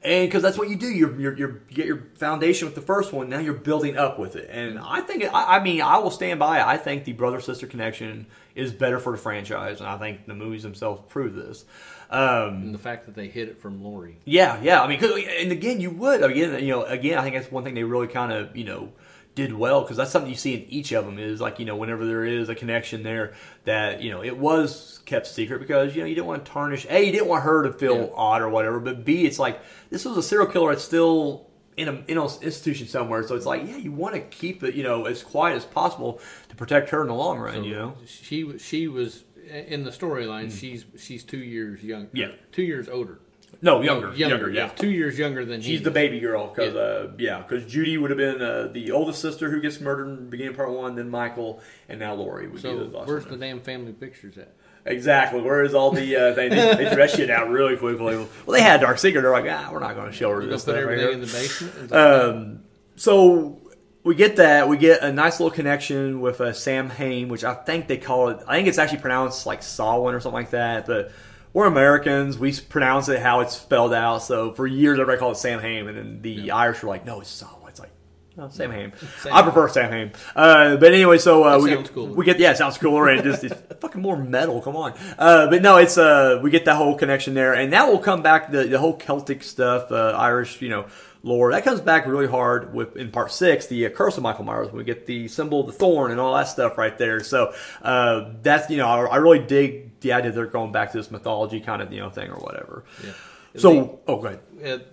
and 0.03 0.29
because 0.29 0.43
that's 0.43 0.57
what 0.57 0.69
you 0.69 0.77
do. 0.77 0.87
You're, 0.87 1.19
you're, 1.21 1.37
you're 1.37 1.63
you 1.69 1.75
get 1.75 1.87
your 1.87 2.05
foundation 2.15 2.67
with 2.67 2.75
the 2.75 2.81
first 2.81 3.13
one. 3.13 3.29
Now 3.29 3.39
you're 3.41 3.55
building 3.55 3.97
up 3.97 4.19
with 4.19 4.37
it, 4.37 4.49
and 4.51 4.79
I 4.79 5.01
think 5.01 5.25
I, 5.25 5.59
I 5.59 5.63
mean 5.63 5.83
I 5.83 5.99
will 5.99 6.11
stand 6.11 6.39
by. 6.39 6.61
it. 6.61 6.67
I 6.67 6.77
think 6.77 7.05
the 7.05 7.13
brother 7.13 7.41
sister 7.41 7.67
connection 7.67 8.27
is 8.55 8.73
better 8.73 8.99
for 8.99 9.13
the 9.13 9.19
franchise, 9.19 9.81
and 9.81 9.89
I 9.89 9.99
think 9.99 10.27
the 10.27 10.35
movies 10.35 10.63
themselves 10.63 11.03
prove 11.09 11.35
this. 11.35 11.65
Um, 12.13 12.55
and 12.63 12.75
the 12.75 12.79
fact 12.79 13.07
that 13.07 13.15
they 13.15 13.29
hid 13.29 13.49
it 13.49 13.61
from 13.61 13.83
Laurie. 13.83 14.19
yeah, 14.25 14.61
yeah. 14.63 14.83
I 14.83 14.87
mean, 14.87 15.01
'cause- 15.01 15.19
and 15.41 15.51
again, 15.51 15.81
you 15.81 15.91
would 15.91 16.23
again, 16.23 16.63
you 16.63 16.71
know, 16.71 16.83
again, 16.85 17.19
I 17.19 17.23
think 17.23 17.35
that's 17.37 17.51
one 17.51 17.65
thing 17.65 17.75
they 17.75 17.85
really 17.85 18.07
kind 18.09 18.33
of, 18.33 18.55
you 18.57 18.65
know, 18.65 18.93
did 19.35 19.55
well 19.55 19.81
because 19.81 19.97
that's 19.97 20.11
something 20.11 20.29
you 20.31 20.37
see 20.37 20.53
in 20.55 20.65
each 20.69 20.93
of 20.93 21.07
them 21.07 21.19
is 21.19 21.41
like 21.41 21.59
you 21.59 21.65
know 21.65 21.75
whenever 21.75 22.05
there 22.05 22.23
is 22.23 22.51
a 22.51 22.55
connection 22.55 23.03
there 23.03 23.33
that 23.65 24.03
you 24.03 24.11
know 24.11 24.23
it 24.23 24.37
was 24.37 25.01
kept 25.07 25.27
secret 25.27 25.59
because 25.59 25.97
you 25.97 26.03
know 26.03 26.07
you 26.07 26.15
didn't 26.15 26.27
want 26.27 26.45
to 26.45 26.53
tarnish 26.53 26.87
a 26.91 27.03
you 27.03 27.11
didn't 27.13 27.29
want 27.29 27.43
her 27.43 27.63
to 27.63 27.73
feel 27.73 27.97
Yeah. 27.97 28.07
odd 28.15 28.43
or 28.43 28.51
whatever 28.51 28.79
but 28.79 29.07
b 29.07 29.25
it's 29.25 29.39
like 29.39 29.59
this 29.89 30.05
was 30.05 30.19
a 30.19 30.23
serial 30.23 30.47
killer 30.53 30.69
that's 30.73 30.85
still 30.85 31.47
in 31.79 31.89
a 31.89 31.93
in 32.09 32.19
an 32.19 32.29
institution 32.43 32.87
somewhere 32.87 33.27
so 33.27 33.35
it's 33.35 33.47
like 33.47 33.67
yeah 33.67 33.79
you 33.79 33.91
want 33.91 34.15
to 34.15 34.21
keep 34.21 34.63
it 34.63 34.75
you 34.75 34.83
know 34.83 35.07
as 35.07 35.23
quiet 35.23 35.57
as 35.57 35.65
possible 35.65 36.21
to 36.51 36.55
protect 36.55 36.91
her 36.91 37.01
in 37.01 37.09
the 37.09 37.15
long 37.15 37.39
run 37.39 37.65
you 37.65 37.75
know 37.75 37.95
she 38.05 38.45
was 38.45 38.61
she 38.63 38.87
was 38.87 39.25
in 39.49 39.85
the 39.85 39.91
storyline. 39.91 40.51
She's 40.57 40.85
she's 40.99 41.25
two 41.25 41.39
years 41.39 41.83
young. 41.83 42.07
Mm. 42.07 42.11
Yeah. 42.15 42.29
two 42.53 42.63
years 42.63 42.89
older. 42.89 43.19
no 43.61 43.81
younger 43.83 44.09
No, 44.09 44.15
younger, 44.15 44.51
yeah 44.51 44.69
two 44.69 44.91
years 44.91 45.19
younger 45.19 45.45
than 45.45 45.61
he 45.61 45.73
She's 45.73 45.83
the 45.83 45.91
baby 45.91 46.21
girl 46.21 46.49
because 46.49 46.75
Yeah. 46.75 46.81
uh, 46.81 47.11
yeah, 47.19 47.45
because 47.47 47.71
Judy 47.71 47.99
would 47.99 48.11
have 48.11 48.17
been 48.19 48.41
uh, 48.43 48.69
the 48.73 48.91
oldest 48.93 49.21
sister 49.21 49.51
who 49.51 49.61
gets 49.61 49.81
murdered 49.81 50.09
in 50.09 50.17
the 50.17 50.23
beginning 50.23 50.51
of 50.53 50.57
part 50.57 50.71
one, 50.71 50.97
then 50.97 51.11
Michael, 51.11 51.61
and 51.89 52.01
now 52.01 52.15
Laurie 52.15 52.49
would 52.49 52.61
So 52.61 52.73
be 52.79 52.91
the 52.91 52.97
last 52.99 53.09
where's 53.09 53.27
the 53.27 53.37
damn 53.37 53.61
family 53.61 53.93
pictures 53.93 54.39
at? 54.39 54.53
Exactly. 54.85 55.41
Where 55.41 55.63
is 55.63 55.75
all 55.75 55.93
the 55.93 56.17
uh, 56.17 56.33
they, 56.33 56.49
they, 56.49 56.75
they 56.75 56.91
threw 56.91 57.07
shit 57.07 57.31
out 57.31 57.49
really 57.51 57.77
quickly. 57.77 58.17
Well, 58.17 58.29
they 58.49 58.63
had 58.63 58.81
Dark 58.81 58.99
Secret. 58.99 59.23
They're 59.23 59.31
like, 59.31 59.45
ah, 59.49 59.69
we're 59.73 59.79
not 59.79 59.95
going 59.95 60.11
to 60.11 60.13
show 60.13 60.31
her 60.31 60.43
You 60.43 60.49
this 60.49 60.65
put 60.65 60.73
stuff 60.75 60.85
right 60.87 60.99
in 60.99 61.21
the 61.21 61.27
basement? 61.27 61.93
Um, 61.93 62.65
so 62.97 63.61
we 64.05 64.15
get 64.15 64.37
that. 64.37 64.69
We 64.69 64.77
get 64.77 65.03
a 65.03 65.13
nice 65.13 65.39
little 65.39 65.55
connection 65.55 66.21
with 66.21 66.41
uh, 66.41 66.53
Sam 66.53 66.91
Hain, 66.91 67.29
which 67.29 67.45
I 67.45 67.55
think 67.55 67.87
they 67.87 67.99
call 67.99 68.29
it. 68.29 68.41
I 68.49 68.57
think 68.57 68.69
it's 68.69 68.79
actually 68.79 68.99
pronounced 68.99 69.47
like 69.47 69.63
Samhain 69.63 70.15
or 70.15 70.21
something 70.21 70.41
like 70.41 70.51
that. 70.51 70.87
But 70.87 71.13
we're 71.53 71.67
Americans. 71.67 72.39
We 72.39 72.53
pronounce 72.53 73.09
it 73.09 73.21
how 73.21 73.41
it's 73.41 73.57
spelled 73.57 73.95
out. 73.95 74.23
So 74.23 74.53
for 74.53 74.67
years, 74.67 74.99
everybody 74.99 75.19
called 75.19 75.37
it 75.37 75.39
Sam 75.39 75.61
Hain, 75.61 75.89
and 75.89 75.97
then 75.97 76.23
the 76.23 76.51
Irish 76.51 76.83
were 76.83 76.89
like, 76.89 77.07
"No, 77.07 77.21
it's 77.21 77.31
Samhain." 77.31 77.59
It's 77.69 77.81
like. 77.81 77.91
Oh, 78.39 78.49
Sam 78.49 78.71
Hain. 78.71 78.93
Sam 79.21 79.35
I 79.35 79.43
prefer 79.43 79.69
Sam 79.69 79.93
Hain. 79.93 80.13
Uh, 80.35 80.77
but 80.77 80.95
anyway, 80.95 81.19
so 81.19 81.45
uh, 81.45 81.59
we 81.59 81.69
get, 81.69 81.93
cooler. 81.93 82.13
we 82.15 82.25
get 82.25 82.39
yeah, 82.39 82.53
it 82.53 82.57
sounds 82.57 82.79
cooler 82.79 83.09
and 83.09 83.23
just 83.23 83.45
it's 83.45 83.61
fucking 83.81 84.01
more 84.01 84.17
metal. 84.17 84.63
Come 84.63 84.75
on, 84.75 84.95
uh, 85.19 85.51
but 85.51 85.61
no, 85.61 85.77
it's 85.77 85.99
uh, 85.99 86.41
we 86.43 86.51
get 86.51 86.65
that 86.65 86.77
whole 86.77 86.97
connection 86.97 87.35
there, 87.35 87.53
and 87.53 87.73
that 87.75 87.87
will 87.89 87.99
come 87.99 88.23
back 88.23 88.51
the 88.51 88.65
the 88.65 88.79
whole 88.79 88.95
Celtic 88.95 89.43
stuff, 89.43 89.93
uh, 89.93 90.17
Irish, 90.17 90.63
you 90.63 90.71
know, 90.71 90.87
lore 91.25 91.53
that 91.53 91.65
comes 91.65 91.81
back 91.81 92.07
really 92.07 92.27
hard 92.27 92.75
with 92.75 92.97
in 92.97 93.11
part 93.11 93.31
six, 93.31 93.67
the 93.69 93.87
uh, 93.87 93.91
Curse 93.91 94.17
of 94.17 94.23
Michael 94.23 94.45
Myers. 94.45 94.69
when 94.69 94.77
We 94.79 94.85
get 94.85 95.07
the 95.07 95.29
symbol 95.29 95.61
of 95.61 95.67
the 95.67 95.73
thorn 95.73 96.11
and 96.11 96.19
all 96.21 96.35
that 96.35 96.49
stuff 96.49 96.77
right 96.79 96.97
there. 96.99 97.23
So 97.23 97.55
uh, 97.83 98.31
that's 98.43 98.69
you 98.71 98.77
know, 98.77 98.89
I, 98.89 99.05
I 99.07 99.17
really 99.17 99.39
dig 99.39 100.01
the 100.01 100.13
idea 100.15 100.33
they're 100.33 100.47
going 100.47 100.73
back 100.73 100.93
to 100.93 100.99
this 100.99 101.11
mythology 101.11 101.61
kind 101.61 101.81
of 101.83 101.93
you 101.93 102.01
know 102.01 102.11
thing 102.11 102.31
or 102.31 102.39
whatever. 102.41 102.85
Yeah. 103.05 103.13
So 103.57 104.01
oh, 104.09 104.17
go 104.21 104.39
ahead. 104.61 104.85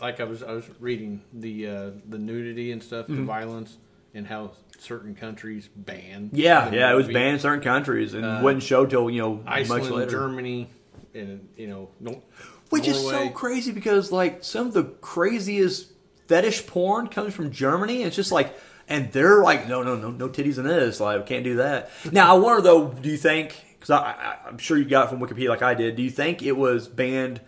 like 0.00 0.20
I 0.20 0.24
was 0.24 0.42
I 0.42 0.52
was 0.52 0.64
reading 0.80 1.22
the 1.32 1.66
uh, 1.68 1.90
the 2.08 2.18
nudity 2.18 2.72
and 2.72 2.82
stuff, 2.82 3.06
Mm-hmm. 3.06 3.16
the 3.16 3.22
violence, 3.26 3.76
and 4.14 4.26
how 4.26 4.52
certain 4.78 5.14
countries 5.14 5.68
ban. 5.74 6.30
Yeah, 6.32 6.68
the 6.70 6.76
yeah, 6.76 6.92
it 6.92 6.94
was 6.94 7.08
banned 7.08 7.34
in 7.34 7.40
certain 7.40 7.62
countries 7.64 8.14
and 8.14 8.24
Uh, 8.24 8.40
wouldn't 8.42 8.62
show 8.62 8.86
till 8.86 9.10
you 9.10 9.20
know 9.20 9.34
much 9.34 9.44
Iceland, 9.46 9.90
later. 9.90 10.10
Germany, 10.10 10.70
and 11.14 11.48
you 11.56 11.66
know, 11.66 11.88
no, 12.00 12.22
Which 12.70 12.88
is 12.88 13.00
so 13.00 13.30
crazy 13.30 13.72
because 13.72 14.10
like 14.10 14.42
some 14.42 14.66
of 14.68 14.74
the 14.74 14.84
craziest 14.84 15.92
fetish 16.26 16.66
porn 16.66 17.08
comes 17.08 17.34
from 17.34 17.50
Germany. 17.50 18.02
It's 18.02 18.16
just 18.16 18.32
like, 18.32 18.58
and 18.88 19.12
they're 19.12 19.42
like, 19.42 19.68
no, 19.68 19.82
no, 19.82 19.96
no, 19.96 20.10
no 20.10 20.28
titties 20.28 20.58
in 20.58 20.64
this. 20.64 21.00
Like, 21.00 21.26
can't 21.26 21.44
do 21.44 21.56
that. 21.56 21.90
Now, 22.12 22.34
I 22.34 22.38
wonder 22.38 22.62
though, 22.62 22.88
do 22.88 23.08
you 23.08 23.16
think? 23.16 23.64
Because 23.78 23.90
I, 23.90 24.12
I, 24.12 24.38
I'm 24.48 24.58
sure 24.58 24.76
you 24.76 24.84
got 24.84 25.06
it 25.06 25.10
from 25.10 25.20
Wikipedia 25.20 25.48
like 25.48 25.62
I 25.62 25.74
did. 25.74 25.96
Do 25.96 26.02
you 26.02 26.10
think 26.10 26.42
it 26.42 26.56
was 26.56 26.88
banned 26.88 27.40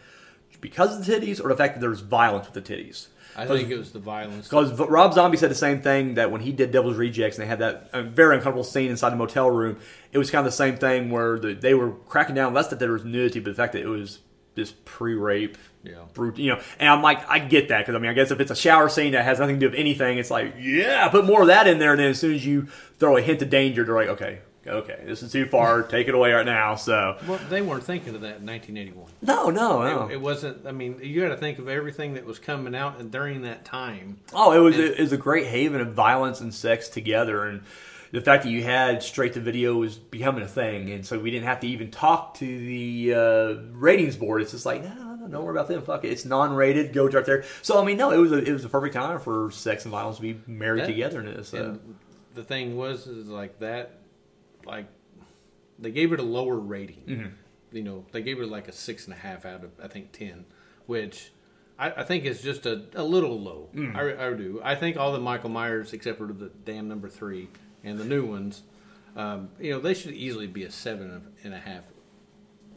because 0.61 0.99
of 0.99 1.05
the 1.05 1.13
titties, 1.13 1.43
or 1.43 1.49
the 1.49 1.57
fact 1.57 1.75
that 1.75 1.81
there's 1.81 2.01
violence 2.01 2.49
with 2.51 2.65
the 2.65 2.75
titties? 2.75 3.09
I 3.37 3.47
think 3.47 3.71
it 3.71 3.79
was 3.79 3.93
the 3.93 4.01
violence. 4.01 4.49
Because 4.49 4.77
Rob 4.81 5.15
Zombie 5.15 5.37
said 5.37 5.51
the 5.51 5.55
same 5.55 5.81
thing 5.81 6.15
that 6.15 6.33
when 6.33 6.41
he 6.41 6.51
did 6.51 6.73
Devil's 6.73 6.97
Rejects 6.97 7.39
and 7.39 7.45
they 7.45 7.49
had 7.49 7.61
that 7.61 7.93
very 7.93 8.35
uncomfortable 8.35 8.65
scene 8.65 8.91
inside 8.91 9.11
the 9.11 9.17
motel 9.17 9.49
room, 9.49 9.79
it 10.11 10.19
was 10.19 10.29
kind 10.29 10.45
of 10.45 10.53
the 10.53 10.57
same 10.57 10.77
thing 10.77 11.11
where 11.11 11.39
the, 11.39 11.55
they 11.55 11.73
were 11.73 11.93
cracking 11.93 12.35
down 12.35 12.53
less 12.53 12.67
that 12.69 12.81
there 12.81 12.91
was 12.91 13.05
nudity, 13.05 13.39
but 13.39 13.51
the 13.51 13.55
fact 13.55 13.75
that 13.75 13.83
it 13.83 13.87
was 13.87 14.19
this 14.59 14.75
pre-rape, 14.85 15.57
Yeah. 15.83 15.95
brut- 16.13 16.37
you 16.39 16.51
know. 16.53 16.61
And 16.79 16.89
I'm 16.91 17.01
like, 17.03 17.29
I 17.31 17.39
get 17.39 17.69
that 17.69 17.79
because 17.81 17.95
I 17.95 17.99
mean, 17.99 18.11
I 18.11 18.15
guess 18.15 18.31
if 18.31 18.41
it's 18.41 18.51
a 18.51 18.57
shower 18.57 18.89
scene 18.89 19.13
that 19.13 19.25
has 19.25 19.39
nothing 19.39 19.57
to 19.57 19.61
do 19.61 19.71
with 19.71 19.79
anything, 19.79 20.19
it's 20.19 20.31
like, 20.31 20.55
yeah, 20.59 21.09
put 21.09 21.25
more 21.25 21.41
of 21.43 21.47
that 21.47 21.67
in 21.67 21.79
there. 21.79 21.93
And 21.93 22.01
then 22.01 22.11
as 22.11 22.19
soon 22.19 22.35
as 22.35 22.45
you 22.45 22.67
throw 22.99 23.17
a 23.17 23.23
hint 23.23 23.41
of 23.43 23.49
danger, 23.51 23.85
they're 23.85 23.95
like, 23.95 24.09
okay, 24.09 24.41
okay, 24.67 25.01
this 25.07 25.23
is 25.23 25.33
too 25.33 25.47
far, 25.47 25.83
take 25.89 26.09
it 26.09 26.15
away 26.15 26.33
right 26.33 26.45
now. 26.45 26.75
So 26.75 27.17
Well, 27.27 27.41
they 27.49 27.63
weren't 27.63 27.85
thinking 27.85 28.15
of 28.15 28.21
that 28.21 28.41
in 28.41 28.47
1981. 28.47 29.07
no, 29.23 29.49
no, 29.51 29.83
no. 29.83 30.09
It, 30.09 30.15
it 30.15 30.21
wasn't. 30.21 30.67
I 30.67 30.73
mean, 30.73 30.99
you 31.03 31.23
got 31.23 31.29
to 31.29 31.37
think 31.39 31.59
of 31.59 31.69
everything 31.69 32.15
that 32.15 32.27
was 32.27 32.39
coming 32.39 32.75
out 32.75 32.99
and 33.01 33.11
during 33.11 33.43
that 33.43 33.65
time. 33.65 34.19
Oh, 34.35 34.53
it 34.53 34.59
was 34.59 34.77
it 34.79 34.99
was 34.99 35.13
a 35.13 35.17
great 35.17 35.47
haven 35.47 35.81
of 35.81 35.95
violence 35.95 36.41
and 36.41 36.53
sex 36.53 36.89
together, 36.89 37.45
and 37.47 37.63
the 38.13 38.21
fact 38.21 38.45
that 38.45 38.51
you 38.51 38.63
had 38.63 39.03
straight 39.03 39.35
to 39.35 39.41
video 39.41 39.77
was 39.77 39.97
becoming 39.97 40.43
a 40.43 40.49
thing, 40.49 40.91
and 40.91 41.05
so 41.05 41.19
we 41.19 41.31
didn't 41.31 41.47
have 41.47 41.61
to 41.61 41.67
even 41.67 41.91
talk 41.91 42.35
to 42.35 42.47
the 42.47 43.15
uh, 43.15 43.55
ratings 43.73 44.17
board. 44.17 44.43
It's 44.43 44.53
just 44.53 44.65
like, 44.65 44.83
no, 44.83 44.95
no, 44.95 45.15
no, 45.17 45.29
don't 45.29 45.45
worry 45.45 45.57
about 45.57 45.69
them. 45.69 45.83
Fuck 45.83 46.05
it, 46.05 46.09
it's 46.09 46.25
non-rated. 46.25 46.93
Go 46.93 47.09
right 47.09 47.25
there. 47.25 47.45
So 47.63 47.81
I 47.81 47.85
mean, 47.85 47.97
no, 47.97 48.11
it 48.11 48.19
was 48.19 48.33
a, 48.33 48.39
it 48.39 48.53
was 48.53 48.65
a 48.65 48.69
perfect 48.69 48.95
time 48.95 49.21
for 49.21 49.51
sex 49.51 49.85
and 49.85 49.93
violence 49.93 50.17
to 50.17 50.23
be 50.23 50.41
married 50.47 50.83
That- 50.83 50.89
together 50.89 51.21
in 51.21 51.27
this. 51.27 51.49
So. 51.49 51.59
And 51.59 51.97
the 52.35 52.45
thing 52.45 52.77
was, 52.77 53.07
is 53.07 53.29
like 53.29 53.59
that, 53.61 53.99
like 54.65 54.87
they 55.79 55.91
gave 55.91 56.13
it 56.13 56.21
a 56.21 56.25
lower 56.25 56.57
rating. 56.57 57.03
Mm-hmm. 57.07 57.77
You 57.77 57.83
know, 57.83 58.07
they 58.13 58.23
gave 58.23 58.41
it 58.41 58.49
like 58.49 58.69
a 58.69 58.73
six 58.73 59.05
and 59.05 59.13
a 59.13 59.19
half 59.19 59.45
out 59.45 59.65
of 59.65 59.71
I 59.83 59.89
think 59.89 60.13
ten, 60.13 60.47
which 60.87 61.33
I, 61.79 61.91
I 61.91 62.05
think 62.05 62.25
is 62.25 62.41
just 62.41 62.65
a, 62.65 62.85
a 62.95 63.03
little 63.03 63.39
low. 63.39 63.69
Mm. 63.75 63.95
I, 63.95 64.29
I 64.29 64.33
do. 64.33 64.61
I 64.65 64.75
think 64.75 64.97
all 64.97 65.13
the 65.13 65.21
Michael 65.21 65.51
Myers, 65.51 65.93
except 65.93 66.19
for 66.19 66.27
the 66.27 66.51
damn 66.65 66.89
number 66.89 67.09
three 67.09 67.49
and 67.85 67.99
the 67.99 68.05
new 68.05 68.25
ones, 68.25 68.63
um, 69.17 69.51
you 69.61 69.71
know, 69.71 69.81
they 69.81 69.95
should 69.95 70.13
easily 70.13 70.47
be 70.47 70.65
a 70.65 70.71
seven 70.71 71.33
and 71.43 71.55
a 71.55 71.59
half 71.59 71.85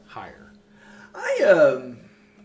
higher. 0.07 0.53
I 1.13 1.43
um. 1.43 1.97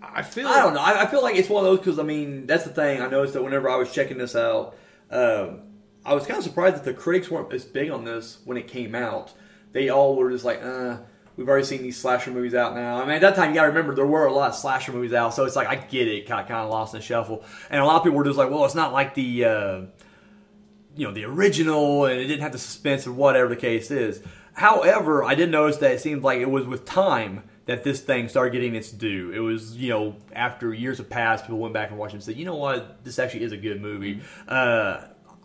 I 0.03 0.23
feel. 0.23 0.47
I 0.47 0.59
don't 0.59 0.75
know. 0.75 0.81
I, 0.81 1.03
I 1.03 1.07
feel 1.07 1.23
like 1.23 1.37
it's 1.37 1.49
one 1.49 1.65
of 1.65 1.71
those 1.71 1.79
because 1.79 1.99
I 1.99 2.03
mean 2.03 2.47
that's 2.47 2.65
the 2.65 2.71
thing. 2.71 3.01
I 3.01 3.09
noticed 3.09 3.35
that 3.35 3.43
whenever 3.43 3.69
I 3.69 3.77
was 3.77 3.91
checking 3.93 4.19
this 4.19 4.37
out, 4.37 4.77
um, 5.11 5.63
I 6.05 6.15
was 6.15 6.27
kind 6.27 6.39
of 6.39 6.45
surprised 6.45 6.77
that 6.77 6.85
the 6.85 6.95
critics 6.95 7.31
weren't 7.31 7.53
as 7.53 7.65
big 7.65 7.91
on 7.91 8.05
this 8.05 8.39
when 8.45 8.57
it 8.57 8.69
came 8.69 8.95
out. 8.95 9.33
They 9.73 9.89
all 9.89 10.15
were 10.15 10.31
just 10.31 10.45
like, 10.45 10.63
uh, 10.63 10.99
we've 11.37 11.49
already 11.49 11.65
seen 11.65 11.83
these 11.83 11.99
slasher 11.99 12.31
movies 12.31 12.55
out 12.55 12.75
now. 12.75 13.01
I 13.01 13.07
mean, 13.07 13.17
at 13.17 13.21
that 13.23 13.37
time 13.37 13.51
you 13.51 13.57
got 13.57 13.63
to 13.63 13.69
remember 13.69 13.95
there 13.95 14.07
were 14.07 14.27
a 14.27 14.33
lot 14.33 14.51
of 14.51 14.55
slasher 14.55 14.93
movies 14.93 15.13
out, 15.13 15.35
so 15.35 15.45
it's 15.45 15.57
like 15.57 15.69
I 15.69 15.75
get 15.75 16.07
it, 16.07 16.27
kind 16.29 16.41
of, 16.41 16.47
kind 16.47 16.61
of 16.61 16.71
lost 16.71 16.95
in 16.95 17.01
the 17.01 17.05
shuffle. 17.05 17.43
And 17.71 17.81
a 17.81 17.85
lot 17.85 17.97
of 17.97 18.05
people 18.05 18.19
were 18.19 18.25
just 18.25 18.39
like, 18.39 18.51
well, 18.51 18.65
it's 18.65 18.75
not 18.75 18.93
like 18.93 19.15
the. 19.15 19.45
Uh, 19.45 19.81
you 20.97 21.07
know 21.07 21.13
the 21.13 21.25
original 21.25 22.07
and 22.07 22.19
it 22.19 22.27
didn't 22.27 22.43
have 22.43 22.53
the 22.53 22.59
suspense 22.59 23.07
or 23.07 23.13
whatever 23.13 23.49
the 23.49 23.57
case 23.57 23.91
is. 23.91 24.23
However, 24.55 25.23
I 25.23 25.35
did 25.35 25.51
notice 25.51 25.77
that 25.79 25.93
it 25.93 26.01
seemed 26.01 26.23
like 26.23 26.41
it 26.41 26.51
was 26.51 26.67
with 26.67 26.85
time 26.85 27.45
that 27.67 27.85
this 27.85 28.01
thing 28.01 28.29
started 28.29 28.53
getting 28.53 28.75
its 28.75 28.91
due. 28.91 29.31
It 29.33 29.41
was 29.41 29.77
you 29.77 29.91
know 29.91 30.17
after 30.33 30.73
years 30.73 30.99
have 30.99 31.11
passed, 31.11 31.45
people 31.45 31.59
went 31.59 31.75
back 31.75 31.91
and 31.91 31.99
watched 31.99 32.15
it 32.15 32.17
and 32.17 32.25
said, 32.25 32.37
you 32.37 32.45
know 32.45 32.57
what, 32.57 33.05
this 33.05 33.19
actually 33.19 33.45
is 33.45 33.53
a 33.53 33.57
good 33.57 33.81
movie. 33.81 34.17
Mm-hmm. 34.17 34.45
Uh, 34.49 35.01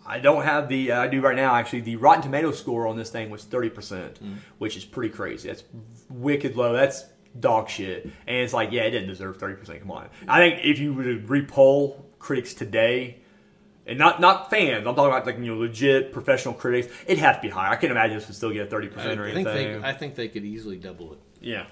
I 0.06 0.20
don't 0.20 0.44
have 0.44 0.68
the 0.68 0.92
uh, 0.94 1.02
I 1.02 1.08
do 1.08 1.22
right 1.22 1.36
now 1.36 1.56
actually 1.56 1.82
the 1.82 1.96
Rotten 1.98 2.24
Tomato 2.24 2.52
score 2.52 2.88
on 2.88 2.98
this 2.98 3.10
thing 3.10 3.30
was 3.30 3.44
thirty 3.44 3.70
percent, 3.70 4.16
mm-hmm. 4.16 4.36
which 4.58 4.78
is 4.78 4.86
pretty 4.86 5.14
crazy. 5.14 5.48
That's 5.48 5.64
wicked 6.10 6.56
low. 6.56 6.74
That's 6.74 7.06
dog 7.40 7.70
shit. 7.70 8.06
And 8.06 8.38
it's 8.38 8.54
like, 8.54 8.72
yeah, 8.72 8.82
it 8.84 8.92
didn't 8.92 9.10
deserve 9.10 9.38
thirty 9.38 9.56
percent. 9.56 9.82
Come 9.82 9.92
on. 9.92 10.10
I 10.28 10.40
think 10.40 10.66
if 10.66 10.80
you 10.80 10.94
were 10.94 11.04
to 11.04 11.20
repoll 11.20 12.04
critics 12.20 12.54
today, 12.54 13.21
and 13.92 14.00
not 14.00 14.20
not 14.20 14.50
fans. 14.50 14.88
I'm 14.88 14.96
talking 14.96 15.12
about 15.14 15.26
like 15.26 15.38
you 15.38 15.54
know 15.54 15.58
legit 15.60 16.12
professional 16.12 16.54
critics. 16.56 16.92
It'd 17.06 17.20
have 17.20 17.36
to 17.36 17.42
be 17.44 17.50
higher. 17.50 17.70
I 17.72 17.76
can't 17.76 17.92
imagine 17.92 18.18
this 18.18 18.28
would 18.28 18.36
still 18.36 18.52
get 18.52 18.70
thirty 18.70 18.88
percent 18.88 19.20
or 19.20 19.26
I 19.26 19.34
think 19.34 19.48
anything. 19.48 19.82
they. 19.82 19.88
I 19.88 19.94
think 19.94 20.16
they 20.16 20.28
could 20.28 20.44
easily 20.46 20.78
double 20.78 21.14
it. 21.14 21.20
yeah, 21.42 21.66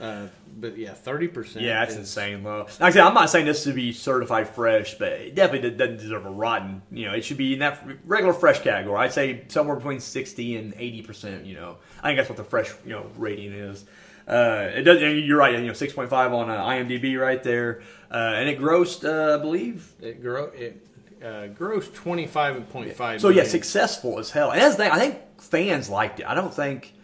Uh, 0.00 0.26
but 0.58 0.76
yeah, 0.76 0.92
thirty 0.94 1.28
percent. 1.28 1.64
yeah, 1.64 1.84
that's 1.84 1.96
insane 1.96 2.42
low. 2.44 2.60
Like 2.64 2.80
I 2.80 2.90
said, 2.90 3.02
I'm 3.02 3.14
not 3.14 3.30
saying 3.30 3.46
this 3.46 3.64
to 3.64 3.72
be 3.72 3.92
certified 3.92 4.48
fresh, 4.48 4.94
but 4.94 5.12
it 5.12 5.34
definitely 5.34 5.70
doesn't 5.70 5.98
deserve 5.98 6.26
a 6.26 6.30
rotten. 6.30 6.82
You 6.90 7.06
know, 7.06 7.14
it 7.14 7.24
should 7.24 7.36
be 7.38 7.52
in 7.54 7.58
that 7.60 7.86
regular 8.04 8.32
fresh 8.34 8.60
category. 8.60 8.98
I'd 8.98 9.12
say 9.12 9.44
somewhere 9.48 9.76
between 9.76 10.00
sixty 10.00 10.56
and 10.56 10.74
eighty 10.76 11.02
percent. 11.02 11.46
You 11.46 11.54
know, 11.54 11.76
I 12.02 12.08
think 12.08 12.18
that's 12.18 12.28
what 12.28 12.36
the 12.38 12.44
fresh 12.44 12.70
you 12.84 12.92
know 12.92 13.06
rating 13.16 13.52
is. 13.52 13.84
Uh, 14.28 14.70
it 14.74 14.82
does. 14.82 15.02
and 15.02 15.18
You're 15.18 15.38
right. 15.38 15.58
You 15.58 15.66
know, 15.66 15.72
six 15.72 15.92
point 15.92 16.08
five 16.08 16.32
on 16.32 16.48
uh, 16.50 16.64
IMDb 16.64 17.18
right 17.20 17.42
there, 17.42 17.82
uh, 18.12 18.34
and 18.36 18.48
it 18.48 18.58
grossed, 18.60 19.04
uh, 19.04 19.34
I 19.34 19.38
believe, 19.42 19.90
It 20.00 20.22
grow 20.22 20.44
it 20.44 20.86
uh, 21.22 21.48
grossed 21.48 21.94
twenty 21.94 22.26
five 22.26 22.56
and 22.56 22.68
point 22.68 22.92
five. 22.94 23.20
So 23.20 23.28
yeah, 23.28 23.44
successful 23.44 24.18
as 24.18 24.30
hell. 24.30 24.50
And 24.50 24.60
that's 24.60 24.76
the 24.76 24.84
thing. 24.84 24.92
I 24.92 24.98
think 24.98 25.40
fans 25.40 25.88
liked 25.88 26.20
it. 26.20 26.26
I 26.26 26.34
don't 26.34 26.52
think. 26.54 26.94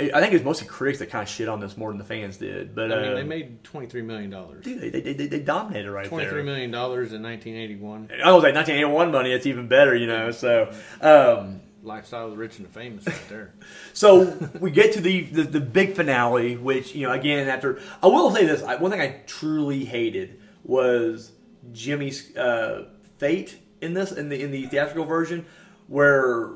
I 0.00 0.20
think 0.20 0.32
it 0.32 0.34
was 0.34 0.44
mostly 0.44 0.68
critics 0.68 1.00
that 1.00 1.10
kind 1.10 1.24
of 1.24 1.28
shit 1.28 1.48
on 1.48 1.58
this 1.58 1.76
more 1.76 1.90
than 1.90 1.98
the 1.98 2.04
fans 2.04 2.36
did. 2.36 2.72
But 2.72 2.92
I 2.92 3.00
mean, 3.00 3.10
uh, 3.10 3.14
they 3.16 3.24
made 3.24 3.64
twenty 3.64 3.88
three 3.88 4.02
million 4.02 4.30
dollars. 4.30 4.64
dude, 4.64 4.80
they, 4.80 4.90
they, 4.90 5.12
they, 5.12 5.26
they 5.26 5.40
dominated 5.40 5.90
right 5.90 6.06
Twenty 6.06 6.24
there. 6.24 6.32
three 6.34 6.44
million 6.44 6.70
dollars 6.70 7.12
in 7.12 7.20
nineteen 7.20 7.56
eighty 7.56 7.74
one. 7.74 8.08
I 8.24 8.30
was 8.32 8.44
like 8.44 8.54
1981 8.54 9.10
money. 9.10 9.32
It's 9.32 9.46
even 9.46 9.66
better, 9.66 9.96
you 9.96 10.06
know. 10.06 10.30
So, 10.30 10.72
um, 11.00 11.62
Lifestyle 11.82 12.26
of 12.26 12.30
the 12.32 12.36
rich 12.36 12.58
and 12.58 12.66
the 12.68 12.72
famous, 12.72 13.06
right 13.06 13.28
there. 13.28 13.54
so 13.92 14.36
we 14.60 14.70
get 14.70 14.92
to 14.92 15.00
the, 15.00 15.22
the 15.22 15.42
the 15.42 15.60
big 15.60 15.94
finale, 15.96 16.56
which 16.56 16.94
you 16.94 17.06
know, 17.06 17.12
again, 17.12 17.48
after 17.48 17.80
I 18.00 18.06
will 18.06 18.30
say 18.30 18.44
this, 18.46 18.62
I, 18.62 18.76
one 18.76 18.92
thing 18.92 19.00
I 19.00 19.22
truly 19.26 19.84
hated 19.84 20.38
was 20.62 21.32
Jimmy's 21.72 22.36
uh, 22.36 22.88
fate 23.18 23.58
in 23.80 23.94
this 23.94 24.12
in 24.12 24.28
the 24.28 24.42
in 24.42 24.50
the 24.50 24.66
theatrical 24.66 25.04
version, 25.04 25.46
where 25.86 26.50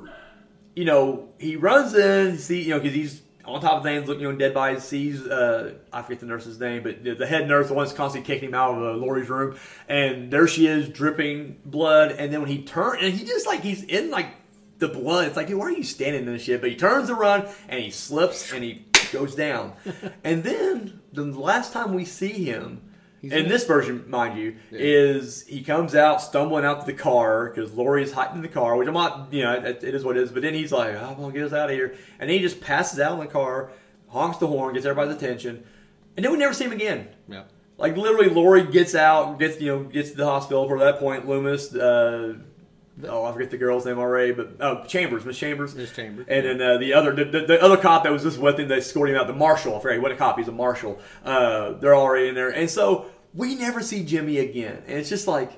you 0.74 0.84
know 0.84 1.28
he 1.38 1.56
runs 1.56 1.94
in, 1.94 2.38
see, 2.38 2.62
you 2.62 2.70
know, 2.70 2.80
because 2.80 2.94
he's 2.94 3.22
on 3.44 3.60
top 3.60 3.78
of 3.78 3.82
things, 3.82 4.06
looking, 4.06 4.22
you 4.22 4.30
know, 4.30 4.38
dead 4.38 4.54
bodies, 4.54 4.84
sees 4.84 5.26
uh, 5.26 5.74
I 5.92 6.02
forget 6.02 6.20
the 6.20 6.26
nurse's 6.26 6.60
name, 6.60 6.82
but 6.82 7.02
the, 7.02 7.26
head 7.26 7.48
nurse, 7.48 7.68
the 7.68 7.74
one 7.74 7.84
that's 7.84 7.96
constantly 7.96 8.24
kicking 8.32 8.50
him 8.50 8.54
out 8.54 8.76
of 8.76 8.82
uh, 8.82 8.92
Laurie's 8.92 9.28
room, 9.28 9.56
and 9.88 10.32
there 10.32 10.46
she 10.46 10.66
is, 10.66 10.88
dripping 10.88 11.58
blood, 11.64 12.12
and 12.12 12.32
then 12.32 12.40
when 12.40 12.50
he 12.50 12.62
turns, 12.62 13.02
and 13.02 13.12
he 13.12 13.24
just 13.24 13.46
like 13.46 13.60
he's 13.60 13.82
in 13.82 14.10
like 14.10 14.28
the 14.82 14.88
blood. 14.88 15.28
It's 15.28 15.36
like, 15.36 15.46
dude, 15.46 15.58
why 15.58 15.66
are 15.66 15.70
you 15.70 15.84
standing 15.84 16.26
in 16.26 16.32
this 16.32 16.42
shit? 16.42 16.60
But 16.60 16.70
he 16.70 16.76
turns 16.76 17.08
to 17.08 17.14
run 17.14 17.46
and 17.68 17.80
he 17.80 17.90
slips 17.90 18.52
and 18.52 18.62
he 18.64 18.84
goes 19.12 19.34
down. 19.34 19.74
and 20.24 20.42
then 20.42 21.00
the 21.12 21.24
last 21.24 21.72
time 21.72 21.94
we 21.94 22.04
see 22.04 22.44
him, 22.44 22.82
He's 23.22 23.32
in 23.32 23.48
this 23.48 23.64
version, 23.64 24.04
mind 24.08 24.36
you, 24.38 24.56
Yeah. 24.72 24.78
is 24.80 25.46
he 25.46 25.62
comes 25.62 25.94
out 25.94 26.20
stumbling 26.20 26.64
out 26.64 26.80
to 26.80 26.86
the 26.86 26.92
car 26.98 27.48
because 27.48 27.72
Laurie 27.72 28.02
is 28.02 28.12
hiding 28.12 28.36
in 28.36 28.42
the 28.42 28.48
car, 28.48 28.76
which 28.76 28.88
I'm 28.88 28.94
not, 28.94 29.28
you 29.32 29.42
know, 29.44 29.54
it, 29.54 29.82
it 29.84 29.94
is 29.94 30.04
what 30.04 30.16
it 30.16 30.24
is. 30.24 30.32
But 30.32 30.42
then 30.42 30.54
he's 30.54 30.72
like, 30.72 30.96
I'm 31.00 31.14
gonna 31.16 31.32
get 31.32 31.44
us 31.44 31.52
out 31.52 31.70
of 31.70 31.76
here, 31.76 31.94
and 32.18 32.28
then 32.28 32.36
he 32.36 32.40
just 32.40 32.60
passes 32.60 32.98
out 32.98 33.12
in 33.14 33.20
the 33.20 33.26
car, 33.32 33.70
honks 34.08 34.38
the 34.38 34.48
horn, 34.48 34.74
gets 34.74 34.84
everybody's 34.84 35.14
attention, 35.16 35.62
and 36.16 36.24
then 36.24 36.32
we 36.32 36.38
never 36.38 36.52
see 36.52 36.64
him 36.64 36.72
again. 36.72 37.08
Yeah. 37.28 37.44
Like 37.78 37.96
literally, 37.96 38.28
Laurie 38.28 38.66
gets 38.66 38.94
out, 38.94 39.38
gets 39.38 39.60
you 39.60 39.68
know, 39.68 39.84
gets 39.84 40.10
to 40.10 40.16
the 40.16 40.26
hospital. 40.26 40.68
For 40.68 40.78
that 40.80 40.98
point, 40.98 41.26
Loomis, 41.28 41.74
uh, 41.74 42.34
oh, 43.08 43.24
I 43.24 43.32
forget 43.32 43.50
the 43.50 43.56
girl's 43.58 43.84
name 43.86 43.98
already, 43.98 44.32
but 44.32 44.56
oh, 44.60 44.84
Chambers, 44.84 45.24
Miss 45.24 45.38
Chambers, 45.38 45.74
Miss 45.74 45.92
Chambers. 45.92 46.26
and 46.28 46.44
then 46.44 46.62
uh, 46.62 46.78
the 46.78 46.92
other, 46.94 47.14
the, 47.14 47.24
the, 47.24 47.40
the 47.46 47.62
other 47.62 47.76
cop 47.76 48.04
that 48.04 48.12
was 48.12 48.22
just 48.22 48.38
with 48.38 48.58
him, 48.58 48.68
they 48.68 48.78
escorted 48.78 49.14
him 49.14 49.20
out, 49.20 49.26
the 49.26 49.32
marshal. 49.32 49.76
I 49.76 49.80
forget 49.80 50.00
what 50.02 50.12
a 50.12 50.16
cop, 50.16 50.38
he's 50.38 50.48
a 50.48 50.52
marshal. 50.52 50.98
Uh, 51.24 51.72
they're 51.72 51.96
already 51.96 52.28
in 52.28 52.34
there, 52.34 52.50
and 52.50 52.68
so 52.70 53.06
we 53.34 53.54
never 53.54 53.80
see 53.82 54.04
Jimmy 54.04 54.38
again, 54.38 54.82
and 54.86 54.98
it's 54.98 55.08
just 55.08 55.26
like, 55.26 55.50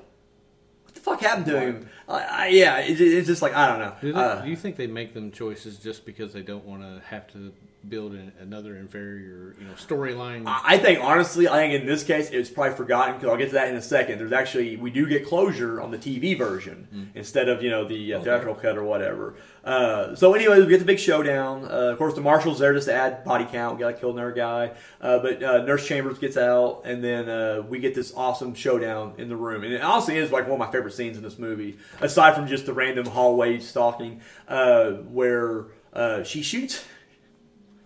what 0.84 0.94
the 0.94 1.00
fuck 1.00 1.20
happened 1.20 1.46
to 1.46 1.60
him? 1.60 1.88
I, 2.08 2.22
I, 2.22 2.46
yeah, 2.48 2.78
it, 2.80 3.00
it's 3.00 3.26
just 3.26 3.42
like 3.42 3.54
I 3.54 3.66
don't 3.68 3.78
know. 3.78 3.94
Do, 4.00 4.12
they, 4.12 4.18
Uh, 4.18 4.42
do 4.42 4.50
you 4.50 4.56
think 4.56 4.76
they 4.76 4.86
make 4.86 5.14
them 5.14 5.30
choices 5.32 5.78
just 5.78 6.04
because 6.06 6.32
they 6.32 6.42
don't 6.42 6.64
want 6.64 6.82
to 6.82 7.02
have 7.06 7.26
to 7.32 7.52
build 7.88 8.12
an, 8.12 8.32
another 8.40 8.76
inferior, 8.76 9.54
you 9.58 9.66
know, 9.66 9.72
storyline? 9.74 10.44
I 10.46 10.78
think 10.78 11.00
honestly, 11.02 11.48
I 11.48 11.56
think 11.58 11.80
in 11.80 11.86
this 11.86 12.02
case 12.04 12.30
it's 12.30 12.50
probably 12.50 12.76
forgotten 12.76 13.14
because 13.14 13.28
I'll 13.28 13.36
get 13.36 13.48
to 13.48 13.54
that 13.54 13.68
in 13.68 13.76
a 13.76 13.82
second. 13.82 14.18
There's 14.18 14.32
actually 14.32 14.76
we 14.76 14.90
do 14.90 15.06
get 15.06 15.26
closure 15.26 15.80
on 15.80 15.90
the 15.90 15.98
TV 15.98 16.36
version 16.36 16.88
Mm. 16.94 17.06
instead 17.14 17.48
of 17.48 17.62
you 17.62 17.70
know 17.70 17.84
the 17.86 18.14
uh, 18.14 18.20
theatrical 18.20 18.54
cut 18.54 18.76
or 18.76 18.84
whatever. 18.84 19.34
Uh, 19.64 20.14
so 20.14 20.34
anyway, 20.34 20.60
we 20.60 20.66
get 20.66 20.78
the 20.78 20.84
big 20.84 20.98
showdown. 20.98 21.64
Uh, 21.64 21.90
of 21.92 21.98
course, 21.98 22.14
the 22.14 22.20
marshal's 22.20 22.58
there 22.58 22.74
just 22.74 22.86
to 22.88 22.94
add 22.94 23.24
body 23.24 23.46
count. 23.50 23.78
Got 23.78 23.98
killed 24.00 24.14
another 24.16 24.32
guy, 24.32 24.72
uh, 25.00 25.18
but 25.20 25.42
uh, 25.42 25.62
Nurse 25.64 25.86
Chambers 25.86 26.18
gets 26.18 26.36
out, 26.36 26.82
and 26.84 27.02
then 27.02 27.28
uh, 27.28 27.62
we 27.68 27.78
get 27.78 27.94
this 27.94 28.12
awesome 28.14 28.54
showdown 28.54 29.14
in 29.18 29.28
the 29.28 29.36
room. 29.36 29.64
And 29.64 29.72
it 29.72 29.80
honestly 29.80 30.16
is 30.18 30.30
like 30.30 30.44
one 30.44 30.60
of 30.60 30.66
my 30.66 30.70
favorite 30.70 30.92
scenes 30.94 31.16
in 31.16 31.22
this 31.22 31.38
movie, 31.38 31.78
aside 32.00 32.34
from 32.34 32.46
just 32.46 32.66
the 32.66 32.72
random 32.74 33.06
hallway 33.06 33.58
stalking, 33.60 34.20
uh, 34.48 34.90
where 34.92 35.66
uh, 35.94 36.22
she 36.24 36.42
shoots. 36.42 36.84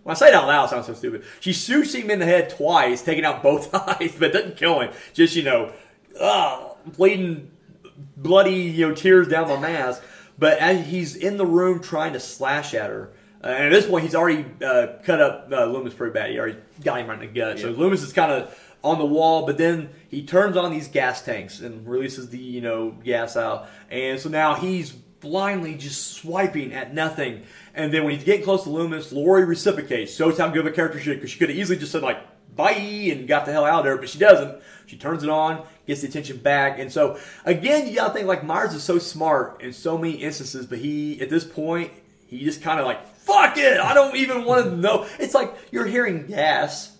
When 0.09 0.15
I 0.15 0.17
say 0.17 0.29
it 0.29 0.33
out 0.33 0.47
loud, 0.47 0.65
it 0.65 0.69
sounds 0.69 0.87
so 0.87 0.95
stupid. 0.95 1.23
She 1.39 1.53
shoots 1.53 1.93
him 1.93 2.09
in 2.09 2.17
the 2.17 2.25
head 2.25 2.49
twice, 2.49 3.03
taking 3.03 3.25
out 3.25 3.43
both 3.43 3.71
eyes, 4.01 4.15
but 4.17 4.33
doesn't 4.33 4.57
kill 4.57 4.79
him. 4.79 4.91
Just 5.13 5.35
you 5.35 5.43
know, 5.43 5.71
uh, 6.19 6.69
bleeding, 6.97 7.51
bloody, 8.17 8.55
you 8.55 8.87
know, 8.87 8.95
tears 8.95 9.27
down 9.27 9.47
my 9.47 9.59
mask. 9.59 10.01
But 10.39 10.57
as 10.57 10.87
he's 10.87 11.15
in 11.15 11.37
the 11.37 11.45
room 11.45 11.79
trying 11.79 12.13
to 12.13 12.19
slash 12.19 12.73
at 12.73 12.89
her, 12.89 13.11
uh, 13.43 13.49
and 13.49 13.65
at 13.65 13.69
this 13.71 13.85
point 13.85 14.03
he's 14.03 14.15
already 14.15 14.47
uh, 14.65 14.87
cut 15.03 15.21
up 15.21 15.49
uh, 15.51 15.65
Loomis 15.65 15.93
pretty 15.93 16.13
bad. 16.13 16.31
He 16.31 16.39
already 16.39 16.57
got 16.83 17.01
him 17.01 17.07
right 17.07 17.21
in 17.21 17.31
the 17.31 17.39
gut. 17.39 17.59
So 17.59 17.69
Yeah. 17.69 17.77
Loomis 17.77 18.01
is 18.01 18.11
kind 18.11 18.31
of 18.31 18.59
on 18.83 18.97
the 18.97 19.05
wall, 19.05 19.45
but 19.45 19.59
then 19.59 19.91
he 20.09 20.23
turns 20.23 20.57
on 20.57 20.71
these 20.71 20.87
gas 20.87 21.21
tanks 21.21 21.59
and 21.59 21.87
releases 21.87 22.29
the 22.31 22.39
you 22.39 22.61
know 22.61 22.95
gas 23.03 23.37
out, 23.37 23.67
and 23.91 24.19
so 24.19 24.27
now 24.27 24.55
he's 24.55 24.91
blindly 25.19 25.75
just 25.75 26.13
swiping 26.13 26.73
at 26.73 26.93
nothing. 26.95 27.43
And 27.79 27.93
then 27.93 28.03
when 28.03 28.13
he's 28.13 28.23
getting 28.25 28.43
close 28.43 28.63
to 28.63 28.69
Loomis, 28.69 29.11
Laurie 29.13 29.45
reciprocates, 29.45 30.13
shows 30.13 30.37
how 30.37 30.49
good 30.49 30.59
of 30.59 30.65
a 30.65 30.71
character 30.71 30.99
she 30.99 31.11
is 31.11 31.15
because 31.15 31.29
she 31.31 31.39
could 31.39 31.49
have 31.49 31.57
easily 31.57 31.77
just 31.79 31.91
said 31.93 32.01
like 32.01 32.19
bye 32.55 32.71
and 32.71 33.25
got 33.27 33.45
the 33.45 33.53
hell 33.53 33.63
out 33.63 33.79
of 33.79 33.85
there, 33.85 33.95
but 33.97 34.09
she 34.09 34.19
doesn't. 34.19 34.61
She 34.85 34.97
turns 34.97 35.23
it 35.23 35.29
on, 35.29 35.63
gets 35.87 36.01
the 36.01 36.07
attention 36.07 36.37
back, 36.37 36.77
and 36.79 36.91
so 36.91 37.17
again, 37.45 37.87
you 37.87 37.95
gotta 37.95 38.13
think 38.13 38.27
like 38.27 38.43
Myers 38.43 38.73
is 38.73 38.83
so 38.83 38.97
smart 38.99 39.61
in 39.61 39.71
so 39.71 39.97
many 39.97 40.15
instances, 40.15 40.65
but 40.65 40.79
he 40.79 41.21
at 41.21 41.29
this 41.29 41.45
point 41.45 41.91
he 42.27 42.43
just 42.43 42.61
kind 42.61 42.79
of 42.79 42.85
like 42.85 43.07
fuck 43.19 43.57
it, 43.57 43.79
I 43.79 43.93
don't 43.93 44.15
even 44.17 44.43
want 44.43 44.65
to 44.65 44.71
know. 44.75 45.07
It's 45.19 45.33
like 45.33 45.55
you're 45.71 45.85
hearing 45.85 46.25
gas. 46.27 46.97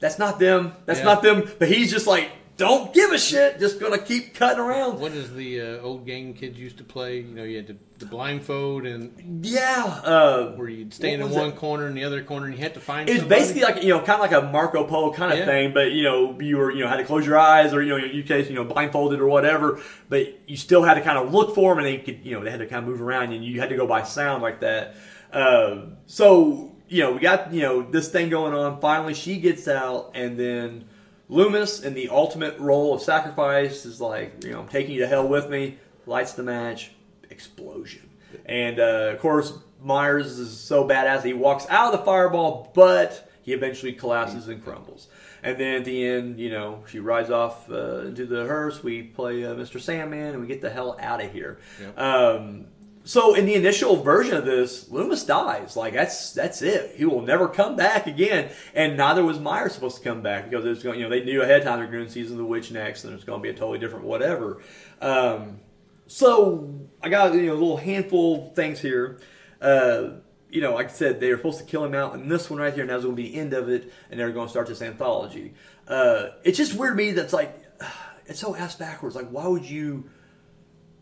That's 0.00 0.18
not 0.18 0.38
them. 0.38 0.72
That's 0.84 0.98
Yeah. 0.98 1.04
not 1.06 1.22
them. 1.22 1.48
But 1.58 1.68
he's 1.68 1.90
just 1.90 2.06
like, 2.06 2.30
don't 2.56 2.94
give 2.94 3.10
a 3.10 3.18
shit. 3.18 3.58
Just 3.58 3.80
gonna 3.80 3.98
keep 3.98 4.34
cutting 4.34 4.60
around. 4.60 5.00
what 5.00 5.12
is 5.12 5.32
the 5.34 5.60
uh, 5.60 5.78
old 5.80 6.06
game 6.06 6.34
kids 6.34 6.58
used 6.58 6.78
to 6.78 6.84
play? 6.84 7.18
You 7.18 7.34
know, 7.34 7.42
you 7.42 7.56
had 7.56 7.66
to, 7.66 7.76
the 7.98 8.06
blindfold 8.06 8.86
and 8.86 9.44
Yeah. 9.44 9.84
Uh, 10.04 10.52
where 10.52 10.68
you'd 10.68 10.94
stand 10.94 11.20
in 11.22 11.30
one 11.30 11.48
it? 11.50 11.56
corner 11.56 11.86
and 11.86 11.96
the 11.96 12.04
other 12.04 12.22
corner, 12.22 12.46
and 12.46 12.54
you 12.54 12.60
had 12.62 12.74
to 12.74 12.80
find. 12.80 13.08
It. 13.08 13.16
It's 13.16 13.24
basically 13.24 13.62
like 13.62 13.82
you 13.82 13.88
know, 13.88 13.98
kind 13.98 14.20
of 14.22 14.30
like 14.30 14.32
a 14.32 14.46
Marco 14.52 14.84
Polo 14.84 15.12
kind 15.12 15.32
of 15.32 15.38
Yeah. 15.40 15.46
thing, 15.46 15.72
but 15.74 15.90
you 15.92 16.04
know, 16.04 16.38
you 16.40 16.56
were 16.56 16.70
you 16.70 16.80
know 16.84 16.88
had 16.88 16.98
to 16.98 17.04
close 17.04 17.26
your 17.26 17.38
eyes 17.38 17.74
or 17.74 17.82
you 17.82 17.90
know, 17.90 18.04
in 18.04 18.14
your 18.14 18.24
case, 18.24 18.48
you 18.48 18.54
know, 18.54 18.64
blindfolded 18.64 19.20
or 19.20 19.26
whatever, 19.26 19.80
but 20.08 20.38
you 20.48 20.56
still 20.56 20.82
had 20.84 20.94
to 20.94 21.00
kind 21.00 21.18
of 21.18 21.32
look 21.34 21.54
for 21.54 21.74
them, 21.74 21.84
and 21.84 21.86
they 21.86 21.98
could 21.98 22.24
you 22.24 22.32
know 22.36 22.44
they 22.44 22.50
had 22.50 22.60
to 22.60 22.66
kind 22.66 22.84
of 22.84 22.88
move 22.88 23.02
around, 23.02 23.32
and 23.32 23.44
you 23.44 23.58
had 23.60 23.68
to 23.70 23.76
go 23.76 23.86
by 23.86 24.02
sound 24.04 24.42
like 24.42 24.60
that. 24.60 24.94
Uh, 25.32 25.86
so 26.06 26.70
you 26.88 27.02
know, 27.02 27.12
we 27.12 27.18
got 27.18 27.52
you 27.52 27.62
know 27.62 27.82
this 27.82 28.08
thing 28.08 28.28
going 28.28 28.54
on. 28.54 28.80
Finally, 28.80 29.14
she 29.14 29.38
gets 29.38 29.66
out, 29.66 30.12
and 30.14 30.38
then 30.38 30.84
Loomis, 31.28 31.82
in 31.82 31.94
the 31.94 32.08
ultimate 32.10 32.58
role 32.58 32.94
of 32.94 33.02
sacrifice, 33.02 33.84
is 33.84 34.00
like 34.00 34.44
you 34.44 34.52
know, 34.52 34.60
I'm 34.60 34.68
taking 34.68 34.94
you 34.94 35.00
to 35.00 35.06
hell 35.06 35.26
with 35.26 35.48
me. 35.48 35.78
Lights 36.06 36.32
the 36.32 36.42
match, 36.42 36.92
explosion. 37.30 38.10
And 38.46 38.78
uh, 38.78 39.10
of 39.14 39.20
course, 39.20 39.52
Myers 39.80 40.38
is 40.38 40.58
so 40.58 40.86
badass 40.86 41.22
he 41.22 41.32
walks 41.32 41.66
out 41.68 41.92
of 41.92 42.00
the 42.00 42.04
fireball, 42.04 42.70
but 42.74 43.30
he 43.42 43.52
eventually 43.52 43.92
collapses 43.92 44.48
and 44.48 44.62
crumbles. 44.62 45.08
And 45.42 45.58
then 45.58 45.76
at 45.76 45.84
the 45.84 46.06
end, 46.06 46.40
you 46.40 46.50
know, 46.50 46.82
she 46.88 46.98
rides 47.00 47.30
off 47.30 47.70
uh, 47.70 48.00
into 48.06 48.24
the 48.24 48.46
hearse. 48.46 48.82
We 48.82 49.02
play 49.02 49.44
uh, 49.44 49.54
Mr. 49.54 49.78
Sandman, 49.78 50.32
and 50.32 50.40
we 50.40 50.46
get 50.46 50.62
the 50.62 50.70
hell 50.70 50.96
out 50.98 51.22
of 51.22 51.30
here. 51.30 51.58
Yep. 51.80 51.98
Um, 51.98 52.66
so 53.06 53.34
in 53.34 53.44
the 53.44 53.54
initial 53.54 53.96
version 53.96 54.34
of 54.34 54.46
this, 54.46 54.90
Loomis 54.90 55.24
dies. 55.24 55.76
Like 55.76 55.92
that's 55.92 56.32
that's 56.32 56.62
it. 56.62 56.96
He 56.96 57.04
will 57.04 57.20
never 57.20 57.48
come 57.48 57.76
back 57.76 58.06
again. 58.06 58.50
And 58.74 58.96
neither 58.96 59.22
was 59.22 59.38
Myers 59.38 59.74
supposed 59.74 59.98
to 59.98 60.02
come 60.02 60.22
back 60.22 60.48
because 60.48 60.64
it 60.64 60.70
was 60.70 60.82
going. 60.82 60.98
You 60.98 61.04
know, 61.04 61.10
they 61.10 61.22
knew 61.22 61.42
ahead 61.42 61.60
of 61.60 61.64
time 61.64 61.78
they're 61.80 61.90
doing 61.90 62.08
season 62.08 62.32
of 62.32 62.38
the 62.38 62.46
witch 62.46 62.72
next, 62.72 63.04
and 63.04 63.12
it's 63.12 63.24
going 63.24 63.40
to 63.40 63.42
be 63.42 63.50
a 63.50 63.52
totally 63.52 63.78
different 63.78 64.06
whatever. 64.06 64.62
Um, 65.02 65.60
so 66.06 66.88
I 67.02 67.10
got 67.10 67.34
you 67.34 67.42
know 67.42 67.52
a 67.52 67.54
little 67.54 67.76
handful 67.76 68.48
of 68.48 68.54
things 68.54 68.80
here. 68.80 69.20
Uh, 69.60 70.14
you 70.48 70.62
know, 70.62 70.72
like 70.72 70.86
I 70.86 70.92
said, 70.92 71.20
they 71.20 71.30
were 71.30 71.36
supposed 71.36 71.58
to 71.58 71.64
kill 71.64 71.84
him 71.84 71.94
out 71.94 72.14
in 72.14 72.28
this 72.28 72.48
one 72.48 72.58
right 72.58 72.72
here, 72.72 72.84
and 72.84 72.90
that 72.90 73.02
going 73.02 73.16
to 73.16 73.22
be 73.22 73.32
the 73.32 73.38
end 73.38 73.52
of 73.52 73.68
it, 73.68 73.92
and 74.10 74.18
they're 74.18 74.32
going 74.32 74.46
to 74.46 74.50
start 74.50 74.66
this 74.66 74.80
anthology. 74.80 75.52
Uh, 75.86 76.28
it's 76.42 76.56
just 76.56 76.74
weird 76.74 76.96
to 76.96 76.96
me 76.96 77.10
that's 77.10 77.34
like 77.34 77.62
it's 78.26 78.40
so 78.40 78.56
ass 78.56 78.76
backwards. 78.76 79.14
Like, 79.14 79.28
why 79.28 79.46
would 79.46 79.68
you? 79.68 80.08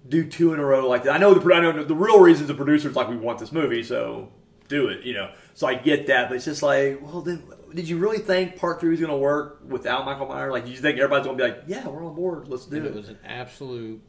Do 0.08 0.24
two 0.24 0.52
in 0.52 0.60
a 0.60 0.64
row 0.64 0.88
like 0.88 1.04
that. 1.04 1.14
I 1.14 1.18
know 1.18 1.34
the 1.34 1.54
I 1.54 1.60
know 1.60 1.84
the 1.84 1.94
real 1.94 2.20
reasons 2.20 2.48
the 2.48 2.54
producers 2.54 2.96
like 2.96 3.08
we 3.08 3.16
want 3.16 3.38
this 3.38 3.52
movie, 3.52 3.82
so 3.82 4.30
do 4.68 4.88
it. 4.88 5.04
You 5.04 5.14
know, 5.14 5.30
so 5.54 5.66
I 5.66 5.74
get 5.74 6.06
that, 6.08 6.28
but 6.28 6.36
it's 6.36 6.44
just 6.44 6.62
like, 6.62 7.00
well, 7.02 7.20
then 7.20 7.42
did 7.74 7.88
you 7.88 7.98
really 7.98 8.18
think 8.18 8.56
part 8.56 8.80
three 8.80 8.90
was 8.90 9.00
going 9.00 9.12
to 9.12 9.16
work 9.16 9.60
without 9.66 10.04
Michael 10.04 10.26
Myers? 10.26 10.52
Like, 10.52 10.66
do 10.66 10.70
you 10.70 10.76
think 10.76 10.98
everybody's 10.98 11.26
going 11.26 11.38
to 11.38 11.44
be 11.44 11.50
like, 11.50 11.62
yeah, 11.66 11.86
we're 11.88 12.04
on 12.04 12.14
board, 12.14 12.48
let's 12.48 12.66
do 12.66 12.76
it? 12.76 12.86
it 12.86 12.94
was 12.94 13.08
an 13.08 13.18
absolute 13.24 14.02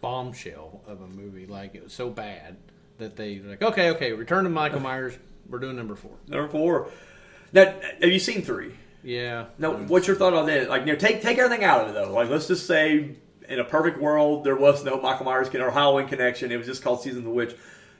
bombshell 0.00 0.82
of 0.86 1.00
a 1.00 1.06
movie. 1.06 1.46
Like 1.46 1.74
it 1.74 1.82
was 1.82 1.92
so 1.92 2.10
bad 2.10 2.56
that 2.98 3.16
they 3.16 3.40
were 3.40 3.50
like, 3.50 3.62
okay, 3.62 3.90
okay, 3.90 4.12
return 4.12 4.44
to 4.44 4.50
Michael 4.50 4.80
Myers. 4.88 5.16
We're 5.48 5.58
doing 5.58 5.76
number 5.76 5.94
four. 5.94 6.12
Number 6.28 6.48
four. 6.48 6.88
Now, 7.52 7.74
have 8.00 8.10
you 8.10 8.18
seen 8.18 8.42
three? 8.42 8.74
Yeah. 9.02 9.46
No, 9.58 9.72
what's 9.74 10.06
your 10.06 10.16
thought 10.16 10.32
on 10.32 10.46
that? 10.46 10.68
Like, 10.68 10.86
you 10.86 10.92
know, 10.92 10.98
take 10.98 11.22
take 11.22 11.38
everything 11.38 11.64
out 11.64 11.82
of 11.82 11.88
it 11.88 11.92
though. 11.94 12.12
Like, 12.12 12.30
let's 12.30 12.48
just 12.48 12.66
say, 12.66 13.16
in 13.48 13.58
a 13.58 13.64
perfect 13.64 13.98
world, 14.00 14.44
there 14.44 14.56
was 14.56 14.84
no 14.84 15.00
Michael 15.00 15.26
Myers 15.26 15.48
or 15.54 15.70
Halloween 15.70 16.08
connection. 16.08 16.50
It 16.52 16.56
was 16.56 16.66
just 16.66 16.82
called 16.82 17.02
Season 17.02 17.18
of 17.18 17.24
the 17.24 17.30
Witch. 17.30 17.54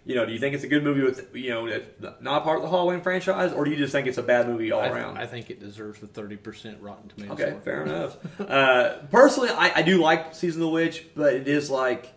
You 0.06 0.14
know, 0.14 0.26
do 0.26 0.32
you 0.32 0.38
think 0.38 0.54
it's 0.54 0.64
a 0.64 0.68
good 0.68 0.84
movie 0.84 1.02
with 1.02 1.34
you 1.34 1.48
know 1.50 1.80
not 2.20 2.44
part 2.44 2.58
of 2.58 2.62
the 2.64 2.68
Halloween 2.68 3.00
franchise, 3.00 3.52
or 3.54 3.64
do 3.64 3.70
you 3.70 3.76
just 3.78 3.92
think 3.92 4.06
it's 4.06 4.18
a 4.18 4.22
bad 4.22 4.46
movie 4.46 4.70
all 4.70 4.82
I, 4.82 4.88
around? 4.90 5.16
I 5.16 5.26
think 5.26 5.48
it 5.48 5.60
deserves 5.60 5.98
the 6.00 6.06
thirty 6.06 6.36
percent 6.36 6.78
Rotten 6.82 7.08
Tomatoes. 7.08 7.40
Okay, 7.40 7.56
fair 7.64 7.82
enough. 7.84 8.16
Uh, 8.40 8.98
personally, 9.10 9.48
I, 9.48 9.76
I 9.76 9.82
do 9.82 9.96
like 10.02 10.34
Season 10.34 10.60
of 10.60 10.66
the 10.66 10.72
Witch, 10.72 11.06
but 11.16 11.32
it 11.32 11.48
is 11.48 11.70
like 11.70 12.12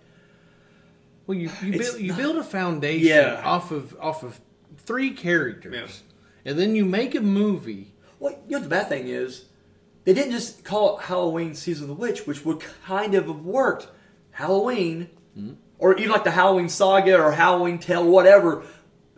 Well, 1.26 1.38
you 1.38 1.50
you 1.63 1.78
build 1.78 2.00
you 2.00 2.13
build 2.13 2.36
a 2.38 2.44
foundation 2.58 3.08
Yeah. 3.08 3.42
off 3.46 3.72
of 3.72 3.96
off 4.02 4.24
of 4.24 4.40
three 4.80 5.12
characters, 5.12 6.04
Yeah. 6.44 6.52
and 6.52 6.60
then 6.60 6.76
you 6.76 6.84
make 6.86 7.16
a 7.16 7.22
movie. 7.22 7.94
well, 8.20 8.38
you 8.50 8.58
know 8.58 8.63
the 8.63 8.70
bad 8.70 8.90
thing 8.90 9.08
is 9.08 9.46
they 10.08 10.13
didn't 10.13 10.32
just 10.32 10.63
call 10.63 10.98
it 10.98 11.04
Halloween 11.04 11.54
Season 11.54 11.84
of 11.84 11.89
the 11.89 11.93
Witch, 12.02 12.26
which 12.26 12.46
would 12.46 12.62
kind 12.86 13.13
of 13.13 13.28
have 13.28 13.43
worked. 13.43 13.89
Halloween, 14.32 15.10
hmm? 15.34 15.56
or 15.80 15.98
even 15.98 16.12
like 16.12 16.24
the 16.24 16.32
Halloween 16.32 16.70
Saga 16.70 17.22
or 17.22 17.34
Halloween 17.34 17.78
Tale, 17.78 18.06
whatever. 18.06 18.63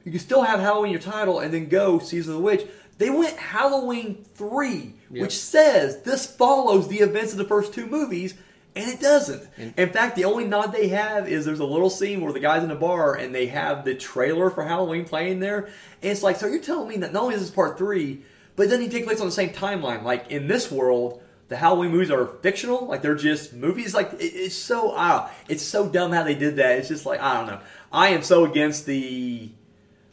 You 0.03 0.11
can 0.11 0.19
still 0.19 0.41
have 0.41 0.59
Halloween 0.59 0.89
your 0.91 0.99
title 0.99 1.37
and 1.41 1.53
then 1.53 1.69
go 1.69 1.99
Season 1.99 2.33
of 2.33 2.39
the 2.39 2.43
Witch. 2.43 2.67
They 2.97 3.11
went 3.11 3.37
Halloween 3.37 4.25
three, 4.33 4.95
Yep. 5.11 5.21
which 5.21 5.37
says 5.37 6.01
this 6.01 6.25
follows 6.25 6.87
the 6.87 7.01
events 7.01 7.33
of 7.33 7.37
the 7.37 7.45
first 7.45 7.71
two 7.71 7.85
movies. 7.85 8.33
And 8.75 8.89
it 8.89 8.99
doesn't. 8.99 9.47
And- 9.57 9.75
in 9.77 9.89
fact, 9.89 10.15
the 10.15 10.25
only 10.25 10.45
nod 10.45 10.71
they 10.73 10.87
have 10.87 11.29
is 11.29 11.45
there's 11.45 11.59
a 11.59 11.65
little 11.65 11.91
scene 11.91 12.21
where 12.21 12.33
the 12.33 12.39
guy's 12.39 12.63
in 12.63 12.71
a 12.71 12.75
bar 12.75 13.13
and 13.13 13.35
they 13.35 13.45
have 13.45 13.85
the 13.85 13.93
trailer 13.93 14.49
for 14.49 14.63
Halloween 14.63 15.05
playing 15.05 15.39
there. 15.39 15.65
And 16.01 16.11
it's 16.11 16.23
like, 16.23 16.37
so 16.37 16.47
you're 16.47 16.61
telling 16.63 16.87
me 16.89 16.97
that 16.97 17.13
not 17.13 17.21
only 17.25 17.35
is 17.35 17.41
this 17.41 17.51
part 17.51 17.77
three, 17.77 18.23
but 18.59 18.65
it 18.65 18.71
doesn't 18.71 18.89
take 18.89 19.05
place 19.05 19.21
on 19.21 19.25
the 19.25 19.31
same 19.31 19.51
timeline. 19.51 20.03
Like 20.03 20.31
in 20.31 20.49
this 20.49 20.69
world, 20.69 21.23
the 21.47 21.55
Halloween 21.55 21.91
movies 21.91 22.11
are 22.11 22.25
fictional. 22.25 22.87
Like 22.87 23.01
they're 23.01 23.15
just 23.15 23.53
movies. 23.53 23.93
Like 23.93 24.11
it, 24.15 24.25
it's 24.25 24.53
so, 24.53 24.89
don't 24.89 25.29
it's 25.47 25.63
so 25.63 25.87
dumb 25.87 26.11
how 26.11 26.23
they 26.23 26.35
did 26.35 26.57
that. 26.57 26.77
It's 26.77 26.89
just 26.89 27.05
like 27.05 27.21
I 27.21 27.35
don't 27.35 27.47
know. 27.47 27.61
I 27.89 28.09
am 28.09 28.21
so 28.21 28.43
against 28.43 28.85
the 28.85 29.49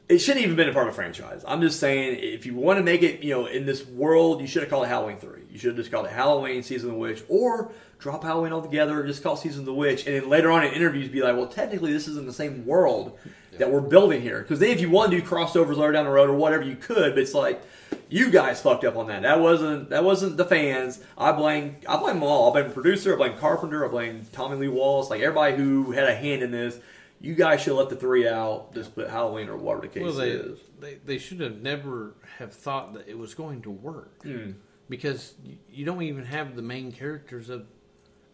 it 0.09 0.19
shouldn't 0.19 0.45
even 0.45 0.55
been 0.55 0.69
a 0.69 0.73
part 0.73 0.87
of 0.87 0.95
the 0.95 0.97
franchise. 0.97 1.45
I'm 1.45 1.61
just 1.61 1.81
saying, 1.81 2.21
if 2.21 2.47
you 2.47 2.55
want 2.55 2.79
to 2.79 2.85
make 2.85 3.03
it, 3.03 3.25
you 3.25 3.35
know, 3.35 3.47
in 3.47 3.67
this 3.67 3.85
world, 3.85 4.41
you 4.41 4.47
should 4.47 4.63
have 4.63 4.71
called 4.71 4.85
it 4.85 4.91
Halloween 4.91 5.17
Three. 5.17 5.43
You 5.51 5.59
should 5.59 5.71
have 5.71 5.77
just 5.77 5.91
called 5.91 6.07
it 6.07 6.13
Halloween 6.13 6.63
Season 6.63 6.91
of 6.91 6.95
the 6.95 7.01
Witch, 7.01 7.25
or 7.29 7.73
drop 7.99 8.23
Halloween 8.23 8.53
altogether, 8.53 9.05
just 9.09 9.25
call 9.25 9.35
it 9.35 9.39
Season 9.39 9.63
of 9.63 9.67
the 9.67 9.75
Witch, 9.75 10.07
and 10.07 10.15
then 10.15 10.29
later 10.29 10.53
on 10.53 10.63
in 10.63 10.73
interviews, 10.73 11.09
be 11.09 11.21
like, 11.21 11.35
well, 11.35 11.49
technically, 11.49 11.93
this 11.93 12.07
isn't 12.07 12.27
the 12.27 12.33
same 12.33 12.65
world 12.65 13.19
that 13.59 13.73
we're 13.73 13.81
building 13.81 14.23
here. 14.23 14.39
Because 14.39 14.61
then, 14.61 14.71
if 14.71 14.81
you 14.81 14.89
want 14.89 15.11
to 15.11 15.21
do 15.21 15.27
crossovers 15.27 15.77
later 15.77 15.91
down 15.91 16.05
the 16.05 16.13
road 16.13 16.31
or 16.31 16.35
whatever, 16.35 16.63
you 16.63 16.77
could. 16.77 17.15
But 17.15 17.23
it's 17.23 17.35
like 17.35 17.61
you 18.09 18.31
guys 18.31 18.61
fucked 18.61 18.85
up 18.85 18.97
on 18.97 19.09
that. 19.09 19.23
That 19.23 19.41
wasn't 19.41 19.91
that 19.91 20.05
wasn't 20.05 20.37
the 20.37 20.45
fans. 20.45 21.01
I 21.19 21.33
blame 21.33 21.77
I 21.89 21.97
blame 21.97 22.17
them 22.17 22.23
all. 22.23 22.51
I 22.51 22.53
blame 22.53 22.69
the 22.69 22.75
producer. 22.75 23.15
I 23.15 23.17
blame 23.17 23.39
Carpenter. 23.39 23.85
I 23.85 23.89
blame 23.89 24.27
Tommy 24.33 24.57
Lee 24.57 24.69
Wallace. 24.69 25.11
Like 25.11 25.21
everybody 25.21 25.57
who 25.57 25.93
had 25.93 26.05
a 26.05 26.15
hand 26.15 26.43
in 26.43 26.51
this. 26.51 26.79
You 27.19 27.35
guys 27.35 27.61
should 27.63 27.71
have 27.71 27.79
let 27.79 27.89
the 27.89 27.97
three 27.97 28.29
out. 28.29 28.75
Just 28.75 28.95
put 28.95 29.09
Halloween 29.09 29.49
or 29.49 29.57
whatever 29.57 29.83
the 29.83 29.89
case 29.89 30.03
Well, 30.03 30.13
they, 30.13 30.31
is. 30.31 30.59
they 30.79 30.95
they 31.05 31.19
should 31.19 31.41
have 31.41 31.63
never 31.63 32.15
have 32.39 32.53
thought 32.53 32.93
that 32.95 33.09
it 33.09 33.19
was 33.19 33.35
going 33.35 33.63
to 33.63 33.71
work 33.71 34.23
hmm. 34.23 34.53
because 34.89 35.35
you, 35.43 35.57
you 35.71 35.85
don't 35.85 36.03
even 36.03 36.25
have 36.27 36.57
the 36.57 36.63
main 36.63 36.93
characters 36.93 37.49
of 37.49 37.67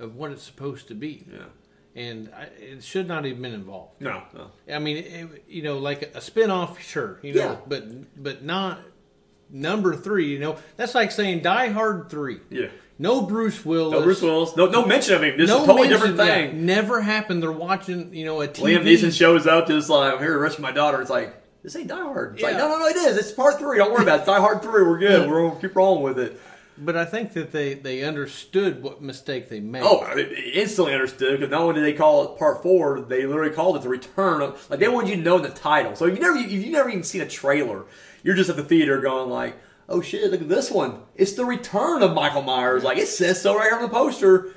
of 0.01 0.17
what 0.17 0.33
it's 0.33 0.43
supposed 0.43 0.89
to 0.89 0.95
be, 0.97 1.25
Yeah. 1.33 1.45
and 1.95 2.29
I, 2.37 2.49
it 2.59 2.83
should 2.83 3.07
not 3.07 3.25
have 3.25 3.41
been 3.41 3.55
involved. 3.55 4.01
No. 4.01 4.25
no. 4.35 4.51
I 4.69 4.81
mean, 4.81 4.97
it, 4.97 5.45
you 5.47 5.63
know, 5.63 5.79
like 5.79 6.03
a 6.17 6.21
spin-off, 6.21 6.83
sure, 6.83 7.21
you 7.23 7.35
know, 7.35 7.41
Yeah. 7.41 7.57
but 7.69 8.21
but 8.21 8.43
not 8.43 8.81
number 9.53 9.95
three. 9.95 10.33
You 10.33 10.39
know, 10.39 10.57
that's 10.77 10.95
like 10.95 11.13
saying 11.13 11.43
Die 11.43 11.69
Hard 11.69 12.11
three. 12.11 12.41
Yeah. 12.51 12.69
No 12.99 13.23
Bruce 13.23 13.65
Willis. 13.65 13.93
No 13.93 14.03
Bruce 14.03 14.23
Willis. 14.23 14.57
No, 14.57 14.67
no 14.67 14.85
mention 14.87 15.15
of 15.15 15.23
him. 15.23 15.37
This 15.37 15.49
no 15.49 15.63
a 15.63 15.67
totally 15.67 15.89
mention- 15.89 16.11
different 16.11 16.29
yeah, 16.29 16.35
thing. 16.51 16.67
never 16.67 17.01
happened. 17.01 17.43
They're 17.43 17.51
watching, 17.51 18.15
you 18.15 18.25
know, 18.25 18.41
a 18.43 18.49
TV. 18.49 18.77
Liam 18.79 18.85
Neeson 18.85 19.13
shows 19.17 19.47
up 19.47 19.67
just 19.67 19.89
like, 19.89 20.13
I'm 20.13 20.19
here 20.21 20.33
to 20.35 20.39
rescue 20.39 20.63
my 20.63 20.73
daughter. 20.73 21.01
It's 21.01 21.11
like, 21.11 21.35
this 21.63 21.75
ain't 21.75 21.89
Die 21.89 21.97
Hard. 21.97 22.35
It's 22.35 22.43
like, 22.43 22.57
no, 22.57 22.69
no, 22.69 22.79
no, 22.79 22.87
it 22.87 22.97
is. 22.97 23.17
It's 23.17 23.33
part 23.33 23.59
three. 23.59 23.79
Don't 23.79 23.93
worry 23.93 24.03
about 24.03 24.21
it. 24.21 24.27
Die 24.27 24.39
Hard 24.39 24.63
three. 24.63 24.83
We're 24.85 24.99
good. 24.99 25.29
We're 25.29 25.41
going 25.43 25.61
to 25.61 25.67
keep 25.67 25.75
rolling 25.75 26.03
with 26.03 26.19
it. 26.19 26.41
But 26.79 26.97
I 26.97 27.05
think 27.05 27.35
that 27.35 27.53
they 27.53 27.75
they 27.75 28.03
understood 28.03 28.83
what 28.83 29.03
mistake 29.03 29.49
they 29.51 29.61
made. 29.61 29.83
Oh, 29.85 30.07
instantly 30.55 30.95
understood 30.95 31.39
because 31.39 31.51
not 31.51 31.61
only 31.61 31.75
did 31.75 31.85
they 31.85 31.93
call 31.93 32.25
it 32.25 32.39
part 32.39 32.63
four, 32.63 33.01
they 33.01 33.27
literally 33.27 33.55
called 33.55 33.77
it 33.77 33.83
the 33.83 33.91
return 33.91 34.41
of. 34.41 34.71
Like 34.71 34.81
they 34.81 34.89
wanted 34.89 35.11
you 35.11 35.17
to 35.17 35.23
know 35.23 35.37
in 35.37 35.43
the 35.43 35.51
title. 35.51 35.95
So 35.95 36.07
if 36.07 36.15
you 36.17 36.21
never, 36.23 36.37
if 36.37 36.51
you 36.51 36.73
never 36.73 36.89
even 36.89 37.03
seen 37.05 37.21
a 37.21 37.29
trailer, 37.29 37.85
you're 38.23 38.35
just 38.35 38.51
at 38.51 38.57
the 38.57 38.65
theater 38.65 39.01
going 39.01 39.31
like, 39.31 39.57
"Oh 39.89 40.01
shit, 40.01 40.31
look 40.31 40.41
at 40.41 40.49
this 40.49 40.71
one! 40.71 41.03
It's 41.15 41.33
the 41.33 41.45
return 41.45 42.03
of 42.03 42.15
Michael 42.15 42.43
Myers." 42.43 42.85
Like 42.85 42.99
it 42.99 43.09
says 43.09 43.41
so 43.41 43.57
right 43.57 43.65
here 43.65 43.77
on 43.77 43.83
the 43.83 43.89
poster. 43.89 44.55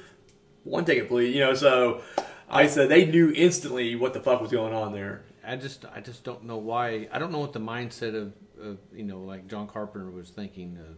One 0.63 0.85
ticket, 0.85 1.07
please. 1.07 1.35
You 1.35 1.41
know, 1.41 1.53
so 1.53 2.01
I 2.49 2.67
said 2.67 2.89
they 2.89 3.05
knew 3.05 3.31
instantly 3.35 3.95
what 3.95 4.13
the 4.13 4.19
fuck 4.19 4.41
was 4.41 4.51
going 4.51 4.73
on 4.73 4.93
there. 4.93 5.23
I 5.45 5.55
just 5.55 5.85
I 5.93 6.01
just 6.01 6.23
don't 6.23 6.45
know 6.45 6.57
why. 6.57 7.07
I 7.11 7.19
don't 7.19 7.31
know 7.31 7.39
what 7.39 7.53
the 7.53 7.59
mindset 7.59 8.15
of, 8.15 8.33
of 8.59 8.77
you 8.93 9.03
know 9.03 9.19
like 9.19 9.47
John 9.47 9.67
Carpenter 9.67 10.09
was 10.09 10.29
thinking 10.29 10.77
of. 10.77 10.97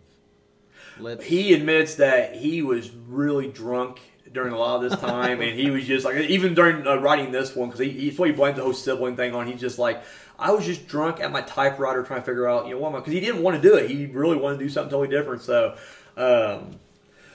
Let's 0.99 1.25
He 1.25 1.53
admits 1.53 1.95
that 1.95 2.36
he 2.36 2.62
was 2.62 2.91
really 2.91 3.47
drunk 3.47 3.99
during 4.32 4.53
a 4.53 4.58
lot 4.58 4.84
of 4.84 4.89
this 4.89 4.99
time, 5.01 5.41
and 5.41 5.58
he 5.58 5.69
was 5.69 5.86
just 5.86 6.06
like, 6.06 6.15
even 6.15 6.53
during 6.53 6.86
uh, 6.88 6.95
writing 6.95 7.32
this 7.32 7.56
one, 7.56 7.69
because 7.69 7.80
he, 7.80 7.89
he's 7.89 8.17
what 8.17 8.30
he 8.30 8.36
blamed 8.36 8.58
the 8.58 8.63
whole 8.63 8.73
sibling 8.73 9.15
thing 9.15 9.34
on. 9.34 9.47
He's 9.47 9.62
just 9.62 9.80
like, 9.80 10.01
I 10.39 10.52
was 10.52 10.65
just 10.65 10.88
drunk 10.88 11.19
at 11.19 11.32
my 11.32 11.41
typewriter 11.41 12.04
trying 12.04 12.21
to 12.21 12.26
figure 12.26 12.47
out, 12.47 12.67
you 12.67 12.73
know, 12.73 12.80
what 12.80 12.91
because 12.93 13.13
he 13.13 13.19
didn't 13.19 13.41
want 13.41 13.62
to 13.62 13.69
do 13.69 13.76
it. 13.76 13.89
He 13.89 14.06
really 14.06 14.38
wanted 14.38 14.60
to 14.60 14.65
do 14.65 14.69
something 14.69 14.91
totally 14.91 15.15
different. 15.15 15.41
So, 15.41 15.76
um, 16.15 16.80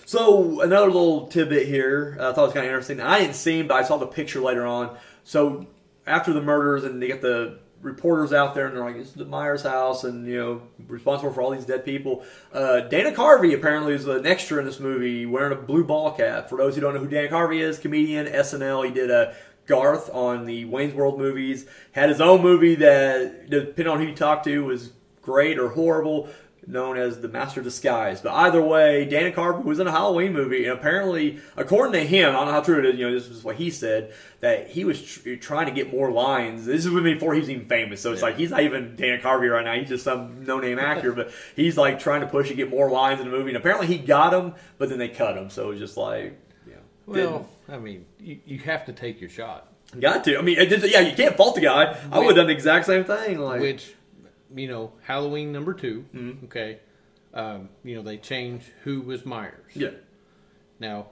so 0.04 0.60
another 0.60 0.86
little 0.86 1.26
tidbit 1.26 1.66
here, 1.66 2.16
uh, 2.20 2.30
I 2.30 2.32
thought 2.32 2.42
it 2.42 2.46
was 2.46 2.52
kind 2.54 2.66
of 2.66 2.70
interesting. 2.70 3.00
I 3.00 3.20
didn't 3.20 3.34
see 3.34 3.60
him, 3.60 3.68
but 3.68 3.74
I 3.74 3.82
saw 3.82 3.96
the 3.96 4.06
picture 4.06 4.40
later 4.40 4.66
on. 4.66 4.96
So 5.24 5.66
after 6.06 6.32
the 6.32 6.42
murders, 6.42 6.84
and 6.84 7.02
they 7.02 7.08
get 7.08 7.22
the 7.22 7.58
reporters 7.80 8.32
out 8.32 8.54
there, 8.54 8.66
and 8.66 8.76
they're 8.76 8.84
like, 8.84 8.96
"This 8.96 9.08
is 9.08 9.14
the 9.14 9.24
Myers 9.24 9.62
house," 9.62 10.04
and 10.04 10.26
you 10.26 10.38
know, 10.38 10.62
responsible 10.88 11.32
for 11.32 11.42
all 11.42 11.50
these 11.50 11.64
dead 11.64 11.84
people. 11.84 12.24
Uh, 12.52 12.80
Dana 12.80 13.10
Carvey 13.12 13.54
apparently 13.54 13.94
is 13.94 14.06
an 14.06 14.26
extra 14.26 14.58
in 14.58 14.64
this 14.64 14.80
movie, 14.80 15.26
wearing 15.26 15.52
a 15.52 15.60
blue 15.60 15.84
ball 15.84 16.12
cap. 16.12 16.48
For 16.48 16.58
those 16.58 16.74
who 16.74 16.80
don't 16.80 16.94
know 16.94 17.00
who 17.00 17.08
Dana 17.08 17.28
Carvey 17.28 17.60
is, 17.60 17.78
comedian, 17.78 18.26
SNL. 18.26 18.84
He 18.84 18.92
did 18.92 19.10
a 19.10 19.34
Garth 19.72 20.10
on 20.12 20.44
the 20.44 20.66
Wayne's 20.66 20.92
World 20.92 21.18
movies. 21.18 21.64
Had 21.92 22.10
his 22.10 22.20
own 22.20 22.42
movie 22.42 22.74
that, 22.74 23.48
depending 23.48 23.86
on 23.86 24.00
who 24.00 24.08
you 24.08 24.14
talk 24.14 24.44
to, 24.44 24.64
was 24.66 24.92
great 25.22 25.58
or 25.58 25.70
horrible 25.70 26.28
known 26.66 26.98
as 26.98 27.20
the 27.20 27.28
Master 27.28 27.60
of 27.60 27.64
Disguise. 27.64 28.20
But 28.20 28.34
either 28.34 28.62
way, 28.62 29.06
Dana 29.06 29.34
Carvey 29.34 29.64
was 29.64 29.80
in 29.80 29.86
a 29.86 29.90
Halloween 29.90 30.34
movie, 30.34 30.64
and 30.64 30.78
apparently, 30.78 31.40
according 31.56 31.92
to 31.94 32.06
him, 32.06 32.30
I 32.30 32.32
don't 32.32 32.46
know 32.46 32.52
how 32.52 32.60
true 32.60 32.78
it 32.80 32.84
is. 32.84 32.98
You 32.98 33.06
know, 33.06 33.14
this 33.14 33.28
is 33.28 33.42
what 33.42 33.56
he 33.56 33.70
said 33.70 34.12
that 34.40 34.68
he 34.68 34.84
was 34.84 35.02
tr- 35.02 35.36
trying 35.36 35.66
to 35.66 35.72
get 35.72 35.90
more 35.90 36.12
lines. 36.12 36.66
This 36.66 36.84
is 36.84 36.92
before 36.92 37.32
he 37.32 37.40
was 37.40 37.50
even 37.50 37.66
famous, 37.66 38.02
so 38.02 38.12
it's 38.12 38.22
like 38.22 38.36
he's 38.36 38.50
not 38.50 38.60
even 38.60 38.94
Dana 38.94 39.22
Carvey 39.22 39.50
right 39.50 39.64
now. 39.64 39.74
He's 39.74 39.88
just 39.88 40.04
some 40.04 40.44
no-name 40.44 40.78
actor, 40.78 41.12
but 41.14 41.32
he's 41.56 41.78
like 41.78 41.98
trying 41.98 42.20
to 42.20 42.26
push 42.26 42.48
to 42.48 42.54
get 42.54 42.68
more 42.70 42.90
lines 42.90 43.20
in 43.20 43.26
the 43.26 43.32
movie. 43.32 43.48
And 43.48 43.56
apparently, 43.56 43.86
he 43.86 43.96
got 43.96 44.30
them, 44.30 44.54
but 44.76 44.90
then 44.90 44.98
they 44.98 45.08
cut 45.08 45.36
him. 45.36 45.50
So 45.50 45.64
it 45.64 45.70
was 45.70 45.78
just 45.78 45.96
like, 45.96 46.38
you 46.66 46.74
know, 46.74 46.80
well, 47.06 47.48
I 47.72 47.78
mean, 47.78 48.04
you, 48.18 48.38
you 48.44 48.58
have 48.60 48.84
to 48.86 48.92
take 48.92 49.20
your 49.20 49.30
shot. 49.30 49.72
got 49.98 50.24
to. 50.24 50.38
I 50.38 50.42
mean, 50.42 50.58
it 50.58 50.70
yeah, 50.90 51.00
you 51.00 51.16
can't 51.16 51.36
fault 51.36 51.54
the 51.54 51.62
guy. 51.62 51.96
I 52.12 52.18
would 52.18 52.28
have 52.28 52.36
done 52.36 52.46
the 52.48 52.52
exact 52.52 52.86
same 52.86 53.04
thing. 53.04 53.38
Like, 53.38 53.60
Which, 53.60 53.94
you 54.54 54.68
know, 54.68 54.92
Halloween 55.02 55.52
number 55.52 55.72
2 55.74 56.04
Mm-hmm. 56.14 56.44
Okay, 56.46 56.78
um, 57.34 57.68
you 57.82 57.94
know 57.96 58.02
they 58.02 58.18
changed 58.18 58.66
who 58.84 59.00
was 59.00 59.24
Myers. 59.24 59.72
yeah, 59.74 59.90
Now, 60.78 61.06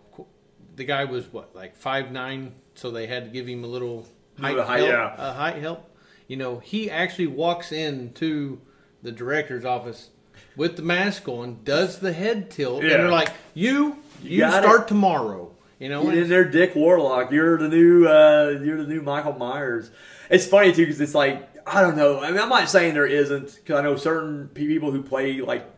the 0.77 0.85
guy 0.85 1.05
was 1.05 1.33
what, 1.33 1.55
like 1.57 1.77
five 1.77 2.13
nine, 2.13 2.53
so 2.75 2.91
they 2.91 3.07
had 3.07 3.25
to 3.25 3.31
give 3.31 3.47
him 3.49 3.65
a 3.65 3.67
little 3.67 4.07
height, 4.39 4.59
height, 4.59 4.81
help. 4.81 4.91
yeah. 4.91 5.15
A 5.31 5.33
height 5.33 5.57
help. 5.57 5.87
You 6.29 6.37
know, 6.37 6.59
he 6.59 6.91
actually 6.91 7.27
walks 7.27 7.73
into 7.73 8.61
the 9.03 9.11
director's 9.13 9.65
office 9.65 10.11
with 10.57 10.77
the 10.77 10.83
mask 10.83 11.27
on, 11.29 11.61
does 11.65 11.99
the 12.01 12.13
head 12.13 12.51
tilt, 12.51 12.83
Yeah. 12.85 12.91
and 12.93 13.03
they're 13.05 13.11
like, 13.11 13.31
"You, 13.55 13.97
you, 14.23 14.41
got 14.41 14.63
start 14.63 14.83
it. 14.83 14.89
tomorrow." 14.89 15.50
You 15.81 15.89
know, 15.89 16.09
in 16.09 16.19
and- 16.19 16.31
there, 16.31 16.45
Dick 16.45 16.77
Warlock. 16.77 17.33
You're 17.33 17.59
the 17.59 17.69
new, 17.69 18.07
uh, 18.07 18.61
you're 18.63 18.77
the 18.77 18.87
new 18.87 19.03
Michael 19.03 19.33
Myers. 19.33 19.91
It's 20.31 20.47
funny 20.47 20.73
too 20.73 20.85
because 20.85 21.01
it's 21.01 21.15
like 21.15 21.49
I 21.67 21.81
don't 21.81 21.97
know. 21.97 22.21
I 22.21 22.31
mean, 22.31 22.39
I'm 22.39 22.49
not 22.49 22.69
saying 22.69 22.95
there 22.95 23.07
isn't 23.07 23.57
because 23.57 23.79
I 23.79 23.83
know 23.83 23.97
certain 23.97 24.49
people 24.49 24.93
who 24.93 25.03
play 25.03 25.41
like 25.41 25.69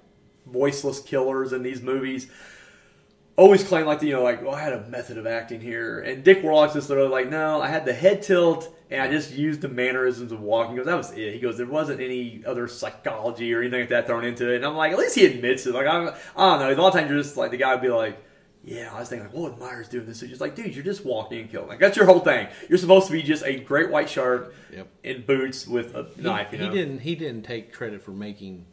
voiceless 0.47 1.01
killers 1.01 1.53
in 1.53 1.63
these 1.63 1.81
movies 1.81 2.29
always 3.37 3.65
claim 3.65 3.87
like 3.87 4.03
you 4.03 4.13
know 4.13 4.23
like 4.23 4.43
well 4.43 4.55
I 4.55 4.61
had 4.61 4.75
a 4.75 4.87
method 4.89 5.19
of 5.19 5.27
acting 5.27 5.61
here, 5.61 6.01
and 6.01 6.23
Dick 6.25 6.43
Warlock's 6.43 6.75
just 6.75 6.89
literally 6.89 7.11
like 7.11 7.31
no, 7.31 7.63
I 7.63 7.69
had 7.69 7.85
the 7.85 7.95
head 7.95 8.23
tilt 8.23 8.75
and 8.91 9.01
I 9.01 9.09
just 9.09 9.33
used 9.33 9.63
the 9.63 9.69
mannerisms 9.69 10.33
of 10.33 10.41
walking. 10.41 10.73
He 10.73 10.77
goes 10.79 10.87
that 10.87 10.97
was 10.97 11.13
it. 11.13 11.33
He 11.33 11.41
goes 11.41 11.57
there 11.57 11.67
wasn't 11.67 12.01
any 12.01 12.43
other 12.45 12.69
psychology 12.69 13.55
or 13.55 13.61
anything 13.61 13.81
like 13.81 13.89
that 13.91 14.07
thrown 14.07 14.25
into 14.25 14.53
it, 14.53 14.57
and 14.57 14.67
I'm 14.67 14.77
like 14.77 14.93
at 14.93 14.99
least 14.99 15.15
he 15.15 15.27
admits 15.27 15.67
it. 15.67 15.75
Like 15.75 15.87
I'm, 15.87 16.13
I 16.37 16.51
don't 16.51 16.61
know. 16.61 16.73
A 16.73 16.77
lot 16.81 16.89
of 16.89 16.95
times 16.95 17.11
you're 17.11 17.23
just 17.23 17.37
like 17.37 17.53
the 17.53 17.57
guy 17.57 17.73
would 17.75 17.83
be 17.83 17.89
like. 17.89 18.19
Yeah, 18.65 18.91
I 18.95 19.01
was 19.01 19.09
thinking, 19.09 19.27
like, 19.27 19.35
what 19.35 19.51
would 19.53 19.61
Myers 19.61 19.89
doing 19.89 20.07
this? 20.07 20.21
He's 20.21 20.31
just 20.31 20.41
like, 20.41 20.55
dude, 20.55 20.75
you're 20.75 20.85
just 20.85 21.05
walking 21.05 21.41
and 21.41 21.51
killing. 21.51 21.67
Like, 21.69 21.81
that's 21.81 21.97
your 21.97 22.07
whole 22.07 22.21
thing. 22.21 22.47
You're 22.69 22.79
supposed 22.79 23.07
to 23.09 23.13
be 23.13 23.23
just 23.23 23.45
a 23.45 23.59
great 23.59 23.91
white 23.91 24.09
shark 24.09 24.55
Yep. 24.73 24.89
in 25.03 25.23
boots 25.23 25.67
with 25.67 25.95
a 25.97 26.07
he, 26.15 26.23
knife. 26.23 26.53
You 26.53 26.59
know? 26.59 26.71
he 26.71 26.77
didn't. 26.79 26.99
He 27.01 27.15
didn't 27.17 27.43
take 27.43 27.73
credit 27.73 28.03
for 28.03 28.13
making 28.13 28.67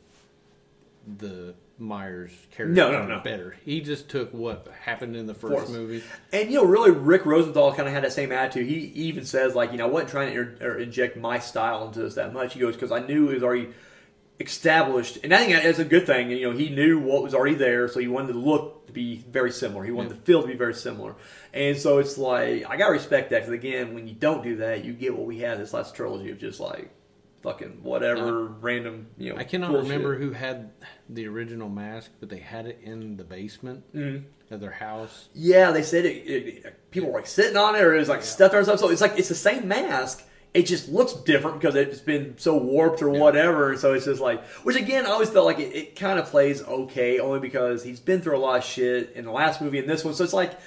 the 1.08 1.56
Myers 1.80 2.32
character 2.52 2.75
No, 2.75 2.91
no, 2.91 3.06
no. 3.08 3.19
better. 3.21 3.56
He 3.65 3.82
just 3.82 4.10
took 4.10 4.34
what 4.34 4.67
happened 4.82 5.15
in 5.15 5.25
the 5.28 5.34
first 5.34 5.69
movie. 5.71 6.04
And 6.32 6.52
you 6.52 6.58
know, 6.58 6.65
really, 6.65 6.91
Rick 6.91 7.25
Rosenthal 7.25 7.73
kind 7.73 7.88
of 7.88 7.93
had 7.93 8.04
that 8.04 8.12
same 8.13 8.32
attitude. 8.32 8.67
He 8.67 8.75
even 9.08 9.25
says, 9.25 9.56
like, 9.56 9.71
you 9.71 9.78
know, 9.78 9.88
I 9.88 9.89
wasn't 9.89 10.12
trying 10.12 10.34
to 10.34 10.39
inter- 10.39 10.71
or 10.73 10.78
inject 10.78 11.17
my 11.17 11.39
style 11.39 11.88
into 11.88 11.99
this 12.02 12.15
that 12.15 12.34
much. 12.34 12.54
He 12.54 12.60
goes, 12.60 12.75
because 12.75 12.91
I 12.91 12.99
knew 12.99 13.30
it 13.30 13.36
was 13.36 13.43
already 13.43 13.69
established, 14.39 15.17
and 15.23 15.34
I 15.34 15.38
think 15.45 15.63
that's 15.63 15.80
a 15.80 15.86
good 15.86 16.06
thing. 16.06 16.30
You 16.32 16.52
know, 16.52 16.58
he 16.58 16.69
knew 16.69 16.99
what 16.99 17.23
was 17.23 17.34
already 17.34 17.56
there, 17.56 17.88
so 17.88 17.99
he 17.99 18.08
wanted 18.08 18.34
to 18.34 18.39
look 18.39 18.79
to 18.89 18.93
be 18.93 19.23
very 19.30 19.52
similar. 19.52 19.84
He 19.84 19.91
wanted 19.91 20.12
the 20.12 20.15
feel 20.15 20.41
to 20.41 20.47
be 20.47 20.56
very 20.56 20.73
similar, 20.73 21.15
and 21.54 21.78
so 21.78 21.97
it's 21.99 22.17
like 22.17 22.65
I 22.69 22.75
gotta 22.78 22.91
respect 22.93 23.30
that 23.30 23.39
because 23.39 23.54
again, 23.54 23.93
when 23.93 24.08
you 24.08 24.13
don't 24.13 24.43
do 24.43 24.58
that, 24.58 24.84
you 24.84 24.93
get 24.93 25.15
what 25.15 25.25
we 25.25 25.39
had 25.39 25.60
this 25.60 25.73
last 25.73 25.95
trilogy 25.95 26.32
of 26.32 26.38
just 26.39 26.60
like 26.60 26.89
fucking 27.41 27.80
whatever 27.84 28.45
random. 28.45 29.08
You 29.17 29.34
know, 29.34 29.39
I 29.39 29.43
cannot 29.45 29.71
bullshit. 29.71 29.89
remember 29.89 30.15
who 30.17 30.32
had 30.32 30.71
the 31.08 31.28
original 31.28 31.69
mask, 31.69 32.12
but 32.19 32.30
they 32.30 32.39
had 32.39 32.65
it 32.65 32.80
in 32.84 33.15
the 33.17 33.23
basement 33.23 33.84
Mm-hmm. 33.95 34.54
of 34.54 34.60
their 34.60 34.71
house. 34.71 35.30
Yeah, 35.34 35.71
they 35.71 35.84
said 35.84 36.06
it, 36.06 36.10
it, 36.28 36.91
People 36.91 37.10
were 37.12 37.19
like 37.19 37.28
sitting 37.28 37.56
on 37.56 37.75
it, 37.75 37.82
or 37.82 37.95
it 37.95 37.99
was 37.99 38.10
like 38.10 38.23
stuff 38.23 38.52
there 38.52 38.60
and 38.60 38.67
stuff. 38.67 38.80
So 38.80 38.89
it's 38.89 39.02
like 39.02 39.17
it's 39.17 39.30
the 39.30 39.36
same 39.36 39.67
mask. 39.67 40.23
It 40.54 40.64
just 40.64 40.90
looks 40.90 41.14
different 41.14 41.60
because 41.60 41.76
it's 41.76 42.00
been 42.00 42.36
so 42.38 42.58
warped 42.58 43.04
or 43.04 43.10
whatever. 43.10 43.72
And 43.72 43.80
so 43.80 43.94
it's 43.94 44.06
just 44.06 44.20
like, 44.20 44.44
which 44.64 44.76
again, 44.76 45.06
I 45.06 45.10
always 45.10 45.30
felt 45.30 45.46
like 45.46 45.60
it, 45.60 45.76
it 45.76 45.96
kind 45.96 46.18
of 46.18 46.26
plays 46.26 46.64
okay, 46.64 47.20
only 47.20 47.40
because 47.40 47.84
he's 47.84 48.00
been 48.00 48.22
through 48.22 48.36
a 48.36 48.40
lot 48.40 48.58
of 48.58 48.64
shit 48.64 49.12
in 49.14 49.26
the 49.26 49.32
last 49.32 49.62
movie 49.62 49.78
and 49.78 49.88
this 49.88 50.04
one. 50.04 50.16
So 50.16 50.24
it's 50.24 50.34
like, 50.34 50.60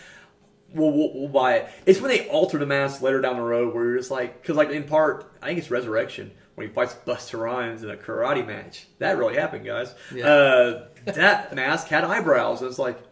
we'll, 0.73 0.93
we'll, 0.93 1.13
we'll 1.15 1.29
buy 1.29 1.57
it. 1.57 1.69
It's 1.85 2.01
when 2.01 2.11
they 2.11 2.29
alter 2.29 2.59
the 2.59 2.67
mask 2.67 3.03
later 3.03 3.21
down 3.21 3.37
the 3.37 3.43
road 3.43 3.75
where 3.75 3.85
you're 3.85 3.97
just 3.97 4.11
like, 4.11 4.41
because 4.41 4.57
like 4.57 4.71
in 4.71 4.85
part, 4.85 5.33
I 5.43 5.47
think 5.47 5.59
it's 5.59 5.71
Resurrection 5.71 6.31
when 6.55 6.69
he 6.69 6.73
fights 6.73 6.95
Busta 7.05 7.41
Rhymes 7.41 7.83
in 7.83 7.91
a 7.91 7.97
karate 7.97 8.47
match. 8.47 8.87
That 8.99 9.19
really 9.19 9.35
happened, 9.35 9.65
guys. 9.65 9.95
Yeah. 10.15 10.27
Uh, 10.27 10.89
that 11.07 11.55
mask 11.57 11.89
had 11.89 12.05
eyebrows. 12.05 12.61
And 12.61 12.71
it's 12.71 12.79
like, 12.79 13.03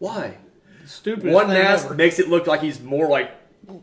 why? 0.00 0.38
Stupid. 0.84 1.32
One 1.32 1.46
mask 1.46 1.94
makes 1.94 2.18
it 2.18 2.28
look 2.28 2.48
like 2.48 2.60
he's 2.60 2.80
more 2.80 3.06
like, 3.06 3.30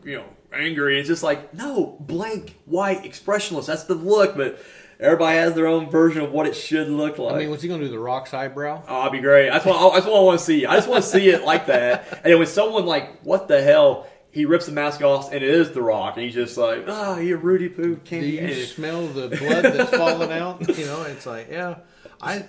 you 0.04 0.16
know, 0.16 0.24
angry. 0.56 0.98
It's 0.98 1.08
just 1.08 1.22
like, 1.22 1.54
no, 1.54 1.96
blank, 2.00 2.56
white, 2.64 3.04
expressionless. 3.04 3.66
That's 3.66 3.84
the 3.84 3.94
look. 3.94 4.36
But 4.36 4.58
everybody 4.98 5.36
has 5.38 5.54
their 5.54 5.66
own 5.66 5.90
version 5.90 6.22
of 6.22 6.32
what 6.32 6.46
it 6.46 6.54
should 6.54 6.88
look 6.88 7.18
like. 7.18 7.34
I 7.34 7.38
mean, 7.40 7.50
was 7.50 7.62
he 7.62 7.68
going 7.68 7.80
to 7.80 7.86
do 7.86 7.92
the 7.92 7.98
Rock's 7.98 8.32
eyebrow? 8.34 8.82
Oh, 8.88 8.98
that'd 8.98 9.12
be 9.12 9.20
great. 9.20 9.50
That's 9.50 9.64
what, 9.64 9.94
that's 9.94 10.06
what 10.06 10.16
I 10.16 10.22
want 10.22 10.38
to 10.38 10.44
see. 10.44 10.66
I 10.66 10.74
just 10.76 10.88
want 10.88 11.02
to 11.04 11.08
see 11.08 11.28
it 11.28 11.44
like 11.44 11.66
that. 11.66 12.10
And 12.12 12.32
then 12.32 12.38
when 12.38 12.46
someone 12.46 12.86
like, 12.86 13.20
what 13.22 13.48
the 13.48 13.62
hell? 13.62 14.06
He 14.32 14.44
rips 14.44 14.66
the 14.66 14.72
mask 14.72 15.00
off, 15.00 15.32
and 15.32 15.42
it 15.42 15.48
is 15.48 15.70
The 15.70 15.80
Rock, 15.80 16.16
and 16.16 16.24
he's 16.26 16.34
just 16.34 16.58
like, 16.58 16.84
"Ah, 16.86 17.14
oh, 17.16 17.18
you're 17.18 17.38
Rudy 17.38 17.70
Poo." 17.70 17.96
Do 17.96 18.16
you 18.18 18.66
smell 18.66 19.06
the 19.06 19.28
blood 19.28 19.64
that's 19.64 19.96
falling 19.96 20.30
out? 20.30 20.60
You 20.76 20.84
know, 20.84 21.04
it's 21.04 21.24
like, 21.24 21.48
yeah, 21.50 21.76
I. 22.20 22.44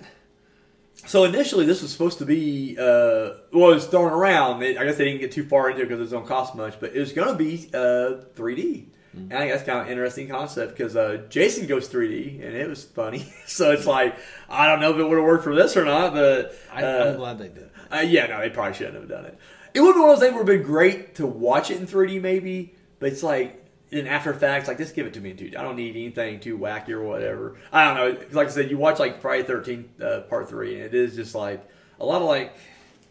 So 1.06 1.24
initially, 1.24 1.66
this 1.66 1.82
was 1.82 1.92
supposed 1.92 2.18
to 2.20 2.26
be 2.26 2.76
uh, 2.78 3.40
well, 3.54 3.72
it 3.72 3.76
was 3.76 3.88
thrown 3.88 4.12
around. 4.12 4.64
I 4.64 4.74
guess 4.74 4.98
they 4.98 5.06
didn't 5.06 5.22
get 5.22 5.32
too 5.32 5.46
far 5.46 5.70
into 5.70 5.84
it 5.84 5.90
because 5.90 6.12
it 6.12 6.14
don't 6.14 6.28
cost 6.28 6.56
much, 6.56 6.80
but 6.80 6.96
it 6.96 7.00
was 7.00 7.14
going 7.14 7.30
to 7.30 7.36
be 7.36 7.70
uh, 7.74 8.26
3D. 8.36 8.88
Mm-hmm. 9.18 9.32
And 9.32 9.34
I 9.34 9.40
think 9.40 9.52
that's 9.54 9.64
kind 9.64 9.80
of 9.80 9.86
an 9.86 9.92
interesting 9.92 10.28
concept 10.28 10.78
because 10.78 10.96
uh, 10.96 11.24
Jason 11.30 11.66
goes 11.66 11.88
3D, 11.90 12.46
and 12.46 12.56
it 12.56 12.68
was 12.68 12.84
funny. 12.84 13.32
so 13.46 13.72
it's 13.72 13.86
like 13.86 14.18
I 14.50 14.68
don't 14.68 14.80
know 14.80 14.92
if 14.92 14.98
it 14.98 15.04
would 15.04 15.18
have 15.18 15.26
worked 15.26 15.44
for 15.44 15.56
this 15.56 15.78
or 15.78 15.86
not, 15.86 16.14
but 16.14 16.56
I, 16.72 16.84
am 16.84 17.18
glad 17.18 17.40
they 17.40 17.50
did. 17.50 17.70
Uh, 17.92 18.00
yeah, 18.00 18.28
no, 18.28 18.40
they 18.40 18.50
probably 18.50 18.74
shouldn't 18.74 18.96
have 18.96 19.10
done 19.10 19.26
it. 19.26 19.38
It 19.74 19.82
would 19.82 19.94
be 19.94 20.00
one 20.00 20.10
of 20.10 20.20
those 20.20 20.28
things 20.28 20.34
where 20.34 20.44
it'd 20.44 20.60
been 20.60 20.68
great 20.68 21.16
to 21.16 21.26
watch 21.26 21.72
it 21.72 21.80
in 21.80 21.88
3D, 21.88 22.22
maybe, 22.22 22.74
but 23.00 23.12
it's 23.12 23.24
like 23.24 23.67
in 23.92 24.08
after 24.08 24.34
facts, 24.34 24.68
like 24.68 24.78
just 24.78 24.96
give 24.96 25.06
it 25.06 25.14
to 25.14 25.22
me 25.22 25.32
in 25.32 25.38
2D. 25.38 25.58
I 25.58 25.62
don't 25.62 25.76
need 25.76 25.96
anything 25.96 26.40
too 26.40 26.58
wacky 26.58 26.90
or 26.90 27.04
whatever. 27.04 27.58
I 27.72 27.86
don't 27.86 27.96
know. 27.96 28.26
Like 28.32 28.48
I 28.48 28.52
said, 28.52 28.70
you 28.70 28.78
watch 28.78 29.00
like 29.00 29.22
Friday 29.22 29.48
13th 29.48 30.02
uh, 30.02 30.22
Part 30.22 30.50
Three, 30.50 30.76
and 30.76 30.84
it 30.84 30.94
is 30.94 31.16
just 31.16 31.36
like 31.36 31.68
a 32.00 32.06
lot 32.06 32.22
of 32.22 32.28
like. 32.28 32.56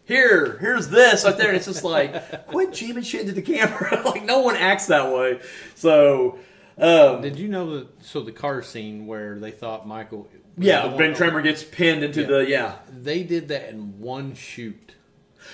Here, 0.05 0.57
here's 0.59 0.87
this 0.87 1.25
right 1.25 1.37
there. 1.37 1.49
And 1.49 1.57
it's 1.57 1.65
just 1.65 1.83
like, 1.83 2.45
quit 2.47 2.71
jamming 2.71 3.03
shit 3.03 3.27
into 3.27 3.33
the 3.33 3.41
camera. 3.41 4.01
like, 4.05 4.23
no 4.23 4.39
one 4.39 4.55
acts 4.55 4.85
that 4.85 5.13
way. 5.13 5.41
So, 5.75 6.39
um, 6.77 7.21
did 7.21 7.37
you 7.37 7.49
know 7.49 7.79
that? 7.79 8.05
So 8.05 8.21
the 8.21 8.31
car 8.31 8.61
scene 8.61 9.05
where 9.05 9.37
they 9.37 9.51
thought 9.51 9.85
Michael, 9.85 10.29
yeah, 10.57 10.87
Ben 10.95 11.13
Tramer 11.13 11.43
gets 11.43 11.61
pinned 11.61 12.05
into 12.05 12.21
yeah. 12.21 12.27
the 12.27 12.49
yeah. 12.49 12.75
They 12.89 13.23
did 13.23 13.49
that 13.49 13.67
in 13.67 13.99
one 13.99 14.33
shoot. 14.33 14.93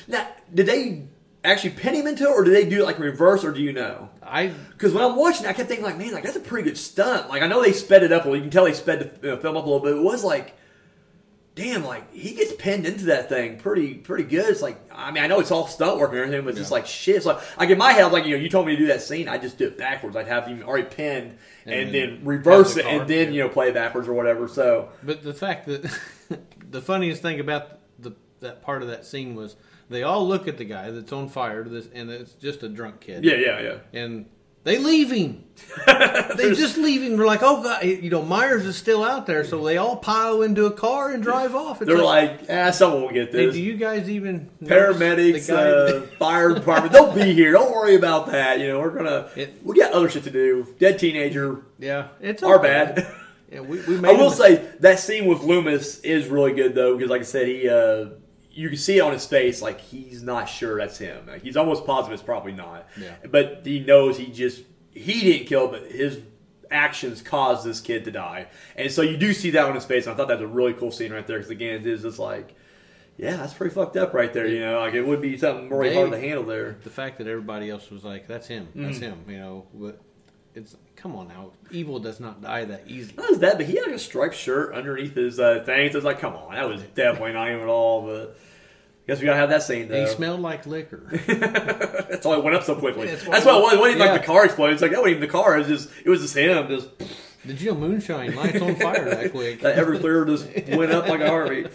Now, 0.08 0.28
did 0.54 0.68
they 0.68 1.08
actually 1.44 1.72
pin 1.72 1.96
him 1.96 2.08
into 2.08 2.24
it, 2.24 2.30
or 2.30 2.44
do 2.44 2.52
they 2.52 2.66
do 2.68 2.82
it 2.82 2.86
like 2.86 3.00
reverse, 3.00 3.44
or 3.44 3.52
do 3.52 3.62
you 3.62 3.74
know? 3.74 4.10
I 4.22 4.48
because 4.48 4.94
when 4.94 5.04
I'm 5.04 5.16
watching, 5.16 5.46
I 5.46 5.54
kept 5.54 5.68
thinking 5.70 5.86
like, 5.86 5.98
man, 5.98 6.14
like 6.14 6.24
that's 6.24 6.36
a 6.36 6.42
pretty 6.42 6.70
good 6.70 6.78
stunt. 6.78 7.30
Like 7.30 7.42
I 7.42 7.48
know 7.48 7.62
they 7.62 7.74
sped 7.74 8.04
it 8.04 8.12
up 8.12 8.24
a 8.24 8.30
little. 8.30 8.38
You 8.38 8.42
can 8.42 8.52
tell 8.52 8.66
they 8.66 8.74
sped 8.74 9.22
the 9.22 9.38
film 9.38 9.58
up 9.58 9.66
a 9.66 9.70
little 9.70 9.80
bit. 9.80 9.96
It 9.98 10.02
was 10.02 10.24
like, 10.24 10.56
damn, 11.56 11.84
like 11.84 12.12
he 12.14 12.34
gets 12.34 12.54
pinned 12.54 12.86
into 12.86 13.06
that 13.06 13.30
thing 13.30 13.58
pretty 13.58 13.96
pretty 13.96 14.24
good. 14.24 14.46
It's 14.50 14.62
like 14.62 14.80
I 14.94 15.12
mean 15.12 15.24
I 15.24 15.28
know 15.28 15.40
it's 15.40 15.52
all 15.52 15.68
stunt 15.68 16.00
work 16.00 16.12
and 16.12 16.20
everything, 16.20 16.44
but 16.44 16.50
it's 16.50 16.58
yeah. 16.58 16.62
just 16.62 16.72
like 16.72 16.88
shit. 16.88 17.24
So 17.24 17.40
like 17.58 17.70
in 17.70 17.78
my 17.78 17.92
head, 17.92 18.12
like 18.12 18.26
you 18.26 18.38
know, 18.38 18.42
you 18.42 18.50
told 18.50 18.66
me 18.66 18.76
to 18.76 18.82
do 18.82 18.88
that 18.88 19.02
scene, 19.02 19.28
I 19.28 19.38
just 19.38 19.58
do 19.58 19.68
it 19.68 19.78
backwards. 19.78 20.16
I'd 20.16 20.28
have 20.28 20.48
him 20.48 20.64
already 20.64 20.88
pinned 20.88 21.38
and, 21.66 21.76
and 21.76 21.94
then, 21.94 22.16
then 22.16 22.26
reverse 22.26 22.78
it, 22.78 22.86
and 22.86 23.08
then 23.08 23.34
you 23.34 23.44
know 23.44 23.50
play 23.50 23.70
it 23.70 23.74
backwards 23.74 24.08
or 24.08 24.14
whatever. 24.14 24.48
So, 24.48 24.90
but 25.04 25.24
the 25.24 25.34
fact 25.34 25.66
that 25.68 25.84
the 26.72 26.82
funniest 26.82 27.22
thing 27.22 27.40
about 27.40 27.80
the 28.00 28.14
that 28.40 28.62
part 28.62 28.82
of 28.82 28.88
that 28.88 29.06
scene 29.06 29.36
was 29.36 29.56
they 29.90 30.04
all 30.04 30.28
look 30.28 30.48
at 30.48 30.58
the 30.58 30.66
guy 30.66 30.92
that's 30.92 31.12
on 31.12 31.30
fire, 31.30 31.64
this, 31.64 31.88
and 31.94 32.10
it's 32.10 32.34
just 32.34 32.64
a 32.64 32.70
drunk 32.70 33.02
kid. 33.02 33.24
Yeah, 33.24 33.36
yeah, 33.36 33.62
yeah. 33.62 33.78
And 33.94 34.26
they 34.64 34.78
leave 34.78 35.12
him. 35.12 35.44
they 35.88 36.54
just 36.54 36.78
leave 36.78 37.04
him. 37.04 37.18
We're 37.18 37.26
like, 37.26 37.44
oh 37.44 37.62
god, 37.62 37.84
you 37.84 38.10
know, 38.10 38.22
Myers 38.22 38.66
is 38.66 38.78
still 38.78 39.04
out 39.04 39.26
there, 39.28 39.44
so 39.44 39.64
they 39.64 39.78
all 39.78 39.98
pile 39.98 40.42
into 40.42 40.66
a 40.66 40.72
car 40.72 41.12
and 41.12 41.22
drive 41.22 41.54
off. 41.54 41.82
It's 41.82 41.90
They're 41.90 42.02
like, 42.02 42.42
like, 42.42 42.50
ah, 42.50 42.72
someone 42.72 43.02
will 43.02 43.12
get 43.12 43.32
this. 43.32 43.54
Hey, 43.54 43.60
do 43.60 43.62
you 43.62 43.76
guys 43.76 44.10
even 44.10 44.50
paramedics, 44.64 45.50
uh, 45.50 46.08
fire 46.18 46.54
department? 46.54 46.94
They'll 46.94 47.14
be 47.14 47.34
here. 47.34 47.52
Don't 47.52 47.74
worry 47.74 47.96
about 47.96 48.28
that. 48.28 48.60
You 48.60 48.70
know, 48.70 48.80
we're 48.80 48.92
gonna 48.92 49.30
it, 49.36 49.60
we 49.64 49.78
got 49.78 49.92
other 49.92 50.10
shit 50.10 50.24
to 50.24 50.32
do. 50.32 50.74
Dead 50.80 50.98
teenager. 50.98 51.62
Yeah, 51.78 52.08
it's 52.22 52.42
our 52.42 52.60
bad. 52.60 53.06
Yeah, 53.52 53.62
we, 53.62 53.82
we 53.82 53.98
I 54.08 54.14
will 54.14 54.32
say 54.32 54.66
that 54.80 55.00
scene 55.00 55.26
with 55.26 55.44
Loomis 55.44 56.00
is 56.00 56.28
really 56.28 56.54
good 56.54 56.74
though 56.74 56.96
because, 56.96 57.10
like 57.10 57.22
I 57.22 57.26
said, 57.26 57.48
he. 57.48 57.68
Uh, 57.68 58.06
you 58.54 58.70
can 58.70 58.78
see 58.78 58.98
it 58.98 59.02
on 59.02 59.12
his 59.12 59.26
face, 59.26 59.62
like 59.62 59.82
he's 59.82 60.22
not 60.22 60.46
sure 60.46 60.78
that's 60.78 61.00
him. 61.00 61.26
Like, 61.28 61.42
he's 61.42 61.58
almost 61.58 61.86
positive 61.86 62.14
it's 62.14 62.24
probably 62.24 62.52
not. 62.52 62.88
Yeah. 63.00 63.16
But 63.30 63.62
he 63.66 63.80
knows 63.80 64.18
he 64.18 64.28
just 64.28 64.62
he 64.92 65.22
didn't 65.22 65.48
kill, 65.48 65.70
but 65.70 65.92
his 65.92 66.20
actions 66.70 67.22
caused 67.22 67.66
this 67.66 67.82
kid 67.82 68.06
to 68.06 68.12
die, 68.12 68.48
and 68.76 68.92
so 68.92 69.02
you 69.02 69.18
do 69.18 69.34
see 69.34 69.50
that 69.52 69.66
on 69.66 69.76
his 69.76 69.86
face. 69.86 70.06
And 70.06 70.14
I 70.14 70.18
thought 70.18 70.28
that 70.28 70.40
was 70.40 70.50
a 70.50 70.54
really 70.54 70.74
cool 70.74 70.92
scene 70.92 71.12
right 71.12 71.26
there 71.26 71.38
because 71.38 71.50
again, 71.50 71.82
it 71.82 71.88
is 71.88 72.04
just 72.04 72.20
like, 72.20 72.56
yeah, 73.18 73.38
that's 73.38 73.54
pretty 73.54 73.74
fucked 73.74 73.98
up 73.98 74.14
right 74.14 74.32
there. 74.32 74.48
You 74.48 74.60
know, 74.60 74.80
like 74.80 74.94
it 74.94 75.02
would 75.02 75.22
be 75.22 75.36
something 75.36 75.70
really 75.70 75.90
they, 75.90 75.96
hard 75.96 76.12
to 76.12 76.20
handle 76.20 76.44
there. 76.44 76.78
The 76.84 76.92
fact 76.92 77.18
that 77.18 77.28
everybody 77.28 77.72
else 77.72 77.90
was 77.90 78.04
like, 78.04 78.28
"That's 78.28 78.48
him, 78.48 78.70
that's 78.76 79.00
mm. 79.00 79.02
him," 79.02 79.26
you 79.28 79.40
know, 79.40 79.66
but 79.74 80.00
it's 80.56 80.76
come 80.96 81.16
on 81.16 81.28
now. 81.28 81.52
Evil 81.72 82.00
does 82.00 82.20
not 82.20 82.42
die 82.42 82.66
that 82.66 82.84
easily. 82.88 83.16
Not 83.18 83.32
as 83.32 83.40
that, 83.40 83.58
but 83.58 83.66
he 83.66 83.76
had 83.76 83.88
like 83.88 83.96
a 83.96 84.00
striped 84.00 84.36
shirt 84.36 84.74
underneath 84.74 85.16
his 85.16 85.40
uh, 85.40 85.64
thing. 85.66 85.92
So 85.92 85.98
it's 85.98 86.06
like, 86.06 86.20
come 86.20 86.36
on, 86.36 86.54
that 86.54 86.68
was 86.68 86.82
definitely 86.96 87.34
not 87.34 87.50
him 87.50 87.60
at 87.60 87.68
all. 87.68 88.04
But 88.04 88.38
I 89.04 89.08
guess 89.08 89.20
we 89.20 89.26
gotta 89.26 89.40
have 89.40 89.50
that 89.50 89.64
scene. 89.64 89.88
Though. 89.88 90.06
He 90.06 90.12
smelled 90.12 90.42
like 90.42 90.66
liquor. 90.66 91.10
That's 91.28 92.26
why 92.26 92.38
it 92.38 92.44
went 92.44 92.56
up 92.56 92.64
so 92.64 92.76
quickly. 92.76 93.08
That's, 93.08 93.26
That's 93.26 93.46
why 93.46 93.58
it 93.58 93.62
was. 93.62 93.74
It 93.74 93.80
wasn't 93.80 94.00
yeah. 94.00 94.12
like 94.12 94.22
the 94.22 94.28
car 94.28 94.46
exploded. 94.46 94.74
It's 94.74 94.82
like 94.82 94.92
that 94.92 95.02
wasn't 95.02 95.18
even 95.18 95.28
the 95.28 95.34
car. 95.34 95.56
It 95.56 95.60
was 95.60 95.68
just 95.68 95.90
it 96.06 96.10
was 96.10 96.22
just 96.22 96.38
him. 96.38 96.68
Just. 96.68 96.90
Did 97.46 97.60
you 97.60 97.72
know 97.72 97.78
moonshine 97.78 98.36
lights 98.36 98.62
on 98.62 98.76
fire 98.76 99.04
that 99.10 99.32
quick? 99.32 99.60
that 99.62 99.76
Everclear 99.76 100.26
just 100.26 100.48
went 100.78 100.92
up 100.92 101.10
like 101.10 101.20
a 101.20 101.28
heartbeat. 101.28 101.74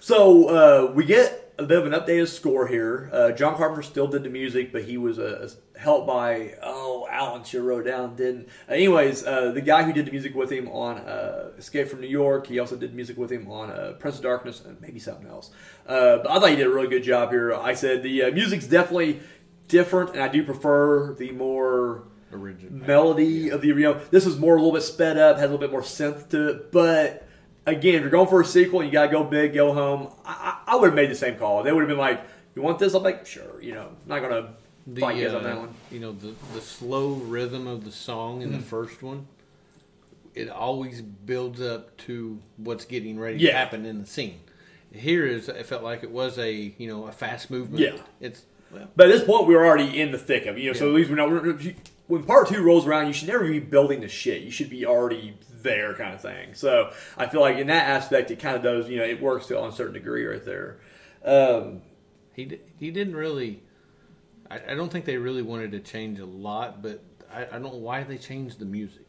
So 0.00 0.48
uh, 0.48 0.92
we 0.92 1.06
get 1.06 1.47
a 1.58 1.64
bit 1.64 1.78
of 1.78 1.86
an 1.86 1.92
updated 1.92 2.28
score 2.28 2.68
here. 2.68 3.10
Uh, 3.12 3.32
John 3.32 3.56
Carpenter 3.56 3.82
still 3.82 4.06
did 4.06 4.22
the 4.22 4.28
music, 4.28 4.72
but 4.72 4.84
he 4.84 4.96
was 4.96 5.18
uh, 5.18 5.50
helped 5.76 6.06
by 6.06 6.54
oh 6.62 7.06
Alan 7.10 7.42
sure 7.42 7.62
wrote 7.62 7.86
down 7.86 8.14
didn't. 8.14 8.48
Uh, 8.68 8.74
anyways, 8.74 9.26
uh, 9.26 9.50
the 9.50 9.60
guy 9.60 9.82
who 9.82 9.92
did 9.92 10.06
the 10.06 10.12
music 10.12 10.34
with 10.34 10.50
him 10.50 10.68
on 10.68 10.98
uh, 10.98 11.50
Escape 11.58 11.88
from 11.88 12.00
New 12.00 12.08
York, 12.08 12.46
he 12.46 12.60
also 12.60 12.76
did 12.76 12.94
music 12.94 13.16
with 13.16 13.30
him 13.30 13.50
on 13.50 13.70
uh, 13.70 13.94
Prince 13.98 14.16
of 14.16 14.22
Darkness 14.22 14.64
and 14.64 14.80
maybe 14.80 15.00
something 15.00 15.26
else. 15.26 15.50
but 15.84 16.30
I 16.30 16.38
thought 16.38 16.50
he 16.50 16.56
did 16.56 16.66
a 16.66 16.70
really 16.70 16.88
good 16.88 17.02
job 17.02 17.30
here. 17.30 17.52
I 17.54 17.74
said 17.74 18.02
the 18.02 18.30
music's 18.30 18.66
definitely 18.66 19.20
different, 19.66 20.10
and 20.10 20.22
I 20.22 20.28
do 20.28 20.44
prefer 20.44 21.14
the 21.14 21.32
more 21.32 22.04
original 22.32 22.86
melody 22.86 23.24
yeah. 23.24 23.54
of 23.54 23.62
the 23.62 23.68
you 23.68 23.74
know 23.74 23.98
this 24.10 24.26
was 24.26 24.38
more 24.38 24.54
a 24.54 24.58
little 24.58 24.72
bit 24.72 24.82
sped 24.82 25.18
up, 25.18 25.36
has 25.36 25.46
a 25.46 25.52
little 25.52 25.58
bit 25.58 25.72
more 25.72 25.82
synth 25.82 26.28
to 26.28 26.48
it, 26.48 26.72
but 26.72 27.27
again, 27.68 27.94
if 27.96 28.00
you're 28.02 28.10
going 28.10 28.28
for 28.28 28.40
a 28.40 28.44
sequel, 28.44 28.82
you 28.82 28.90
got 28.90 29.06
to 29.06 29.12
go 29.12 29.24
big, 29.24 29.54
go 29.54 29.72
home. 29.72 30.12
I, 30.24 30.58
I, 30.66 30.76
would 30.76 30.86
have 30.86 30.94
made 30.94 31.10
the 31.10 31.14
same 31.14 31.36
call. 31.36 31.62
They 31.62 31.72
would 31.72 31.80
have 31.80 31.88
been 31.88 31.98
like, 31.98 32.22
"You 32.54 32.62
want 32.62 32.78
this?" 32.78 32.94
I'm 32.94 33.02
like, 33.02 33.26
"Sure." 33.26 33.60
You 33.60 33.74
know, 33.74 33.88
I'm 33.88 34.08
not 34.08 34.20
gonna 34.22 34.50
the, 34.86 35.00
fight 35.00 35.24
uh, 35.24 35.36
on 35.36 35.44
that 35.44 35.58
one. 35.58 35.74
You 35.90 36.00
know, 36.00 36.12
the 36.12 36.34
the 36.54 36.60
slow 36.60 37.12
rhythm 37.12 37.66
of 37.66 37.84
the 37.84 37.92
song 37.92 38.42
in 38.42 38.50
mm-hmm. 38.50 38.58
the 38.58 38.64
first 38.64 39.02
one, 39.02 39.26
it 40.34 40.48
always 40.48 41.02
builds 41.02 41.60
up 41.60 41.96
to 41.98 42.40
what's 42.56 42.84
getting 42.84 43.18
ready 43.18 43.38
yeah. 43.38 43.52
to 43.52 43.56
happen 43.56 43.86
in 43.86 44.00
the 44.00 44.06
scene. 44.06 44.40
Here 44.90 45.26
is, 45.26 45.50
it 45.50 45.66
felt 45.66 45.82
like 45.82 46.02
it 46.02 46.10
was 46.10 46.38
a 46.38 46.52
you 46.52 46.88
know 46.88 47.06
a 47.06 47.12
fast 47.12 47.50
movement. 47.50 47.80
Yeah, 47.80 48.02
it's. 48.20 48.44
Well, 48.70 48.88
but 48.96 49.08
at 49.08 49.12
this 49.12 49.24
point, 49.24 49.46
we 49.46 49.54
were 49.54 49.64
already 49.64 49.98
in 49.98 50.12
the 50.12 50.18
thick 50.18 50.44
of 50.44 50.56
it. 50.56 50.60
You 50.60 50.70
know, 50.70 50.74
yeah. 50.74 50.80
so 50.80 50.88
at 50.88 50.94
least 50.94 51.10
we're 51.10 51.16
not. 51.16 51.30
We're, 51.30 51.74
when 52.08 52.24
part 52.24 52.48
two 52.48 52.62
rolls 52.62 52.86
around, 52.86 53.06
you 53.06 53.12
should 53.12 53.28
never 53.28 53.46
be 53.46 53.60
building 53.60 54.00
the 54.00 54.08
shit. 54.08 54.42
You 54.42 54.50
should 54.50 54.70
be 54.70 54.84
already 54.86 55.38
there, 55.62 55.94
kind 55.94 56.14
of 56.14 56.20
thing. 56.20 56.54
So 56.54 56.92
I 57.16 57.26
feel 57.26 57.40
like 57.40 57.58
in 57.58 57.68
that 57.68 57.88
aspect, 57.88 58.30
it 58.30 58.40
kind 58.40 58.56
of 58.56 58.62
does. 58.62 58.88
You 58.88 58.98
know, 58.98 59.04
it 59.04 59.20
works 59.20 59.46
to 59.46 59.62
a 59.62 59.70
certain 59.70 59.92
degree 59.92 60.24
right 60.24 60.44
there. 60.44 60.80
Um, 61.24 61.82
he 62.34 62.58
he 62.78 62.90
didn't 62.90 63.14
really. 63.14 63.62
I, 64.50 64.60
I, 64.70 64.74
don't 64.74 64.90
think 64.90 65.04
they 65.04 65.18
really 65.18 65.42
wanted 65.42 65.72
to 65.72 65.80
change 65.80 66.18
a 66.20 66.24
lot, 66.24 66.82
but 66.82 67.04
I, 67.30 67.42
I 67.42 67.50
don't 67.50 67.64
know 67.64 67.74
why 67.74 68.02
they 68.04 68.16
changed 68.16 68.58
the 68.58 68.64
music. 68.64 69.04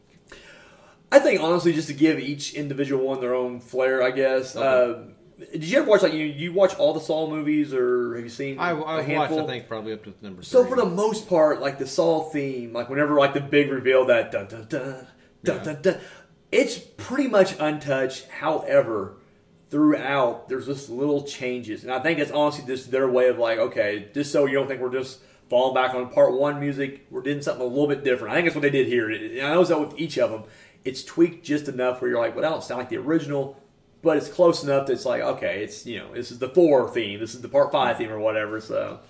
I 1.10 1.18
think 1.18 1.40
honestly, 1.40 1.72
just 1.72 1.88
to 1.88 1.94
give 1.94 2.18
each 2.18 2.52
individual 2.52 3.06
one 3.06 3.20
their 3.20 3.34
own 3.34 3.60
flair, 3.60 4.02
I 4.02 4.10
guess. 4.10 4.54
Okay. 4.54 4.66
Um, 4.66 5.14
did 5.52 5.64
you 5.64 5.78
ever 5.78 5.88
watch 5.88 6.02
like 6.02 6.12
you 6.12 6.24
you 6.24 6.52
watch 6.52 6.74
all 6.76 6.92
the 6.92 7.00
Saw 7.00 7.28
movies 7.28 7.72
or 7.72 8.14
have 8.14 8.24
you 8.24 8.30
seen? 8.30 8.58
I, 8.58 8.70
I 8.70 8.72
watched 8.72 9.32
I 9.32 9.46
think 9.46 9.68
probably 9.68 9.92
up 9.92 10.04
to 10.04 10.14
number. 10.20 10.42
So 10.42 10.64
for 10.64 10.76
the 10.76 10.86
most 10.86 11.28
part, 11.28 11.60
like 11.60 11.78
the 11.78 11.86
Saw 11.86 12.24
theme, 12.30 12.72
like 12.72 12.88
whenever 12.88 13.14
like 13.18 13.34
the 13.34 13.40
big 13.40 13.70
reveal 13.70 14.04
that 14.06 14.30
dun 14.30 14.46
dun 14.46 14.66
dun 14.68 15.06
dun 15.42 15.56
yeah. 15.56 15.62
dun, 15.62 15.82
dun 15.82 16.00
it's 16.52 16.78
pretty 16.78 17.28
much 17.28 17.58
untouched. 17.58 18.28
However, 18.28 19.16
throughout 19.70 20.48
there's 20.48 20.66
just 20.66 20.90
little 20.90 21.22
changes, 21.22 21.84
and 21.84 21.92
I 21.92 22.00
think 22.00 22.18
that's 22.18 22.32
honestly 22.32 22.64
just 22.66 22.90
their 22.90 23.08
way 23.08 23.28
of 23.28 23.38
like, 23.38 23.58
okay, 23.58 24.08
just 24.12 24.32
so 24.32 24.46
you 24.46 24.54
don't 24.54 24.68
think 24.68 24.80
we're 24.80 24.92
just 24.92 25.20
falling 25.48 25.74
back 25.74 25.94
on 25.94 26.08
part 26.10 26.32
one 26.32 26.60
music, 26.60 27.06
we're 27.10 27.22
doing 27.22 27.42
something 27.42 27.64
a 27.64 27.68
little 27.68 27.88
bit 27.88 28.04
different. 28.04 28.32
I 28.32 28.36
think 28.36 28.46
that's 28.46 28.54
what 28.54 28.62
they 28.62 28.70
did 28.70 28.86
here. 28.86 29.10
And 29.10 29.40
I 29.40 29.52
know 29.52 29.64
that 29.64 29.80
with 29.80 29.98
each 29.98 30.16
of 30.16 30.30
them, 30.30 30.44
it's 30.84 31.04
tweaked 31.04 31.44
just 31.44 31.68
enough 31.68 32.00
where 32.00 32.10
you're 32.10 32.20
like, 32.20 32.34
well, 32.34 32.42
that 32.42 32.50
don't 32.50 32.62
sound 32.62 32.78
like 32.78 32.88
the 32.88 32.96
original, 32.96 33.59
but 34.02 34.16
it's 34.16 34.28
close 34.28 34.62
enough 34.62 34.86
that 34.86 34.94
it's 34.94 35.06
like, 35.06 35.22
okay, 35.22 35.62
it's 35.62 35.86
you 35.86 35.98
know, 35.98 36.14
this 36.14 36.30
is 36.30 36.38
the 36.38 36.48
four 36.48 36.88
theme, 36.90 37.20
this 37.20 37.34
is 37.34 37.40
the 37.40 37.48
part 37.48 37.72
five 37.72 37.98
theme 37.98 38.10
or 38.10 38.18
whatever. 38.18 38.60
So, 38.60 39.00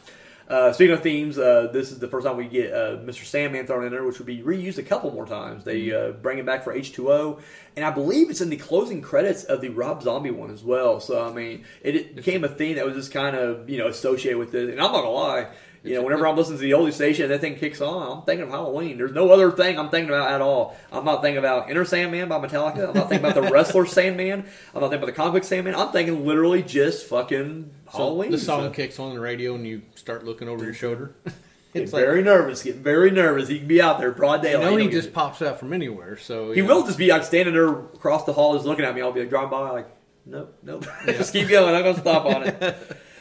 uh, 0.49 0.73
speaking 0.73 0.95
of 0.95 1.03
themes, 1.03 1.39
uh, 1.39 1.69
this 1.73 1.93
is 1.93 2.01
the 2.01 2.09
first 2.09 2.27
time 2.27 2.37
we 2.37 2.47
get 2.47 2.73
uh, 2.73 2.97
Mr. 2.97 3.25
Sandman 3.25 3.67
thrown 3.67 3.85
in 3.85 3.93
there, 3.93 4.03
which 4.05 4.19
will 4.19 4.27
be 4.27 4.43
reused 4.43 4.79
a 4.79 4.83
couple 4.83 5.13
more 5.13 5.27
times. 5.27 5.63
They 5.63 5.87
mm-hmm. 5.87 6.11
uh, 6.11 6.13
bring 6.21 6.39
it 6.39 6.47
back 6.47 6.65
for 6.65 6.73
H 6.73 6.93
two 6.93 7.13
O, 7.13 7.39
and 7.77 7.85
I 7.85 7.91
believe 7.91 8.31
it's 8.31 8.41
in 8.41 8.51
the 8.51 8.57
closing 8.57 9.01
credits 9.01 9.45
of 9.45 9.61
the 9.61 9.69
Rob 9.69 10.03
Zombie 10.03 10.33
one 10.33 10.51
as 10.51 10.65
well. 10.65 10.99
So 10.99 11.25
I 11.25 11.33
mean, 11.33 11.65
it, 11.83 11.95
it 11.95 12.17
became 12.17 12.43
a 12.43 12.49
theme 12.49 12.77
that 12.77 12.85
was 12.85 12.97
just 12.97 13.13
kind 13.13 13.37
of 13.37 13.71
you 13.71 13.79
know 13.79 13.87
associated 13.87 14.39
with 14.39 14.55
it. 14.55 14.71
And 14.71 14.81
I'm 14.81 14.93
not 14.93 15.03
gonna 15.03 15.11
lie, 15.11 15.49
You 15.83 15.95
know, 15.95 16.03
whenever 16.03 16.27
I'm 16.29 16.37
listening 16.37 16.59
to 16.59 16.63
the 16.63 16.73
oldie 16.73 16.93
station 16.93 17.25
and 17.25 17.33
that 17.33 17.41
thing 17.41 17.57
kicks 17.57 17.81
on, 17.81 18.19
I'm 18.19 18.23
thinking 18.25 18.45
of 18.45 18.51
Halloween. 18.51 18.99
There's 18.99 19.13
no 19.13 19.31
other 19.31 19.51
thing 19.51 19.79
I'm 19.79 19.89
thinking 19.89 20.11
about 20.11 20.31
at 20.31 20.43
all. 20.43 20.77
I'm 20.93 21.07
not 21.07 21.23
thinking 21.23 21.39
about 21.39 21.71
Enter 21.71 21.87
Sandman 21.87 22.29
by 22.29 22.39
Metallica. 22.39 22.89
I'm 22.89 22.95
not 22.95 23.09
thinking 23.09 23.27
about 23.31 23.35
the 23.43 23.51
wrestler 23.51 23.87
Sandman. 23.87 24.41
I'm 24.75 24.81
not 24.81 24.91
thinking 24.91 24.97
about 24.97 25.07
the 25.07 25.13
comic 25.13 25.43
Sandman. 25.45 25.75
I'm 25.75 25.89
thinking 25.91 26.27
literally 26.27 26.63
just 26.63 27.07
fucking 27.07 27.71
So 27.93 27.97
Halloween. 27.99 28.31
the 28.31 28.39
song 28.39 28.65
So- 28.65 28.71
kicks 28.73 28.99
on 28.99 29.15
the 29.15 29.21
radio 29.21 29.55
and 29.55 29.67
you 29.67 29.81
start 29.95 30.25
looking 30.25 30.49
over 30.49 30.65
your 30.65 30.75
shoulder. 30.75 31.15
It's 31.73 31.93
like 31.93 32.03
very 32.05 32.21
nervous. 32.25 32.65
Getting 32.65 32.83
very 32.83 33.13
nervous. 33.13 33.49
He 33.49 33.59
can 33.61 33.69
be 33.69 33.81
out 33.81 34.01
there 34.01 34.11
broad 34.11 34.43
you 34.43 34.51
daylight. 34.51 34.71
know 34.73 34.77
he 34.77 34.89
just 34.89 35.07
get- 35.11 35.15
pops 35.15 35.41
out 35.41 35.61
from 35.61 35.73
anywhere. 35.73 36.17
So 36.17 36.51
He 36.51 36.63
know, 36.63 36.75
will 36.81 36.85
just 36.85 36.99
be 36.99 37.07
like 37.11 37.23
standing 37.23 37.55
there 37.55 37.69
across 37.69 38.25
the 38.25 38.33
hall, 38.33 38.55
just 38.55 38.67
looking 38.67 38.85
at 38.85 38.93
me. 38.93 39.01
I'll 39.03 39.13
be 39.13 39.21
like 39.21 39.29
driving 39.31 39.51
by, 39.51 39.71
like, 39.71 39.89
nope, 40.27 40.53
nope. 40.65 40.85
just 41.07 41.33
keep 41.33 41.47
going. 41.49 41.73
I'm 41.73 41.85
gonna 41.85 42.01
stop 42.01 42.27
on 42.27 42.43
it. 42.43 42.77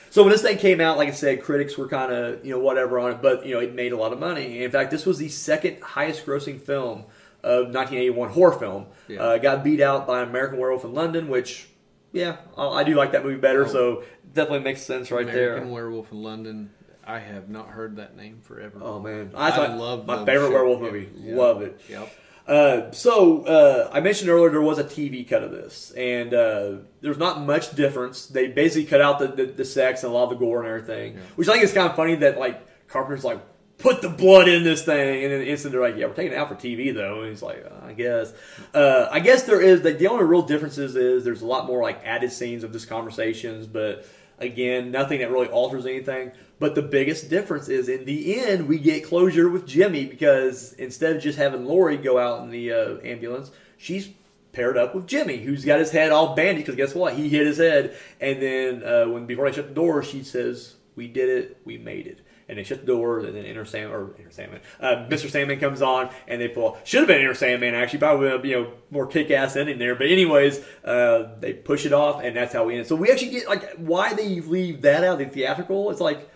So 0.10 0.24
when 0.24 0.32
this 0.32 0.42
thing 0.42 0.58
came 0.58 0.82
out, 0.82 0.98
like 0.98 1.08
I 1.10 1.12
said, 1.12 1.42
critics 1.42 1.78
were 1.78 1.88
kind 1.88 2.12
of 2.12 2.46
you 2.46 2.52
know 2.52 2.60
whatever 2.60 3.00
on 3.00 3.12
it, 3.12 3.22
but 3.22 3.46
you 3.46 3.54
know 3.54 3.60
it 3.60 3.74
made 3.74 3.92
a 3.92 3.98
lot 3.98 4.14
of 4.14 4.20
money. 4.20 4.64
In 4.64 4.72
fact, 4.72 4.92
this 4.92 5.06
was 5.06 5.18
the 5.18 5.30
second 5.30 5.82
highest 5.82 6.26
grossing 6.26 6.60
film 6.60 7.06
of 7.44 7.74
1981 7.74 8.30
horror 8.30 8.52
film. 8.60 8.86
Yeah. 9.08 9.22
Uh, 9.22 9.38
got 9.38 9.64
beat 9.64 9.82
out 9.82 10.06
by 10.08 10.22
American 10.22 10.60
Werewolf 10.60 10.84
in 10.84 10.94
London, 10.94 11.28
which 11.28 11.68
yeah, 12.12 12.38
I 12.58 12.68
I 12.68 12.84
do 12.84 12.96
like 12.96 13.12
that 13.14 13.24
movie 13.24 13.40
better. 13.40 13.66
Oh. 13.66 13.70
So 13.70 14.04
definitely 14.34 14.60
makes 14.62 14.82
sense 14.82 15.12
right 15.12 15.22
American 15.22 15.36
there. 15.40 15.50
American 15.54 15.72
Werewolf 15.72 16.12
in 16.12 16.24
London. 16.24 16.70
I 17.06 17.20
have 17.20 17.50
not 17.50 17.70
heard 17.70 17.96
that 17.96 18.16
name 18.16 18.40
forever. 18.44 18.80
Oh 18.82 19.00
man, 19.00 19.32
I 19.36 19.50
thought- 19.52 19.78
love 19.78 20.06
my 20.06 20.24
favorite 20.26 20.52
werewolf 20.52 20.82
movie. 20.82 21.10
Love 21.18 21.62
it. 21.64 21.80
Yep. 21.90 22.12
Uh, 22.50 22.92
so 22.92 23.44
uh, 23.46 23.90
I 23.94 24.00
mentioned 24.00 24.30
earlier 24.30 24.50
there 24.50 24.62
was 24.62 24.80
a 24.80 24.84
TV 24.84 25.28
cut 25.28 25.44
of 25.44 25.52
this, 25.52 25.92
and 25.92 26.34
uh, 26.34 26.72
there's 27.02 27.18
not 27.20 27.42
much 27.42 27.76
difference. 27.76 28.26
They 28.26 28.48
basically 28.48 28.86
cut 28.86 29.02
out 29.02 29.20
the, 29.20 29.28
the, 29.28 29.46
the 29.46 29.66
sex 29.66 30.04
and 30.04 30.12
a 30.12 30.16
lot 30.16 30.24
of 30.24 30.30
the 30.32 30.36
gore 30.38 30.60
and 30.64 30.68
everything, 30.68 31.14
Yeah. 31.16 31.20
which 31.36 31.48
I 31.48 31.54
think 31.54 31.64
is 31.64 31.74
kind 31.74 31.88
of 31.90 31.96
funny 31.96 32.16
that 32.16 32.40
like 32.40 32.88
Carpenter's 32.88 33.24
like 33.24 33.40
put 33.78 34.02
the 34.02 34.10
blood 34.10 34.48
in 34.50 34.64
this 34.64 34.84
thing, 34.84 35.24
and 35.24 35.32
then 35.32 35.42
instantly 35.44 35.78
they're 35.80 35.88
like, 35.90 35.98
yeah, 36.00 36.08
we're 36.08 36.14
taking 36.16 36.32
it 36.34 36.38
out 36.38 36.50
for 36.50 36.56
TV 36.56 36.92
though, 36.94 37.20
and 37.22 37.30
he's 37.30 37.44
like, 37.44 37.66
I 37.84 37.94
guess, 37.94 38.34
uh, 38.74 39.08
I 39.12 39.20
guess 39.20 39.44
there 39.44 39.62
is 39.62 39.84
the, 39.84 39.92
the 39.94 40.08
only 40.08 40.26
real 40.26 40.42
differences 40.42 40.96
is 40.96 41.24
there's 41.24 41.44
a 41.44 41.48
lot 41.48 41.68
more 41.68 41.84
like 41.84 42.04
added 42.04 42.32
scenes 42.32 42.64
of 42.64 42.72
just 42.72 42.90
conversations, 42.90 43.68
but 43.68 44.06
again, 44.40 44.90
nothing 44.92 45.20
that 45.20 45.30
really 45.32 45.48
alters 45.50 45.86
anything. 45.86 46.32
But 46.60 46.76
the 46.76 46.82
biggest 46.82 47.30
difference 47.30 47.70
is 47.70 47.88
in 47.88 48.04
the 48.04 48.38
end, 48.40 48.68
we 48.68 48.80
get 48.80 49.06
closure 49.06 49.50
with 49.50 49.66
Jimmy 49.66 50.06
because 50.06 50.74
instead 50.74 51.16
of 51.16 51.22
just 51.22 51.38
having 51.38 51.66
Laurie 51.66 51.98
go 51.98 52.20
out 52.20 52.44
in 52.44 52.52
the 52.52 52.74
uh, 52.74 52.98
ambulance, 53.02 53.50
she's 53.78 54.10
paired 54.52 54.78
up 54.78 54.94
with 54.94 55.08
Jimmy, 55.08 55.38
who's 55.38 55.64
got 55.64 55.80
his 55.80 55.92
head 55.92 56.12
all 56.12 56.36
bandaged 56.36 56.66
because 56.66 56.76
guess 56.76 56.94
what? 56.94 57.14
He 57.14 57.30
hit 57.30 57.48
his 57.48 57.58
head. 57.58 57.96
And 58.20 58.42
then 58.42 58.84
uh, 58.84 59.06
when 59.06 59.26
before 59.26 59.50
they 59.50 59.56
shut 59.56 59.70
the 59.70 59.74
door, 59.74 60.04
she 60.04 60.24
says, 60.24 60.76
"We 60.96 61.08
did 61.08 61.30
it. 61.30 61.58
We 61.66 61.78
made 61.78 62.08
it." 62.08 62.20
And 62.50 62.58
they 62.58 62.64
shut 62.64 62.82
the 62.82 62.88
door, 62.88 63.20
and 63.20 63.36
then 63.36 63.46
Enter 63.46 63.64
Sam 63.64 63.92
or 63.92 64.16
Enter 64.18 64.32
Sandman, 64.32 64.62
uh, 64.80 65.06
Mr. 65.08 65.30
Sandman 65.30 65.60
comes 65.60 65.84
on, 65.84 66.10
and 66.28 66.42
they 66.42 66.48
pull. 66.48 66.80
Should 66.84 67.02
have 67.02 67.08
been 67.08 67.22
Enter 67.22 67.36
Sandman 67.36 67.76
actually, 67.76 68.00
probably 68.00 68.28
a 68.28 68.42
you 68.42 68.64
know 68.64 68.74
more 68.90 69.06
kick 69.06 69.30
ass 69.30 69.56
ending 69.56 69.78
there. 69.78 69.96
But 69.96 70.08
anyways, 70.08 70.60
uh, 70.84 71.36
they 71.40 71.54
push 71.54 71.86
it 71.86 71.94
off, 71.94 72.24
and 72.24 72.36
that's 72.36 72.52
how 72.52 72.66
we 72.66 72.76
end. 72.76 72.88
So 72.88 72.96
we 72.96 73.12
actually 73.12 73.30
get 73.32 73.48
like 73.48 73.76
why 73.78 74.14
they 74.14 74.42
leave 74.42 74.82
that 74.82 75.04
out 75.04 75.20
the 75.20 75.26
theatrical. 75.26 75.92
It's 75.92 76.02
like 76.02 76.28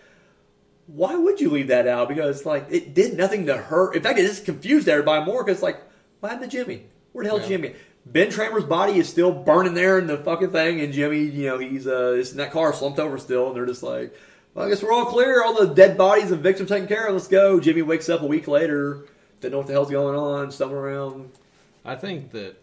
why 0.87 1.15
would 1.15 1.39
you 1.39 1.49
leave 1.49 1.67
that 1.67 1.87
out? 1.87 2.09
Because 2.09 2.45
like 2.45 2.67
it 2.69 2.93
did 2.93 3.15
nothing 3.17 3.45
to 3.47 3.57
hurt. 3.57 3.95
In 3.95 4.03
fact, 4.03 4.19
it 4.19 4.23
just 4.23 4.45
confused 4.45 4.87
everybody 4.87 5.25
more. 5.25 5.43
Because 5.43 5.61
like, 5.61 5.81
what 6.19 6.31
happened 6.31 6.51
to 6.51 6.57
Jimmy? 6.57 6.85
Where 7.11 7.23
the 7.23 7.29
hell's 7.29 7.43
Yeah. 7.43 7.57
Jimmy? 7.57 7.75
Ben 8.05 8.27
Tramer's 8.29 8.65
body 8.65 8.99
is 8.99 9.07
still 9.07 9.31
burning 9.31 9.75
there 9.75 9.97
in 9.97 10.07
the 10.07 10.17
fucking 10.17 10.51
thing, 10.51 10.81
and 10.81 10.91
Jimmy, 10.91 11.19
you 11.19 11.45
know, 11.47 11.57
he's 11.57 11.87
uh, 11.87 12.21
in 12.29 12.35
that 12.37 12.51
car 12.51 12.73
slumped 12.73 12.99
over 12.99 13.17
still, 13.17 13.47
and 13.47 13.55
they're 13.55 13.65
just 13.65 13.81
like, 13.81 14.13
well, 14.53 14.65
I 14.65 14.69
guess 14.69 14.83
we're 14.83 14.91
all 14.91 15.05
clear. 15.05 15.41
All 15.41 15.53
the 15.65 15.73
dead 15.73 15.97
bodies 15.97 16.29
and 16.31 16.41
victims 16.41 16.67
taken 16.67 16.85
care 16.87 17.07
of. 17.07 17.13
Let's 17.13 17.27
go. 17.29 17.61
Jimmy 17.61 17.81
wakes 17.81 18.09
up 18.09 18.21
a 18.21 18.25
week 18.25 18.49
later, 18.49 19.05
didn't 19.39 19.53
know 19.53 19.59
what 19.59 19.67
the 19.67 19.73
hell's 19.73 19.89
going 19.89 20.17
on, 20.17 20.51
stumbling 20.51 20.81
around. 20.81 21.31
I 21.85 21.95
think 21.95 22.31
that 22.31 22.55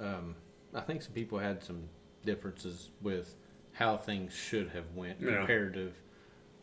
um, 0.00 0.34
I 0.74 0.80
think 0.80 1.02
some 1.02 1.12
people 1.12 1.38
had 1.38 1.62
some 1.62 1.84
differences 2.24 2.90
with 3.02 3.36
how 3.72 3.96
things 3.96 4.34
should 4.34 4.70
have 4.70 4.84
went 4.96 5.20
Yeah. 5.20 5.36
compared 5.38 5.74
to 5.74 5.92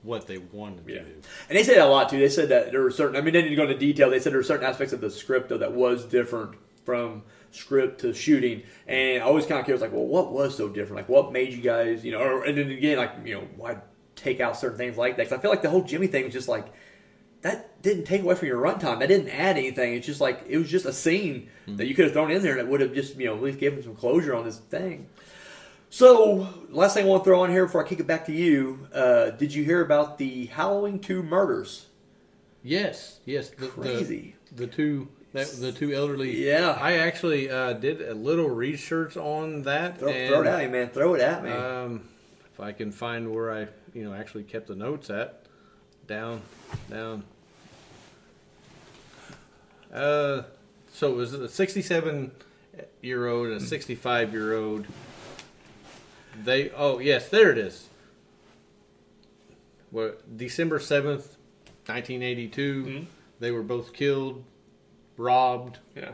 what 0.03 0.27
they 0.27 0.37
wanted 0.37 0.83
Yeah. 0.87 0.99
to 0.99 1.05
do. 1.05 1.15
And 1.49 1.57
they 1.57 1.63
said 1.63 1.77
a 1.77 1.87
lot 1.87 2.09
too. 2.09 2.19
They 2.19 2.29
said 2.29 2.49
that 2.49 2.71
there 2.71 2.81
were 2.81 2.91
certain. 2.91 3.15
I 3.15 3.21
mean, 3.21 3.33
they 3.33 3.41
didn't 3.41 3.57
go 3.57 3.63
into 3.63 3.77
detail. 3.77 4.09
They 4.09 4.19
said 4.19 4.33
there 4.33 4.39
were 4.39 4.43
certain 4.43 4.65
aspects 4.65 4.93
of 4.93 5.01
the 5.01 5.09
script 5.09 5.49
though, 5.49 5.57
that 5.57 5.73
was 5.73 6.05
different 6.05 6.55
from 6.85 7.23
script 7.51 8.01
to 8.01 8.13
shooting. 8.13 8.63
And 8.87 9.23
I 9.23 9.25
always 9.25 9.45
kind 9.45 9.59
of 9.59 9.65
curious, 9.65 9.81
like, 9.81 9.93
well, 9.93 10.05
what 10.05 10.31
was 10.31 10.55
so 10.55 10.67
different? 10.67 10.97
Like, 10.97 11.09
what 11.09 11.31
made 11.31 11.53
you 11.53 11.61
guys, 11.61 12.03
you 12.03 12.11
know? 12.11 12.19
Or, 12.19 12.43
and 12.43 12.57
then 12.57 12.69
again, 12.69 12.97
like, 12.97 13.11
you 13.23 13.35
know, 13.35 13.47
why 13.55 13.77
take 14.15 14.39
out 14.39 14.57
certain 14.57 14.77
things 14.77 14.97
like 14.97 15.17
that? 15.17 15.23
Because 15.23 15.37
I 15.37 15.41
feel 15.41 15.51
like 15.51 15.61
the 15.61 15.69
whole 15.69 15.83
Jimmy 15.83 16.07
thing 16.07 16.25
was 16.25 16.33
just 16.33 16.47
like 16.47 16.67
that 17.43 17.81
didn't 17.81 18.05
take 18.05 18.21
away 18.21 18.35
from 18.35 18.47
your 18.47 18.61
runtime. 18.61 18.99
That 18.99 19.09
didn't 19.09 19.29
add 19.29 19.57
anything. 19.57 19.93
It's 19.93 20.07
just 20.07 20.21
like 20.21 20.43
it 20.47 20.57
was 20.57 20.69
just 20.69 20.85
a 20.85 20.93
scene 20.93 21.49
hmm. 21.65 21.75
that 21.75 21.87
you 21.87 21.93
could 21.93 22.05
have 22.05 22.13
thrown 22.13 22.31
in 22.31 22.41
there 22.41 22.55
that 22.55 22.67
would 22.67 22.81
have 22.81 22.93
just 22.93 23.17
you 23.17 23.27
know 23.27 23.35
at 23.35 23.43
least 23.43 23.59
given 23.59 23.83
some 23.83 23.95
closure 23.95 24.33
on 24.33 24.45
this 24.45 24.57
thing. 24.57 25.07
So, 25.93 26.49
last 26.71 26.95
thing 26.95 27.05
I 27.05 27.07
want 27.07 27.23
to 27.23 27.29
throw 27.29 27.43
on 27.43 27.51
here 27.51 27.67
before 27.67 27.85
I 27.85 27.87
kick 27.87 27.99
it 27.99 28.07
back 28.07 28.25
to 28.25 28.31
you, 28.31 28.87
uh, 28.95 29.29
did 29.29 29.53
you 29.53 29.63
hear 29.63 29.79
about 29.79 30.17
the 30.17 30.47
Halloween 30.47 30.97
two 30.97 31.21
murders? 31.21 31.85
Yes, 32.63 33.19
yes, 33.25 33.51
the, 33.51 33.67
Crazy. 33.67 34.33
The, 34.47 34.65
the 34.65 34.67
two 34.73 35.09
that, 35.33 35.45
the 35.59 35.71
two 35.71 35.93
elderly. 35.93 36.47
Yeah. 36.47 36.71
I 36.81 36.93
actually 36.93 37.47
uh, 37.47 37.73
did 37.73 38.01
a 38.01 38.15
little 38.15 38.49
research 38.49 39.17
on 39.17 39.61
that. 39.63 39.99
Throw, 39.99 40.09
and, 40.09 40.29
throw 40.29 40.41
it 40.41 40.47
at 40.47 40.63
me, 40.63 40.67
man. 40.67 40.89
Throw 40.89 41.13
it 41.13 41.21
at 41.21 41.43
me. 41.43 41.51
Um, 41.51 42.09
if 42.51 42.59
I 42.59 42.71
can 42.71 42.91
find 42.91 43.31
where 43.31 43.53
I, 43.53 43.67
you 43.93 44.03
know, 44.03 44.15
actually 44.15 44.45
kept 44.45 44.69
the 44.69 44.75
notes 44.75 45.11
at, 45.11 45.45
down, 46.07 46.41
down. 46.89 47.23
Uh, 49.93 50.41
so 50.91 51.11
it 51.11 51.15
was 51.15 51.33
a 51.35 51.47
67 51.47 52.31
year 53.03 53.27
old 53.27 53.49
and 53.49 53.57
a 53.57 53.63
65 53.63 54.33
year 54.33 54.57
old. 54.57 54.87
They, 56.41 56.69
oh 56.71 56.99
yes, 56.99 57.29
there 57.29 57.51
it 57.51 57.57
is. 57.57 57.89
Well, 59.91 60.13
December 60.35 60.79
7th, 60.79 61.37
1982. 61.85 62.83
Mhm. 62.83 63.05
They 63.39 63.51
were 63.51 63.61
both 63.63 63.93
killed, 63.93 64.43
robbed, 65.17 65.79
yeah. 65.95 66.13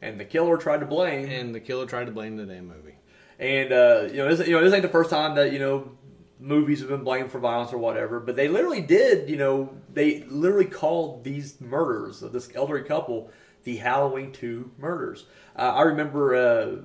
And 0.00 0.20
the 0.20 0.24
killer 0.24 0.56
tried 0.56 0.80
to 0.80 0.86
blame. 0.86 1.28
and 1.28 1.54
the 1.54 1.60
killer 1.60 1.86
tried 1.86 2.06
to 2.06 2.12
blame 2.12 2.36
the 2.36 2.46
damn 2.46 2.66
movie. 2.68 2.96
And 3.38 3.72
uh, 3.72 4.08
you 4.10 4.18
know, 4.18 4.34
this, 4.34 4.46
you 4.46 4.54
know, 4.54 4.62
this 4.62 4.72
ain't 4.72 4.82
the 4.82 4.88
first 4.88 5.10
time 5.10 5.34
that 5.34 5.52
you 5.52 5.58
know 5.58 5.90
movies 6.38 6.80
have 6.80 6.88
been 6.88 7.04
blamed 7.04 7.30
for 7.32 7.38
violence 7.38 7.72
or 7.72 7.78
whatever. 7.78 8.20
But 8.20 8.36
they 8.36 8.48
literally 8.48 8.82
did. 8.82 9.28
You 9.28 9.36
know, 9.36 9.74
they 9.92 10.22
literally 10.24 10.66
called 10.66 11.24
these 11.24 11.60
murders 11.60 12.22
of 12.22 12.32
this 12.32 12.48
elderly 12.54 12.86
couple 12.86 13.30
the 13.64 13.76
Halloween 13.78 14.30
Two 14.32 14.70
murders. 14.78 15.26
Uh, 15.56 15.72
I 15.74 15.82
remember. 15.82 16.34
Uh, 16.34 16.76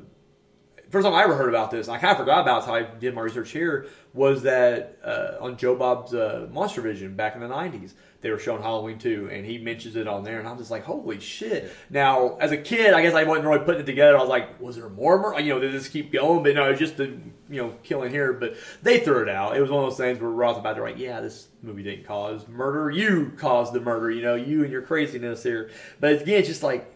First 0.89 1.05
time 1.05 1.13
I 1.13 1.23
ever 1.23 1.35
heard 1.35 1.49
about 1.49 1.69
this, 1.69 1.87
and 1.87 1.95
I 1.95 1.99
kind 1.99 2.11
of 2.11 2.17
forgot 2.17 2.41
about 2.41 2.61
until 2.61 2.73
I 2.73 2.81
did 2.83 3.13
my 3.13 3.21
research 3.21 3.51
here, 3.51 3.85
was 4.13 4.41
that 4.41 4.97
uh, 5.05 5.33
on 5.39 5.55
Joe 5.55 5.75
Bob's 5.75 6.15
uh, 6.15 6.47
Monster 6.51 6.81
Vision 6.81 7.15
back 7.15 7.35
in 7.35 7.41
the 7.41 7.47
90s, 7.47 7.93
they 8.21 8.31
were 8.31 8.39
showing 8.39 8.61
Halloween 8.63 8.97
2, 8.97 9.29
and 9.31 9.45
he 9.45 9.59
mentions 9.59 9.95
it 9.95 10.07
on 10.07 10.23
there, 10.23 10.39
and 10.39 10.47
I'm 10.47 10.57
just 10.57 10.71
like, 10.71 10.83
holy 10.83 11.19
shit. 11.19 11.71
Now, 11.91 12.37
as 12.37 12.51
a 12.51 12.57
kid, 12.57 12.93
I 12.93 13.03
guess 13.03 13.13
I 13.13 13.23
wasn't 13.23 13.45
really 13.47 13.63
putting 13.63 13.81
it 13.81 13.85
together. 13.85 14.17
I 14.17 14.19
was 14.19 14.29
like, 14.29 14.59
was 14.59 14.77
there 14.77 14.89
more? 14.89 15.19
mur- 15.19 15.39
You 15.39 15.53
know, 15.53 15.59
did 15.59 15.73
this 15.73 15.87
keep 15.87 16.11
going? 16.11 16.41
But 16.43 16.55
no, 16.55 16.65
it 16.67 16.71
was 16.71 16.79
just 16.79 16.97
the, 16.97 17.05
you 17.49 17.61
know, 17.61 17.75
killing 17.83 18.09
here. 18.09 18.33
But 18.33 18.55
they 18.81 18.99
threw 18.99 19.21
it 19.21 19.29
out. 19.29 19.55
It 19.55 19.61
was 19.61 19.69
one 19.69 19.83
of 19.83 19.89
those 19.91 19.97
things 19.97 20.19
where 20.19 20.29
Roth 20.31 20.57
about 20.57 20.75
to 20.77 20.81
like, 20.81 20.97
yeah, 20.97 21.21
this 21.21 21.47
movie 21.61 21.83
didn't 21.83 22.05
cause 22.05 22.47
murder. 22.47 22.89
You 22.89 23.31
caused 23.37 23.73
the 23.73 23.79
murder, 23.79 24.09
you 24.11 24.23
know, 24.23 24.35
you 24.35 24.63
and 24.63 24.71
your 24.71 24.81
craziness 24.81 25.43
here. 25.43 25.69
But 25.99 26.21
again, 26.23 26.39
it's 26.39 26.47
just 26.47 26.63
like, 26.63 26.95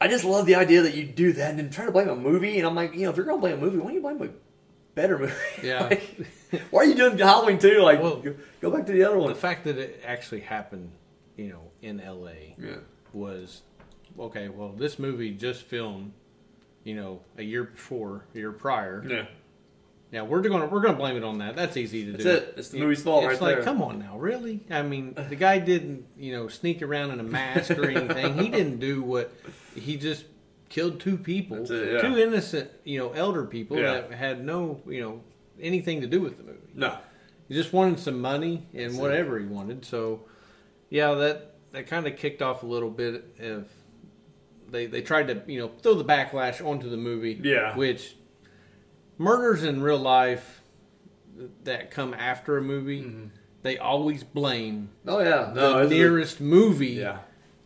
I 0.00 0.08
just 0.08 0.24
love 0.24 0.46
the 0.46 0.56
idea 0.56 0.82
that 0.82 0.94
you 0.94 1.04
do 1.04 1.32
that 1.34 1.50
and 1.50 1.58
then 1.58 1.70
try 1.70 1.86
to 1.86 1.92
blame 1.92 2.08
a 2.08 2.16
movie. 2.16 2.58
And 2.58 2.66
I'm 2.66 2.74
like, 2.74 2.94
you 2.94 3.02
know, 3.02 3.10
if 3.10 3.16
you're 3.16 3.24
going 3.26 3.38
to 3.38 3.40
blame 3.40 3.58
a 3.58 3.60
movie, 3.60 3.78
why 3.78 3.84
don't 3.86 3.94
you 3.94 4.00
blame 4.02 4.20
a 4.22 4.28
better 4.94 5.18
movie? 5.18 5.32
Yeah. 5.62 5.84
Like, 5.84 6.26
why 6.70 6.80
are 6.82 6.84
you 6.84 6.94
doing 6.94 7.18
Halloween 7.18 7.58
too? 7.58 7.80
Like, 7.80 8.00
Well, 8.02 8.16
go, 8.16 8.34
go 8.60 8.70
back 8.70 8.86
to 8.86 8.92
the 8.92 9.04
other 9.04 9.18
one. 9.18 9.28
The 9.28 9.34
fact 9.34 9.64
that 9.64 9.78
it 9.78 10.02
actually 10.06 10.40
happened, 10.40 10.90
you 11.36 11.48
know, 11.48 11.62
in 11.82 12.00
L.A. 12.00 12.54
Yeah. 12.58 12.76
was 13.12 13.62
okay. 14.18 14.48
Well, 14.48 14.68
this 14.70 14.98
movie 14.98 15.32
just 15.32 15.62
filmed, 15.62 16.12
you 16.84 16.94
know, 16.94 17.20
a 17.38 17.42
year 17.42 17.64
before, 17.64 18.24
a 18.34 18.38
year 18.38 18.52
prior. 18.52 19.04
Yeah. 19.08 19.26
Now 20.16 20.24
we're 20.24 20.40
gonna 20.40 20.64
we're 20.66 20.80
gonna 20.80 20.96
blame 20.96 21.18
it 21.18 21.24
on 21.24 21.38
that. 21.38 21.56
That's 21.56 21.76
easy 21.76 22.06
to 22.06 22.12
That's 22.12 22.24
do. 22.24 22.30
it. 22.30 22.54
It's 22.56 22.68
the 22.70 22.78
movie's 22.78 23.02
fault 23.02 23.24
It's 23.24 23.34
right 23.34 23.40
like, 23.48 23.54
there. 23.56 23.64
come 23.64 23.82
on 23.82 23.98
now, 23.98 24.16
really? 24.16 24.64
I 24.70 24.80
mean, 24.80 25.12
the 25.14 25.36
guy 25.36 25.58
didn't, 25.58 26.06
you 26.16 26.32
know, 26.32 26.48
sneak 26.48 26.80
around 26.80 27.10
in 27.10 27.20
a 27.20 27.22
mask 27.22 27.72
or 27.72 27.84
anything. 27.90 28.38
he 28.38 28.48
didn't 28.48 28.78
do 28.78 29.02
what 29.02 29.30
he 29.74 29.98
just 29.98 30.24
killed 30.70 31.00
two 31.00 31.18
people, 31.18 31.70
it, 31.70 31.92
yeah. 31.92 32.00
two 32.00 32.16
innocent, 32.16 32.70
you 32.82 32.98
know, 32.98 33.12
elder 33.12 33.44
people 33.44 33.76
Yeah. 33.76 33.92
that 34.00 34.12
had 34.12 34.42
no, 34.42 34.80
you 34.86 35.02
know, 35.02 35.20
anything 35.60 36.00
to 36.00 36.06
do 36.06 36.22
with 36.22 36.38
the 36.38 36.44
movie. 36.44 36.58
No. 36.74 36.96
He 37.46 37.54
just 37.54 37.74
wanted 37.74 38.00
some 38.00 38.18
money 38.18 38.66
and 38.72 38.84
That's 38.86 38.94
it. 38.96 39.00
whatever 39.02 39.38
he 39.38 39.44
wanted. 39.44 39.84
So, 39.84 40.22
yeah, 40.88 41.12
that 41.12 41.56
that 41.72 41.88
kind 41.88 42.06
of 42.06 42.16
kicked 42.16 42.40
off 42.40 42.62
a 42.62 42.66
little 42.66 42.90
bit. 42.90 43.36
Of 43.38 43.68
they 44.70 44.86
they 44.86 45.02
tried 45.02 45.28
to 45.28 45.42
you 45.46 45.60
know 45.60 45.68
throw 45.82 45.92
the 45.92 46.04
backlash 46.06 46.64
onto 46.64 46.88
the 46.88 46.96
movie. 46.96 47.38
Yeah. 47.44 47.76
Which 47.76 48.15
murders 49.18 49.62
in 49.62 49.82
real 49.82 49.98
life 49.98 50.62
that 51.64 51.90
come 51.90 52.14
after 52.14 52.56
a 52.56 52.62
movie, 52.62 53.02
Mm-hmm. 53.02 53.26
they 53.62 53.78
always 53.78 54.24
blame 54.24 54.90
oh 55.06 55.18
yeah 55.18 55.52
no, 55.54 55.86
the 55.86 55.94
nearest 55.94 56.40
a, 56.40 56.42
movie 56.42 56.94
yeah. 56.94 57.18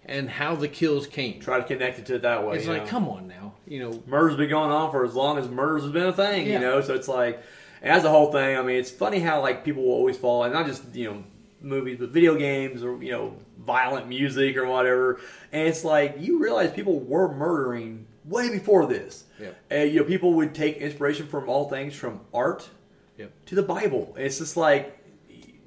and 0.04 0.28
how 0.28 0.54
the 0.54 0.68
kills 0.68 1.06
came. 1.06 1.40
Try 1.40 1.58
to 1.58 1.64
connect 1.64 1.98
it 1.98 2.06
to 2.06 2.16
it 2.16 2.22
that 2.22 2.46
way. 2.46 2.56
It's 2.56 2.66
like, 2.66 2.82
know? 2.84 2.88
come 2.88 3.08
on 3.08 3.28
now, 3.28 3.54
you 3.66 3.80
know, 3.80 4.02
murder's 4.06 4.36
been 4.36 4.48
going 4.48 4.70
on 4.70 4.90
for 4.90 5.04
as 5.04 5.14
long 5.14 5.38
as 5.38 5.48
murders 5.48 5.82
has 5.82 5.92
been 5.92 6.06
a 6.06 6.12
thing, 6.12 6.46
yeah. 6.46 6.54
you 6.54 6.58
know. 6.58 6.80
So 6.80 6.94
it's 6.94 7.08
like, 7.08 7.42
as 7.82 8.04
a 8.04 8.10
whole 8.10 8.32
thing, 8.32 8.58
I 8.58 8.62
mean, 8.62 8.76
it's 8.76 8.90
funny 8.90 9.20
how 9.20 9.40
like 9.40 9.64
people 9.64 9.84
will 9.84 9.92
always 9.94 10.16
fall, 10.16 10.44
and 10.44 10.52
not 10.52 10.66
just 10.66 10.94
you 10.94 11.10
know 11.10 11.24
movies, 11.62 11.98
but 12.00 12.10
video 12.10 12.34
games 12.34 12.82
or 12.82 13.02
you 13.02 13.12
know 13.12 13.36
violent 13.58 14.08
music 14.08 14.56
or 14.56 14.66
whatever. 14.66 15.20
And 15.52 15.68
it's 15.68 15.84
like 15.84 16.16
you 16.18 16.42
realize 16.42 16.72
people 16.72 16.98
were 17.00 17.32
murdering 17.32 18.06
way 18.24 18.50
before 18.50 18.86
this. 18.86 19.24
Yep. 19.40 19.90
You 19.90 20.00
know 20.00 20.04
people 20.04 20.34
would 20.34 20.54
take 20.54 20.76
inspiration 20.76 21.26
from 21.26 21.48
all 21.48 21.68
things 21.68 21.94
from 21.94 22.20
art 22.32 22.68
yep. 23.16 23.32
to 23.46 23.54
the 23.54 23.62
Bible. 23.62 24.14
It's 24.18 24.38
just 24.38 24.56
like 24.56 24.96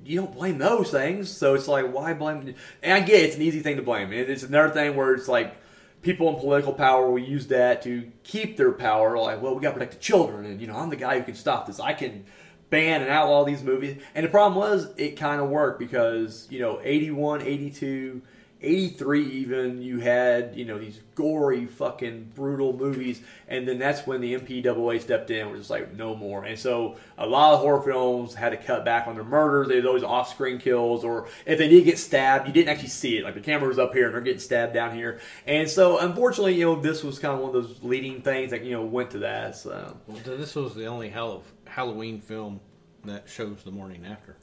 you 0.06 0.20
don't 0.20 0.34
blame 0.34 0.58
those 0.58 0.92
things. 0.92 1.30
So 1.30 1.56
it's 1.56 1.68
like 1.68 1.92
why 1.92 2.14
blame? 2.14 2.56
And 2.82 2.94
I 2.94 3.00
get 3.00 3.22
it, 3.22 3.26
it's 3.26 3.36
an 3.36 3.42
easy 3.42 3.62
thing 3.62 3.78
to 3.78 3.82
blame. 3.82 4.12
It's 4.14 4.44
another 4.44 4.74
thing 4.74 4.96
where 4.96 5.14
it's 5.14 5.28
like 5.28 5.56
people 6.04 6.30
in 6.30 6.40
political 6.40 6.74
power 6.74 7.10
will 7.10 7.20
use 7.20 7.48
that 7.48 7.82
to 7.84 8.12
keep 8.24 8.58
their 8.58 8.72
power. 8.72 9.18
Like, 9.18 9.42
well, 9.42 9.56
we 9.56 9.62
got 9.62 9.70
to 9.70 9.74
protect 9.74 9.94
the 9.94 10.00
children, 10.00 10.46
and 10.46 10.62
you 10.62 10.68
know, 10.68 10.76
I'm 10.76 10.90
the 10.90 10.96
guy 10.96 11.18
who 11.18 11.24
can 11.24 11.36
stop 11.36 11.66
this. 11.66 11.80
I 11.80 11.94
can 11.94 12.26
ban 12.70 13.02
and 13.02 13.10
outlaw 13.10 13.46
these 13.46 13.64
movies. 13.64 14.02
And 14.14 14.26
the 14.26 14.30
problem 14.30 14.60
was, 14.60 14.90
it 14.98 15.12
kind 15.18 15.42
of 15.42 15.50
worked 15.50 15.80
because 15.80 16.48
you 16.52 16.60
know, 16.60 16.80
81, 16.84 17.42
82 17.42 18.22
83 18.64 19.26
even 19.30 19.82
you 19.82 20.00
had 20.00 20.56
you 20.56 20.64
know 20.64 20.80
these 20.80 21.02
gory 21.16 21.66
fucking 21.66 22.32
brutal 22.34 22.72
movies 22.72 23.22
and 23.48 23.68
then 23.68 23.78
that's 23.78 24.08
when 24.08 24.22
the 24.22 24.36
MPAA 24.36 25.02
stepped 25.02 25.30
in 25.30 25.52
was 25.52 25.62
just 25.62 25.70
like 25.70 25.94
no 25.96 26.16
more. 26.16 26.46
And 26.46 26.58
so 26.58 26.96
a 27.18 27.28
lot 27.28 27.54
of 27.54 27.60
horror 27.60 27.82
films 27.82 28.34
had 28.34 28.50
to 28.50 28.58
cut 28.58 28.86
back 28.86 29.06
on 29.06 29.16
their 29.16 29.24
murders. 29.24 29.68
They 29.68 29.82
those 29.82 30.04
off-screen 30.04 30.60
kills 30.60 31.04
or 31.04 31.28
if 31.46 31.58
they 31.58 31.68
did 31.68 31.84
get 31.84 32.00
stabbed 32.00 32.48
you 32.48 32.54
didn't 32.54 32.70
actually 32.70 32.90
see 32.90 33.18
it. 33.18 33.24
Like 33.24 33.34
the 33.34 33.42
camera 33.42 33.68
was 33.68 33.78
up 33.78 33.94
here 33.94 34.06
and 34.06 34.14
they're 34.14 34.22
getting 34.22 34.40
stabbed 34.40 34.74
down 34.74 34.96
here. 34.96 35.20
And 35.46 35.70
so 35.70 36.00
unfortunately 36.00 36.56
you 36.56 36.66
know 36.66 36.82
this 36.82 37.04
was 37.04 37.20
kind 37.20 37.34
of 37.34 37.42
one 37.42 37.54
of 37.56 37.62
those 37.62 37.84
leading 37.84 38.22
things 38.22 38.52
that 38.52 38.64
you 38.64 38.72
know 38.72 38.84
went 38.84 39.12
to 39.12 39.20
that 39.20 39.58
so. 39.58 39.98
Well, 40.08 40.20
this 40.24 40.56
was 40.56 40.74
the 40.74 40.86
only 40.86 41.10
Halloween 41.10 42.22
film 42.22 42.62
that 43.04 43.28
shows 43.28 43.64
the 43.64 43.72
morning 43.72 44.06
after. 44.06 44.38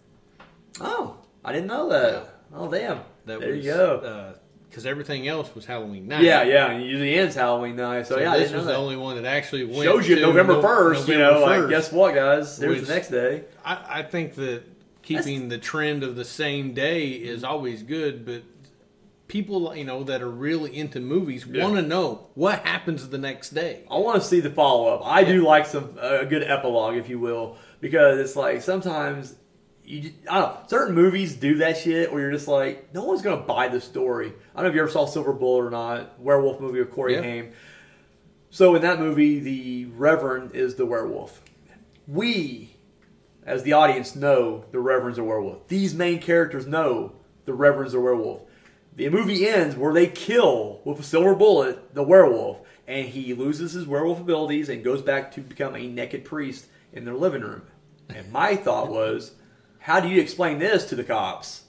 Oh 0.80 1.16
I 1.44 1.52
didn't 1.52 1.68
know 1.68 1.88
that. 1.88 2.12
Yeah. 2.12 2.24
Oh 2.52 2.70
damn 2.70 3.00
that 3.26 3.40
there 3.40 3.54
was, 3.54 3.64
you 3.64 3.72
go. 3.72 4.34
Because 4.68 4.86
uh, 4.86 4.90
everything 4.90 5.28
else 5.28 5.54
was 5.54 5.66
Halloween 5.66 6.08
night. 6.08 6.22
Yeah, 6.22 6.42
yeah. 6.42 6.70
And 6.70 6.84
usually 6.84 7.14
ends 7.14 7.34
Halloween 7.34 7.76
night. 7.76 8.06
So, 8.06 8.16
so 8.16 8.20
yeah, 8.20 8.36
this 8.36 8.52
was 8.52 8.66
the 8.66 8.76
only 8.76 8.96
one 8.96 9.16
that 9.16 9.24
actually 9.24 9.64
went 9.64 9.84
shows 9.84 10.08
you 10.08 10.20
November 10.20 10.60
first. 10.60 11.08
You 11.08 11.18
know, 11.18 11.44
1st, 11.44 11.60
like 11.60 11.70
guess 11.70 11.92
what, 11.92 12.14
guys? 12.14 12.56
There's 12.56 12.86
the 12.86 12.94
next 12.94 13.08
day. 13.08 13.44
I, 13.64 14.00
I 14.00 14.02
think 14.02 14.34
that 14.34 14.64
keeping 15.02 15.48
That's, 15.48 15.50
the 15.50 15.58
trend 15.58 16.02
of 16.02 16.16
the 16.16 16.24
same 16.24 16.74
day 16.74 17.08
is 17.08 17.44
always 17.44 17.82
good, 17.82 18.24
but 18.24 18.42
people 19.28 19.74
you 19.76 19.84
know 19.84 20.02
that 20.02 20.20
are 20.20 20.30
really 20.30 20.76
into 20.76 20.98
movies 20.98 21.46
yeah. 21.46 21.62
want 21.62 21.76
to 21.76 21.82
know 21.82 22.26
what 22.34 22.58
happens 22.66 23.08
the 23.08 23.18
next 23.18 23.50
day. 23.50 23.84
I 23.90 23.96
want 23.98 24.20
to 24.20 24.26
see 24.26 24.40
the 24.40 24.50
follow 24.50 24.88
up. 24.88 25.02
I 25.04 25.20
yeah. 25.20 25.32
do 25.32 25.44
like 25.44 25.66
some 25.66 25.96
a 26.00 26.26
good 26.26 26.42
epilogue, 26.42 26.96
if 26.96 27.08
you 27.08 27.18
will, 27.18 27.56
because 27.80 28.18
it's 28.18 28.36
like 28.36 28.60
sometimes 28.60 29.36
you 29.90 30.12
I 30.30 30.40
don't 30.40 30.54
know, 30.54 30.60
certain 30.68 30.94
movies 30.94 31.34
do 31.34 31.56
that 31.56 31.76
shit 31.76 32.12
where 32.12 32.22
you're 32.22 32.30
just 32.30 32.48
like, 32.48 32.94
no 32.94 33.04
one's 33.04 33.22
gonna 33.22 33.42
buy 33.42 33.68
the 33.68 33.80
story. 33.80 34.28
I 34.54 34.56
don't 34.56 34.64
know 34.64 34.68
if 34.68 34.74
you 34.74 34.82
ever 34.82 34.90
saw 34.90 35.06
Silver 35.06 35.32
Bullet 35.32 35.66
or 35.66 35.70
not, 35.70 36.20
werewolf 36.20 36.60
movie 36.60 36.78
with 36.78 36.92
Corey 36.92 37.14
yeah. 37.14 37.22
Haim. 37.22 37.52
So 38.50 38.74
in 38.74 38.82
that 38.82 38.98
movie, 38.98 39.40
the 39.40 39.86
Reverend 39.86 40.54
is 40.54 40.76
the 40.76 40.86
werewolf. 40.86 41.40
We, 42.06 42.76
as 43.44 43.62
the 43.62 43.72
audience, 43.72 44.16
know 44.16 44.64
the 44.70 44.80
Reverend's 44.80 45.18
a 45.18 45.24
werewolf. 45.24 45.68
These 45.68 45.94
main 45.94 46.20
characters 46.20 46.66
know 46.66 47.12
the 47.44 47.54
Reverend's 47.54 47.94
a 47.94 48.00
werewolf. 48.00 48.42
The 48.94 49.08
movie 49.08 49.48
ends 49.48 49.76
where 49.76 49.92
they 49.92 50.08
kill 50.08 50.80
with 50.84 51.00
a 51.00 51.04
silver 51.04 51.34
bullet 51.34 51.94
the 51.94 52.02
werewolf, 52.02 52.60
and 52.86 53.08
he 53.08 53.34
loses 53.34 53.72
his 53.72 53.86
werewolf 53.86 54.20
abilities 54.20 54.68
and 54.68 54.84
goes 54.84 55.02
back 55.02 55.32
to 55.32 55.40
become 55.40 55.76
a 55.76 55.86
naked 55.86 56.24
priest 56.24 56.66
in 56.92 57.04
their 57.04 57.14
living 57.14 57.42
room. 57.42 57.62
And 58.08 58.32
my 58.32 58.56
thought 58.56 58.90
was, 58.90 59.32
how 59.80 60.00
do 60.00 60.08
you 60.08 60.20
explain 60.20 60.58
this 60.58 60.84
to 60.86 60.94
the 60.94 61.04
cops? 61.04 61.64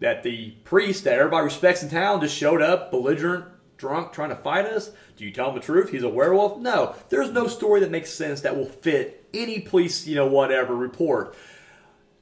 That 0.00 0.22
the 0.22 0.50
priest 0.64 1.04
that 1.04 1.18
everybody 1.18 1.44
respects 1.44 1.82
in 1.82 1.88
town 1.88 2.20
just 2.20 2.36
showed 2.36 2.60
up, 2.60 2.90
belligerent, 2.90 3.46
drunk, 3.78 4.12
trying 4.12 4.28
to 4.28 4.36
fight 4.36 4.66
us? 4.66 4.90
Do 5.16 5.24
you 5.24 5.30
tell 5.30 5.48
him 5.48 5.54
the 5.54 5.60
truth? 5.60 5.90
He's 5.90 6.02
a 6.02 6.08
werewolf? 6.08 6.58
No. 6.58 6.94
There's 7.08 7.30
no 7.30 7.46
story 7.46 7.80
that 7.80 7.90
makes 7.90 8.12
sense 8.12 8.42
that 8.42 8.56
will 8.56 8.66
fit 8.66 9.26
any 9.32 9.60
police, 9.60 10.06
you 10.06 10.14
know, 10.14 10.26
whatever 10.26 10.76
report. 10.76 11.34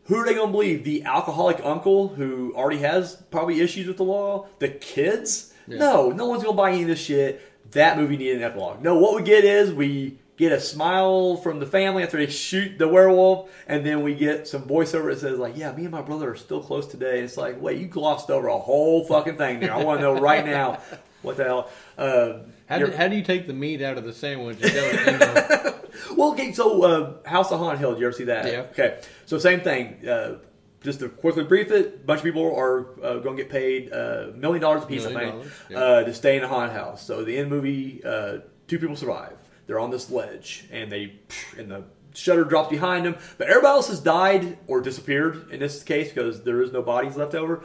Who 0.05 0.17
are 0.17 0.25
they 0.25 0.35
going 0.35 0.49
to 0.49 0.53
believe? 0.53 0.85
The 0.85 1.05
alcoholic 1.05 1.61
uncle 1.65 2.09
who 2.09 2.55
already 2.55 2.81
has 2.81 3.17
probably 3.31 3.61
issues 3.61 3.89
with 3.89 3.97
the 3.97 4.05
law? 4.05 4.47
The 4.59 4.69
kids? 4.69 5.53
Yeah. 5.67 5.79
No, 5.79 6.11
no 6.11 6.27
one's 6.27 6.43
going 6.43 6.55
to 6.55 6.63
buy 6.63 6.73
any 6.73 6.83
of 6.83 6.89
this 6.89 7.01
shit. 7.01 7.41
That 7.73 7.97
movie 7.97 8.17
needed 8.17 8.37
an 8.37 8.43
epilogue. 8.45 8.83
No, 8.83 8.97
what 8.97 9.17
we 9.17 9.23
get 9.23 9.45
is 9.45 9.73
we 9.73 10.19
get 10.37 10.53
a 10.53 10.61
smile 10.61 11.37
from 11.37 11.61
the 11.61 11.67
family 11.67 12.03
after 12.03 12.17
they 12.17 12.31
shoot 12.31 12.79
the 12.79 12.89
werewolf, 12.89 13.51
and 13.67 13.85
then 13.85 14.03
we 14.03 14.15
get 14.15 14.49
some 14.49 14.63
voiceover 14.63 15.13
that 15.13 15.21
says 15.21 15.39
like, 15.39 15.57
"Yeah, 15.57 15.73
me 15.73 15.83
and 15.83 15.91
my 15.91 16.03
brother 16.03 16.31
are 16.31 16.37
still 16.37 16.63
close 16.63 16.87
today." 16.87 17.21
It's 17.21 17.37
like, 17.37 17.61
wait, 17.61 17.79
you 17.79 17.87
glossed 17.87 18.31
over 18.31 18.49
a 18.49 18.59
whole 18.59 19.05
fucking 19.05 19.37
thing 19.37 19.61
there. 19.61 19.73
I 19.73 19.83
want 19.83 20.01
to 20.01 20.03
know 20.03 20.21
right 20.21 20.45
now 20.59 20.81
what 21.23 21.37
the 21.37 21.45
hell. 21.45 21.71
Uh, 21.97 22.39
how, 22.67 22.79
do, 22.79 22.91
how 22.93 23.09
do 23.09 23.17
you 23.17 23.23
take 23.23 23.47
the 23.47 23.53
meat 23.53 23.83
out 23.83 23.99
of 23.99 24.05
the 24.05 24.13
sandwich? 24.13 24.59
well, 26.17 26.33
okay, 26.33 26.53
so 26.53 26.83
uh, 26.83 27.29
House 27.29 27.53
of 27.53 27.59
Haunted 27.59 27.79
Hill. 27.81 27.93
Did 27.93 28.01
you 28.01 28.07
ever 28.07 28.17
see 28.17 28.25
that? 28.25 28.47
Yeah. 28.47 28.61
Okay, 28.73 29.01
so 29.27 29.39
same 29.39 29.61
thing. 29.61 30.07
Uh, 30.09 30.37
just 30.83 31.01
to 31.01 31.09
quickly 31.09 31.45
brief 31.45 31.71
it, 31.71 32.01
a 32.03 32.07
bunch 32.07 32.19
of 32.19 32.25
people 32.25 32.55
are 32.55 33.03
uh, 33.03 33.19
going 33.19 33.37
to 33.37 33.43
get 33.43 33.51
paid 33.51 33.89
a 33.89 34.33
uh, 34.33 34.37
million 34.37 34.61
dollars 34.61 34.83
a 34.83 34.87
piece, 34.87 35.07
I 35.07 35.15
think, 35.15 35.47
yeah. 35.71 35.79
uh, 35.79 36.05
to 36.05 36.13
stay 36.13 36.37
in 36.37 36.45
a 36.45 36.49
haunted 36.49 36.77
house. 36.77 37.03
So 37.03 37.25
the 37.25 37.39
end 37.39 37.49
movie, 37.49 38.03
uh, 38.05 38.39
two 38.67 38.79
people 38.79 38.95
survive. 38.95 39.33
They're 39.67 39.81
on 39.81 39.91
this 39.91 40.11
ledge, 40.11 40.67
and 40.71 40.91
they 40.91 41.15
and 41.57 41.71
the 41.71 41.85
shutter 42.15 42.45
drops 42.45 42.71
behind 42.71 43.07
them. 43.07 43.17
But 43.39 43.49
everybody 43.49 43.73
else 43.73 43.89
has 43.89 44.01
died 44.01 44.59
or 44.67 44.81
disappeared 44.81 45.51
in 45.51 45.61
this 45.61 45.83
case 45.83 46.13
because 46.13 46.43
there 46.43 46.63
is 46.63 46.73
no 46.73 46.83
bodies 46.83 47.17
left 47.17 47.35
over. 47.35 47.65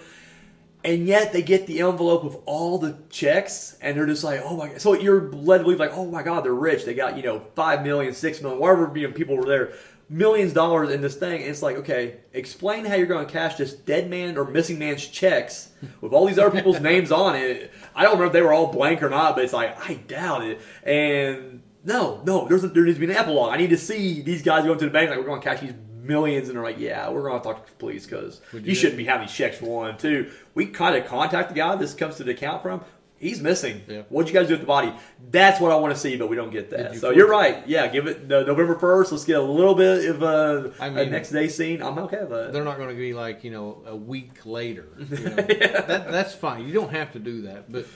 And 0.84 1.06
yet 1.06 1.34
they 1.34 1.42
get 1.42 1.68
the 1.68 1.82
envelope 1.82 2.24
of 2.24 2.38
all 2.46 2.78
the 2.78 2.98
checks, 3.10 3.78
and 3.82 3.98
they're 3.98 4.06
just 4.06 4.24
like, 4.24 4.42
"Oh 4.44 4.56
my!" 4.56 4.70
God. 4.70 4.82
So 4.82 4.94
you're 4.94 5.30
led 5.32 5.58
to 5.60 5.64
believe 5.66 5.80
like, 5.80 5.92
"Oh 5.94 6.06
my 6.06 6.24
God, 6.24 6.46
they're 6.46 6.54
rich. 6.54 6.86
They 6.86 6.94
got 6.94 7.18
you 7.18 7.24
know 7.24 7.40
five 7.56 7.84
million, 7.84 8.14
six 8.14 8.42
million, 8.42 8.60
whatever 8.60 8.92
you 8.98 9.08
know, 9.08 9.14
people 9.14 9.36
were 9.36 9.46
there." 9.46 9.74
millions 10.10 10.52
of 10.52 10.56
dollars 10.56 10.90
in 10.90 11.02
this 11.02 11.16
thing. 11.16 11.42
And 11.42 11.52
it's 11.52 11.62
like, 11.62 11.78
okay, 11.78 12.18
explain 12.34 12.84
how 12.84 12.96
you're 12.96 13.06
going 13.06 13.26
to 13.26 13.32
cash 13.32 13.56
this 13.56 13.74
dead 13.74 14.10
man 14.10 14.38
or 14.38 14.46
missing 14.46 14.80
man's 14.80 15.06
checks 15.06 15.72
with 16.02 16.14
all 16.14 16.26
these 16.26 16.40
other 16.40 16.52
people's 16.52 16.80
names 16.82 17.12
on 17.12 17.36
it. 17.36 17.72
I 17.96 18.04
don't 18.04 18.14
remember 18.14 18.28
if 18.28 18.34
they 18.34 18.42
were 18.42 18.54
all 18.54 18.74
blank 18.74 19.04
or 19.04 19.10
not, 19.10 19.36
but 19.36 19.44
it's 19.44 19.54
like, 19.54 19.88
I 19.88 19.94
doubt 19.94 20.44
it. 20.44 20.60
And 20.84 21.62
no, 21.90 22.22
no, 22.24 22.48
there's 22.48 22.64
a, 22.64 22.68
there 22.70 22.86
needs 22.86 22.98
to 22.98 23.06
be 23.06 23.12
an 23.12 23.18
epilogue. 23.18 23.52
I 23.52 23.58
need 23.58 23.72
to 23.72 23.78
see 23.78 24.22
these 24.22 24.44
guys 24.44 24.64
going 24.64 24.80
to 24.80 24.86
the 24.86 24.92
bank 24.92 25.10
like 25.10 25.20
we're 25.20 25.26
going 25.26 25.42
to 25.42 25.48
cash 25.48 25.60
these 25.60 25.74
millions, 26.02 26.48
and 26.48 26.56
they're 26.56 26.64
like, 26.64 26.80
yeah, 26.80 27.10
we're 27.10 27.24
going 27.24 27.42
to 27.42 27.44
talk 27.44 27.66
to 27.66 27.72
the 27.72 27.78
police 27.78 28.06
because 28.06 28.42
you, 28.54 28.76
shouldn't 28.76 28.98
be 28.98 29.06
having 29.06 29.28
these 29.28 29.36
checks 29.36 29.58
for 29.58 29.66
one. 29.66 29.98
Two, 29.98 30.32
we 30.54 30.68
kind 30.68 30.96
of 30.96 31.06
contact 31.08 31.50
the 31.50 31.56
guy 31.56 31.76
this 31.76 31.94
comes 31.94 32.16
to 32.18 32.24
the 32.24 32.32
account 32.32 32.62
from. 32.62 32.84
He's 33.18 33.42
missing. 33.42 33.82
Yeah. 33.86 34.04
What'd 34.08 34.34
you 34.34 34.40
guys 34.40 34.48
do 34.48 34.54
with 34.54 34.62
the 34.62 34.68
body? 34.68 34.94
That's 35.30 35.60
what 35.60 35.74
I 35.74 35.76
want 35.76 35.94
to 35.94 36.00
see, 36.00 36.16
but 36.16 36.30
we 36.30 36.38
don't 36.38 36.52
get 36.52 36.70
that. 36.70 36.94
You 36.94 37.00
so 37.00 37.10
you're 37.10 37.28
right. 37.28 37.68
Yeah, 37.68 37.88
give 37.88 38.08
it 38.08 38.28
no, 38.28 38.46
November 38.46 38.80
first. 38.80 39.12
Let's 39.12 39.26
get 39.26 39.38
a 39.38 39.42
little 39.42 39.76
bit 39.76 40.10
of 40.10 40.24
a, 40.24 40.72
I 40.80 40.90
mean, 40.90 41.00
a 41.00 41.10
next 41.10 41.32
day 41.32 41.50
scene. 41.50 41.84
I'm 41.84 41.98
okay 42.00 42.22
with 42.22 42.30
that. 42.30 42.54
They're 42.54 42.64
not 42.64 42.78
going 42.78 42.90
to 42.90 42.96
be 42.96 43.14
like 43.14 43.44
you 43.44 43.52
know 43.52 43.84
a 43.86 43.96
week 43.96 44.46
later. 44.46 44.88
You 44.98 45.06
know? 45.20 45.36
yeah. 45.50 45.82
that, 45.82 46.12
that's 46.12 46.34
fine. 46.34 46.66
You 46.66 46.74
don't 46.74 46.92
have 46.92 47.12
to 47.12 47.20
do 47.20 47.42
that, 47.42 47.70
but 47.70 47.88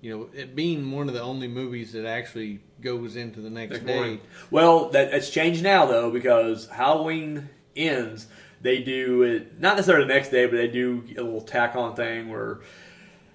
you 0.00 0.16
know, 0.16 0.28
it 0.32 0.54
being 0.54 0.90
one 0.92 1.08
of 1.08 1.14
the 1.14 1.22
only 1.22 1.48
movies 1.48 1.92
that 1.92 2.06
actually 2.06 2.60
goes 2.80 3.16
into 3.16 3.40
the 3.40 3.50
next, 3.50 3.72
next 3.72 3.86
day. 3.86 3.94
Morning. 3.94 4.20
Well, 4.50 4.90
that, 4.90 5.12
it's 5.12 5.30
changed 5.30 5.62
now 5.62 5.86
though 5.86 6.10
because 6.10 6.68
Halloween 6.68 7.48
ends. 7.76 8.26
They 8.60 8.82
do 8.82 9.22
it 9.22 9.60
not 9.60 9.76
necessarily 9.76 10.06
the 10.06 10.14
next 10.14 10.30
day, 10.30 10.46
but 10.46 10.56
they 10.56 10.68
do 10.68 11.04
a 11.16 11.22
little 11.22 11.40
tack 11.40 11.76
on 11.76 11.94
thing 11.94 12.28
where 12.28 12.60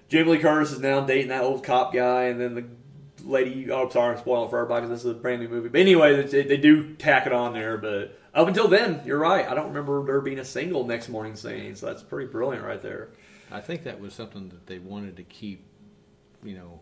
Jamie 0.08 0.32
Lee 0.32 0.38
Curtis 0.38 0.72
is 0.72 0.80
now 0.80 1.00
dating 1.00 1.28
that 1.28 1.42
old 1.42 1.64
cop 1.64 1.92
guy, 1.92 2.24
and 2.24 2.40
then 2.40 2.54
the 2.54 2.64
lady. 3.24 3.70
Oh, 3.70 3.88
sorry, 3.88 4.14
I'm 4.14 4.20
spoiling 4.20 4.50
for 4.50 4.58
everybody. 4.58 4.86
Because 4.86 5.02
this 5.02 5.10
is 5.10 5.16
a 5.16 5.20
brand 5.20 5.40
new 5.40 5.48
movie, 5.48 5.70
but 5.70 5.80
anyway, 5.80 6.22
they, 6.22 6.42
they 6.42 6.56
do 6.58 6.94
tack 6.94 7.26
it 7.26 7.32
on 7.32 7.54
there. 7.54 7.78
But 7.78 8.18
up 8.34 8.48
until 8.48 8.68
then, 8.68 9.00
you're 9.06 9.18
right. 9.18 9.48
I 9.48 9.54
don't 9.54 9.68
remember 9.68 10.04
there 10.04 10.20
being 10.20 10.38
a 10.38 10.44
single 10.44 10.86
next 10.86 11.08
morning 11.08 11.36
scene, 11.36 11.74
so 11.74 11.86
that's 11.86 12.02
pretty 12.02 12.30
brilliant 12.30 12.64
right 12.64 12.82
there. 12.82 13.08
I 13.50 13.60
think 13.60 13.84
that 13.84 14.00
was 14.00 14.12
something 14.12 14.50
that 14.50 14.66
they 14.66 14.78
wanted 14.78 15.16
to 15.16 15.22
keep 15.22 15.64
you 16.44 16.56
know 16.56 16.80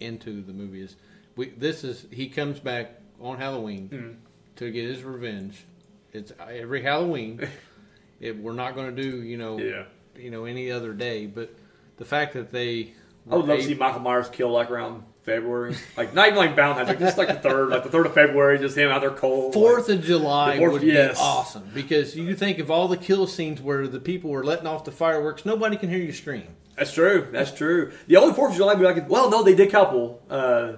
into 0.00 0.42
the 0.42 0.52
movie 0.52 0.82
is 0.82 0.96
we 1.36 1.50
this 1.50 1.84
is 1.84 2.06
he 2.10 2.28
comes 2.28 2.58
back 2.60 3.00
on 3.20 3.38
Halloween 3.38 3.88
mm-hmm. 3.88 4.12
to 4.56 4.70
get 4.70 4.88
his 4.88 5.02
revenge. 5.02 5.64
It's 6.12 6.32
every 6.40 6.82
Halloween. 6.82 7.46
it, 8.20 8.36
we're 8.38 8.52
not 8.52 8.74
going 8.74 8.94
to 8.94 9.02
do 9.02 9.22
you 9.22 9.36
know 9.36 9.58
yeah. 9.58 9.84
you 10.16 10.30
know 10.30 10.44
any 10.44 10.70
other 10.70 10.92
day, 10.92 11.26
but 11.26 11.54
the 11.96 12.04
fact 12.04 12.34
that 12.34 12.50
they 12.50 12.94
I 13.30 13.36
would 13.36 13.46
love 13.46 13.58
to 13.58 13.64
see 13.64 13.74
Michael 13.74 14.00
Myers 14.00 14.28
kill 14.28 14.50
like 14.50 14.70
around 14.70 15.02
February, 15.22 15.76
like 15.96 16.14
not 16.14 16.28
even 16.28 16.38
like 16.38 16.54
Valentine's, 16.54 16.88
like 16.88 17.00
just 17.00 17.18
like 17.18 17.28
the 17.28 17.34
third, 17.34 17.70
like 17.70 17.82
the 17.82 17.90
third 17.90 18.06
of 18.06 18.14
February, 18.14 18.58
just 18.58 18.78
him 18.78 18.90
out 18.90 19.00
there 19.00 19.10
cold. 19.10 19.52
Fourth 19.52 19.88
like, 19.88 19.98
of 19.98 20.04
July 20.04 20.58
fourth, 20.58 20.74
would 20.74 20.82
yes. 20.82 21.16
be 21.16 21.20
awesome 21.20 21.68
because 21.74 22.16
you 22.16 22.36
think 22.36 22.60
of 22.60 22.70
all 22.70 22.86
the 22.86 22.96
kill 22.96 23.26
scenes 23.26 23.60
where 23.60 23.88
the 23.88 23.98
people 23.98 24.30
were 24.30 24.44
letting 24.44 24.66
off 24.66 24.84
the 24.84 24.92
fireworks, 24.92 25.44
nobody 25.44 25.76
can 25.76 25.88
hear 25.88 25.98
you 25.98 26.12
scream. 26.12 26.46
That's 26.76 26.92
true. 26.92 27.28
That's 27.32 27.52
true. 27.52 27.92
The 28.06 28.16
only 28.16 28.34
Fourth 28.34 28.52
of 28.52 28.56
July, 28.56 28.74
like, 28.74 29.08
well, 29.08 29.30
no, 29.30 29.42
they 29.42 29.54
did 29.54 29.70
couple. 29.70 30.22
Uh, 30.28 30.74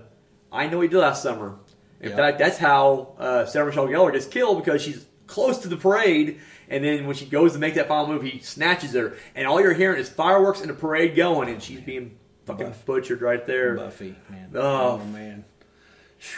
I 0.50 0.68
know 0.68 0.80
he 0.80 0.88
did 0.88 0.98
last 0.98 1.22
summer. 1.22 1.58
In 2.00 2.14
fact, 2.14 2.38
that's 2.38 2.58
how 2.58 3.14
uh, 3.18 3.44
Sarah 3.46 3.66
Michelle 3.66 3.88
Gellar 3.88 4.12
gets 4.12 4.26
killed 4.26 4.64
because 4.64 4.80
she's 4.82 5.04
close 5.26 5.58
to 5.58 5.68
the 5.68 5.76
parade, 5.76 6.40
and 6.68 6.84
then 6.84 7.06
when 7.06 7.16
she 7.16 7.26
goes 7.26 7.54
to 7.54 7.58
make 7.58 7.74
that 7.74 7.88
final 7.88 8.06
move, 8.06 8.22
he 8.22 8.38
snatches 8.38 8.92
her, 8.94 9.16
and 9.34 9.48
all 9.48 9.60
you're 9.60 9.72
hearing 9.74 9.98
is 10.00 10.08
fireworks 10.08 10.60
and 10.60 10.70
the 10.70 10.74
parade 10.74 11.16
going, 11.16 11.48
and 11.48 11.60
she's 11.60 11.80
being 11.80 12.16
fucking 12.46 12.68
Buff. 12.68 12.86
butchered 12.86 13.20
right 13.20 13.44
there. 13.46 13.74
Buffy, 13.74 14.14
man. 14.30 14.50
Oh, 14.54 15.00
oh 15.00 15.04
man. 15.06 15.44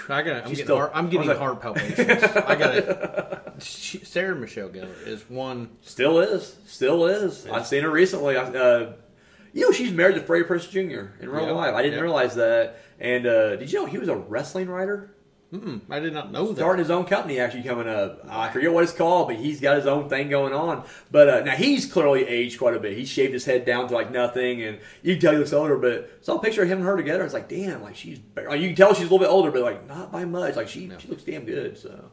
I 0.08 0.22
got. 0.22 0.36
I'm 0.36 0.48
getting. 0.50 0.64
Still, 0.64 0.76
heart, 0.76 0.92
I'm 0.94 1.08
getting 1.08 1.28
like, 1.28 1.38
heart 1.38 1.60
palpitations. 1.62 2.22
I 2.22 2.54
got. 2.56 3.62
Sarah 3.62 4.34
Michelle 4.34 4.68
Gellar 4.68 5.06
is 5.06 5.28
one. 5.28 5.70
Still 5.82 6.20
is. 6.20 6.56
Still 6.66 7.06
is. 7.06 7.46
I've 7.46 7.66
seen 7.66 7.82
her 7.82 7.90
recently. 7.90 8.36
Uh, 8.36 8.92
you 9.52 9.62
know, 9.62 9.72
she's 9.72 9.92
married 9.92 10.14
to 10.14 10.22
Freddie 10.22 10.44
Prinze 10.44 10.70
Jr. 10.70 11.22
in 11.22 11.28
real 11.28 11.46
yep. 11.46 11.54
life. 11.54 11.74
I 11.74 11.82
didn't 11.82 11.94
yep. 11.94 12.02
realize 12.02 12.34
that. 12.36 12.82
And 12.98 13.26
uh, 13.26 13.56
did 13.56 13.72
you 13.72 13.80
know 13.80 13.86
he 13.86 13.98
was 13.98 14.08
a 14.08 14.16
wrestling 14.16 14.68
writer? 14.68 15.14
Mm-mm, 15.52 15.80
I 15.90 15.98
did 15.98 16.12
not 16.12 16.30
know 16.30 16.48
that. 16.48 16.56
Starting 16.58 16.78
his 16.78 16.92
own 16.92 17.06
company 17.06 17.40
actually 17.40 17.64
coming 17.64 17.88
up. 17.88 18.24
I 18.28 18.50
forget 18.50 18.72
what 18.72 18.84
it's 18.84 18.92
called, 18.92 19.26
but 19.26 19.36
he's 19.36 19.60
got 19.60 19.76
his 19.76 19.86
own 19.86 20.08
thing 20.08 20.28
going 20.28 20.52
on. 20.52 20.84
But 21.10 21.28
uh, 21.28 21.40
now 21.40 21.56
he's 21.56 21.90
clearly 21.90 22.24
aged 22.24 22.58
quite 22.58 22.74
a 22.76 22.78
bit. 22.78 22.96
He 22.96 23.04
shaved 23.04 23.32
his 23.32 23.44
head 23.44 23.64
down 23.64 23.88
to 23.88 23.94
like 23.94 24.12
nothing, 24.12 24.62
and 24.62 24.78
you 25.02 25.14
can 25.14 25.20
tell 25.20 25.32
he 25.32 25.38
looks 25.38 25.52
older. 25.52 25.76
But 25.76 26.18
saw 26.20 26.36
a 26.36 26.40
picture 26.40 26.62
of 26.62 26.68
him 26.68 26.78
and 26.78 26.86
her 26.86 26.96
together. 26.96 27.24
It's 27.24 27.34
like, 27.34 27.48
damn, 27.48 27.82
like 27.82 27.96
she's. 27.96 28.20
Like, 28.36 28.60
you 28.60 28.68
can 28.68 28.76
tell 28.76 28.94
she's 28.94 29.00
a 29.00 29.10
little 29.12 29.18
bit 29.18 29.28
older, 29.28 29.50
but 29.50 29.62
like 29.62 29.88
not 29.88 30.12
by 30.12 30.24
much. 30.24 30.54
Like 30.54 30.68
she, 30.68 30.86
no. 30.86 30.98
she 30.98 31.08
looks 31.08 31.24
damn 31.24 31.44
good. 31.44 31.76
So. 31.76 32.10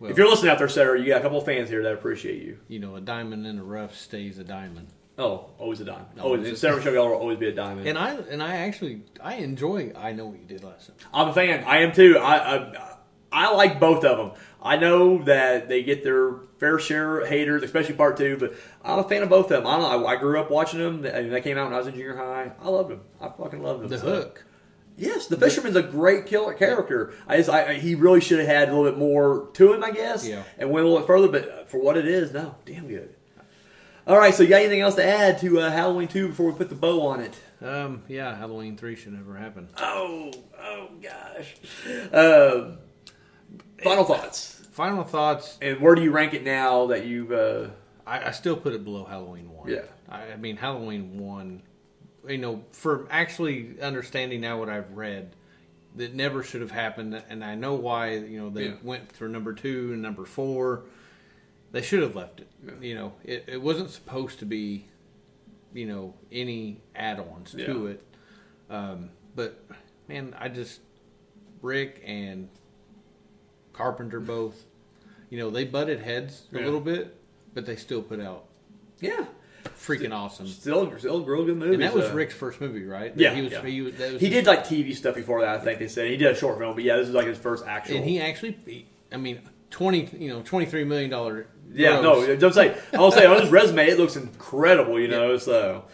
Well, 0.00 0.10
if 0.10 0.18
you're 0.18 0.28
listening 0.28 0.50
out 0.50 0.58
there, 0.58 0.68
Sarah, 0.68 0.98
you 0.98 1.06
got 1.06 1.18
a 1.18 1.22
couple 1.22 1.38
of 1.38 1.44
fans 1.44 1.68
here 1.68 1.84
that 1.84 1.92
appreciate 1.92 2.42
you. 2.42 2.58
You 2.66 2.80
know, 2.80 2.96
a 2.96 3.00
diamond 3.00 3.46
in 3.46 3.54
the 3.54 3.62
rough 3.62 3.96
stays 3.96 4.38
a 4.38 4.44
diamond. 4.44 4.88
Oh, 5.16 5.50
always 5.58 5.80
a 5.80 5.84
diamond. 5.84 6.20
Always, 6.20 6.48
and 6.48 6.58
Sarah 6.58 6.76
Michelle 6.76 6.92
Gellar 6.92 7.10
will 7.10 7.18
always 7.18 7.38
be 7.38 7.46
a 7.48 7.52
diamond. 7.52 7.86
And 7.86 7.96
I 7.96 8.14
and 8.14 8.42
I 8.42 8.56
actually 8.56 9.02
I 9.22 9.36
enjoy. 9.36 9.92
I 9.96 10.12
know 10.12 10.26
what 10.26 10.40
you 10.40 10.46
did 10.46 10.64
last 10.64 10.88
time. 10.88 10.96
I'm 11.12 11.28
a 11.28 11.32
fan. 11.34 11.62
I 11.64 11.78
am 11.78 11.92
too. 11.92 12.18
I, 12.18 12.56
I 12.56 12.94
I 13.30 13.54
like 13.54 13.78
both 13.78 14.04
of 14.04 14.16
them. 14.16 14.32
I 14.62 14.76
know 14.76 15.22
that 15.24 15.68
they 15.68 15.82
get 15.82 16.02
their 16.02 16.36
fair 16.58 16.78
share 16.78 17.18
of 17.18 17.28
haters, 17.28 17.62
especially 17.62 17.94
part 17.94 18.16
two, 18.16 18.38
but 18.38 18.54
I'm 18.82 18.98
a 19.00 19.08
fan 19.08 19.22
of 19.22 19.28
both 19.28 19.50
of 19.50 19.62
them. 19.62 19.66
I 19.66 19.78
don't 19.78 19.82
know. 19.82 20.06
I, 20.06 20.12
I 20.12 20.16
grew 20.16 20.40
up 20.40 20.50
watching 20.50 20.80
them. 20.80 21.04
I 21.04 21.20
mean, 21.20 21.30
They 21.30 21.40
came 21.42 21.58
out 21.58 21.66
when 21.66 21.74
I 21.74 21.78
was 21.78 21.86
in 21.86 21.94
junior 21.94 22.16
high. 22.16 22.52
I 22.60 22.68
loved 22.68 22.90
them. 22.90 23.02
I 23.20 23.28
fucking 23.28 23.62
loved 23.62 23.82
them. 23.82 23.88
The 23.88 23.98
so. 23.98 24.06
hook. 24.06 24.44
Yes, 24.96 25.26
the 25.26 25.36
fisherman's 25.36 25.74
a 25.74 25.82
great 25.82 26.26
killer 26.26 26.54
character. 26.54 27.12
I 27.26 27.38
just, 27.38 27.50
I, 27.50 27.74
he 27.74 27.96
really 27.96 28.20
should 28.20 28.38
have 28.38 28.46
had 28.46 28.68
a 28.68 28.72
little 28.74 28.90
bit 28.90 28.98
more 28.98 29.48
to 29.54 29.72
him, 29.74 29.82
I 29.82 29.90
guess, 29.90 30.26
yeah. 30.26 30.44
and 30.56 30.70
went 30.70 30.86
a 30.86 30.88
little 30.88 31.00
bit 31.00 31.06
further. 31.08 31.28
But 31.28 31.68
for 31.68 31.80
what 31.80 31.96
it 31.96 32.06
is, 32.06 32.32
no, 32.32 32.54
damn 32.64 32.86
good. 32.86 33.14
All 34.06 34.18
right, 34.18 34.34
so 34.34 34.42
you 34.42 34.50
got 34.50 34.60
anything 34.60 34.82
else 34.82 34.96
to 34.96 35.04
add 35.04 35.38
to 35.38 35.60
uh, 35.60 35.70
Halloween 35.70 36.08
two 36.08 36.28
before 36.28 36.50
we 36.50 36.52
put 36.52 36.68
the 36.68 36.74
bow 36.74 37.06
on 37.06 37.20
it? 37.20 37.40
Um, 37.62 38.02
yeah, 38.06 38.36
Halloween 38.36 38.76
three 38.76 38.96
should 38.96 39.14
never 39.14 39.34
happen. 39.34 39.70
Oh, 39.78 40.30
oh 40.60 40.90
gosh. 41.00 41.54
Uh, 42.12 42.76
Final 43.82 44.04
thoughts. 44.04 44.66
Final 44.72 45.04
thoughts. 45.04 45.56
And 45.62 45.80
where 45.80 45.94
do 45.94 46.02
you 46.02 46.10
rank 46.10 46.34
it 46.34 46.44
now 46.44 46.88
that 46.88 47.06
you've? 47.06 47.32
Uh... 47.32 47.68
I, 48.06 48.28
I, 48.28 48.30
still 48.32 48.56
put 48.56 48.74
it 48.74 48.84
below 48.84 49.04
Halloween 49.04 49.50
one. 49.50 49.70
Yeah. 49.70 49.84
I, 50.10 50.32
I, 50.32 50.36
mean 50.36 50.58
Halloween 50.58 51.18
one. 51.18 51.62
You 52.28 52.38
know, 52.38 52.64
for 52.72 53.06
actually 53.10 53.80
understanding 53.80 54.42
now 54.42 54.58
what 54.58 54.68
I've 54.68 54.92
read, 54.92 55.34
that 55.96 56.14
never 56.14 56.42
should 56.42 56.60
have 56.60 56.70
happened, 56.72 57.22
and 57.30 57.42
I 57.42 57.54
know 57.54 57.74
why. 57.74 58.16
You 58.16 58.38
know, 58.38 58.50
they 58.50 58.66
yeah. 58.66 58.74
went 58.82 59.12
for 59.12 59.28
number 59.28 59.54
two 59.54 59.94
and 59.94 60.02
number 60.02 60.26
four. 60.26 60.82
They 61.72 61.80
should 61.80 62.02
have 62.02 62.14
left 62.14 62.40
it. 62.40 62.48
You 62.80 62.94
know, 62.94 63.12
it, 63.24 63.44
it 63.46 63.62
wasn't 63.62 63.90
supposed 63.90 64.38
to 64.40 64.46
be. 64.46 64.86
You 65.72 65.86
know, 65.86 66.14
any 66.30 66.80
add-ons 66.94 67.52
yeah. 67.58 67.66
to 67.66 67.86
it. 67.88 68.02
Um, 68.70 69.10
but 69.34 69.60
man, 70.06 70.32
I 70.38 70.48
just 70.48 70.80
Rick 71.62 72.00
and 72.06 72.48
Carpenter 73.72 74.20
both. 74.20 74.62
You 75.30 75.38
know, 75.38 75.50
they 75.50 75.64
butted 75.64 76.00
heads 76.00 76.44
a 76.52 76.58
yeah. 76.58 76.64
little 76.64 76.80
bit, 76.80 77.16
but 77.54 77.66
they 77.66 77.74
still 77.74 78.02
put 78.02 78.20
out. 78.20 78.44
Yeah. 79.00 79.24
Freaking 79.76 79.98
still, 79.98 80.12
awesome. 80.12 80.46
Still, 80.46 80.98
still 80.98 81.24
real 81.24 81.44
good 81.44 81.56
movie. 81.56 81.74
And 81.74 81.82
that 81.82 81.92
was 81.92 82.08
Rick's 82.10 82.34
first 82.34 82.60
movie, 82.60 82.84
right? 82.84 83.12
Yeah. 83.16 83.34
He 83.34 83.42
was. 83.42 83.50
Yeah. 83.50 83.62
He, 83.64 83.82
was, 83.82 83.98
was 83.98 84.20
he 84.20 84.28
did 84.28 84.46
like 84.46 84.64
TV 84.64 84.94
stuff 84.94 85.16
before 85.16 85.40
that. 85.40 85.48
I 85.48 85.58
think 85.58 85.80
they 85.80 85.88
said 85.88 86.08
he 86.08 86.16
did 86.16 86.30
a 86.30 86.36
short 86.36 86.58
film, 86.58 86.76
but 86.76 86.84
yeah, 86.84 86.96
this 86.98 87.08
is 87.08 87.14
like 87.14 87.26
his 87.26 87.38
first 87.38 87.66
actual. 87.66 87.96
And 87.96 88.04
he 88.04 88.20
actually, 88.20 88.86
I 89.10 89.16
mean, 89.16 89.40
twenty, 89.70 90.08
you 90.16 90.28
know, 90.28 90.42
twenty 90.42 90.66
three 90.66 90.84
million 90.84 91.10
dollar. 91.10 91.48
Yeah, 91.74 92.00
no, 92.00 92.36
don't 92.36 92.54
say. 92.54 92.76
I'll 92.92 93.10
say 93.10 93.26
on 93.26 93.40
his 93.40 93.50
resume, 93.50 93.86
it 93.86 93.98
looks 93.98 94.16
incredible. 94.16 94.98
You 95.00 95.08
know, 95.08 95.32
yeah. 95.32 95.38
so. 95.38 95.84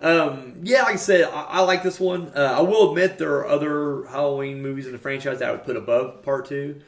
Um, 0.00 0.56
yeah, 0.62 0.82
like 0.82 0.94
I 0.94 0.96
said, 0.96 1.24
I, 1.24 1.42
I 1.44 1.60
like 1.60 1.82
this 1.82 1.98
one. 1.98 2.30
Uh, 2.36 2.56
I 2.58 2.60
will 2.60 2.90
admit 2.90 3.16
there 3.16 3.36
are 3.36 3.46
other 3.46 4.04
Halloween 4.06 4.60
movies 4.60 4.84
in 4.86 4.92
the 4.92 4.98
franchise 4.98 5.38
that 5.38 5.48
I 5.48 5.52
would 5.52 5.64
put 5.64 5.76
above 5.76 6.22
Part 6.22 6.46
Two. 6.46 6.80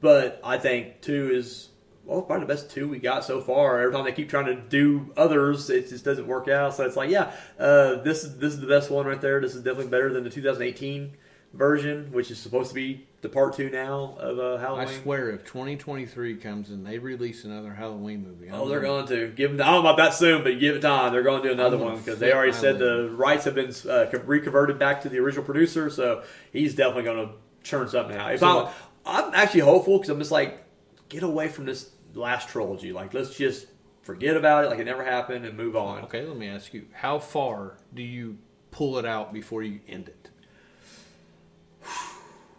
But 0.00 0.40
I 0.42 0.58
think 0.58 1.00
two 1.00 1.30
is 1.32 1.68
well 2.04 2.22
probably 2.22 2.46
the 2.46 2.52
best 2.52 2.70
two 2.70 2.88
we 2.88 2.98
got 2.98 3.24
so 3.24 3.40
far. 3.40 3.80
Every 3.80 3.94
time 3.94 4.04
they 4.04 4.12
keep 4.12 4.28
trying 4.28 4.46
to 4.46 4.56
do 4.56 5.12
others, 5.16 5.70
it 5.70 5.88
just 5.88 6.04
doesn't 6.04 6.26
work 6.26 6.48
out. 6.48 6.74
So 6.74 6.84
it's 6.84 6.96
like, 6.96 7.10
yeah, 7.10 7.32
uh, 7.58 7.96
this 8.02 8.22
this 8.22 8.54
is 8.54 8.60
the 8.60 8.66
best 8.66 8.90
one 8.90 9.06
right 9.06 9.20
there. 9.20 9.40
This 9.40 9.54
is 9.54 9.62
definitely 9.62 9.90
better 9.90 10.12
than 10.12 10.24
the 10.24 10.30
2018 10.30 11.16
version, 11.54 12.10
which 12.12 12.30
is 12.30 12.38
supposed 12.38 12.68
to 12.68 12.74
be 12.74 13.06
the 13.22 13.28
part 13.28 13.54
two 13.54 13.70
now 13.70 14.16
of 14.18 14.38
uh, 14.38 14.58
Halloween. 14.58 14.88
I 14.88 15.02
swear, 15.02 15.30
if 15.30 15.44
2023 15.44 16.36
comes 16.36 16.70
and 16.70 16.86
they 16.86 16.98
release 16.98 17.44
another 17.44 17.72
Halloween 17.72 18.22
movie, 18.22 18.48
I'm 18.48 18.60
oh, 18.60 18.68
they're 18.68 18.80
going 18.80 19.06
to 19.06 19.28
give 19.28 19.56
them. 19.56 19.66
I 19.66 19.70
don't 19.70 19.84
know 19.84 19.90
about 19.90 19.96
that 19.96 20.14
soon, 20.14 20.42
but 20.42 20.58
give 20.58 20.76
it 20.76 20.80
time. 20.80 21.12
They're 21.12 21.22
going 21.22 21.42
to 21.42 21.48
do 21.48 21.54
another 21.54 21.78
one 21.78 21.96
because 21.96 22.18
they 22.18 22.32
already 22.32 22.52
said 22.52 22.78
the 22.78 23.10
rights 23.10 23.44
have 23.44 23.54
been 23.54 23.72
uh, 23.88 24.06
reconverted 24.24 24.78
back 24.78 25.02
to 25.02 25.08
the 25.08 25.18
original 25.18 25.44
producer, 25.44 25.88
so 25.90 26.22
he's 26.52 26.74
definitely 26.74 27.04
going 27.04 27.28
to 27.28 27.34
churn 27.62 27.88
something 27.88 28.16
out. 28.16 28.34
If 28.34 28.40
so, 28.40 28.70
I'm 29.06 29.32
actually 29.34 29.60
hopeful 29.60 29.98
because 29.98 30.10
I'm 30.10 30.18
just 30.18 30.32
like, 30.32 30.64
get 31.08 31.22
away 31.22 31.48
from 31.48 31.66
this 31.66 31.90
last 32.14 32.48
trilogy. 32.48 32.92
Like, 32.92 33.14
let's 33.14 33.34
just 33.36 33.66
forget 34.02 34.36
about 34.36 34.64
it, 34.64 34.68
like 34.68 34.80
it 34.80 34.84
never 34.84 35.04
happened, 35.04 35.46
and 35.46 35.56
move 35.56 35.76
on. 35.76 36.02
Okay, 36.04 36.26
let 36.26 36.36
me 36.36 36.48
ask 36.48 36.74
you: 36.74 36.86
How 36.92 37.18
far 37.18 37.78
do 37.94 38.02
you 38.02 38.38
pull 38.70 38.98
it 38.98 39.06
out 39.06 39.32
before 39.32 39.62
you 39.62 39.80
end 39.88 40.08
it? 40.08 40.30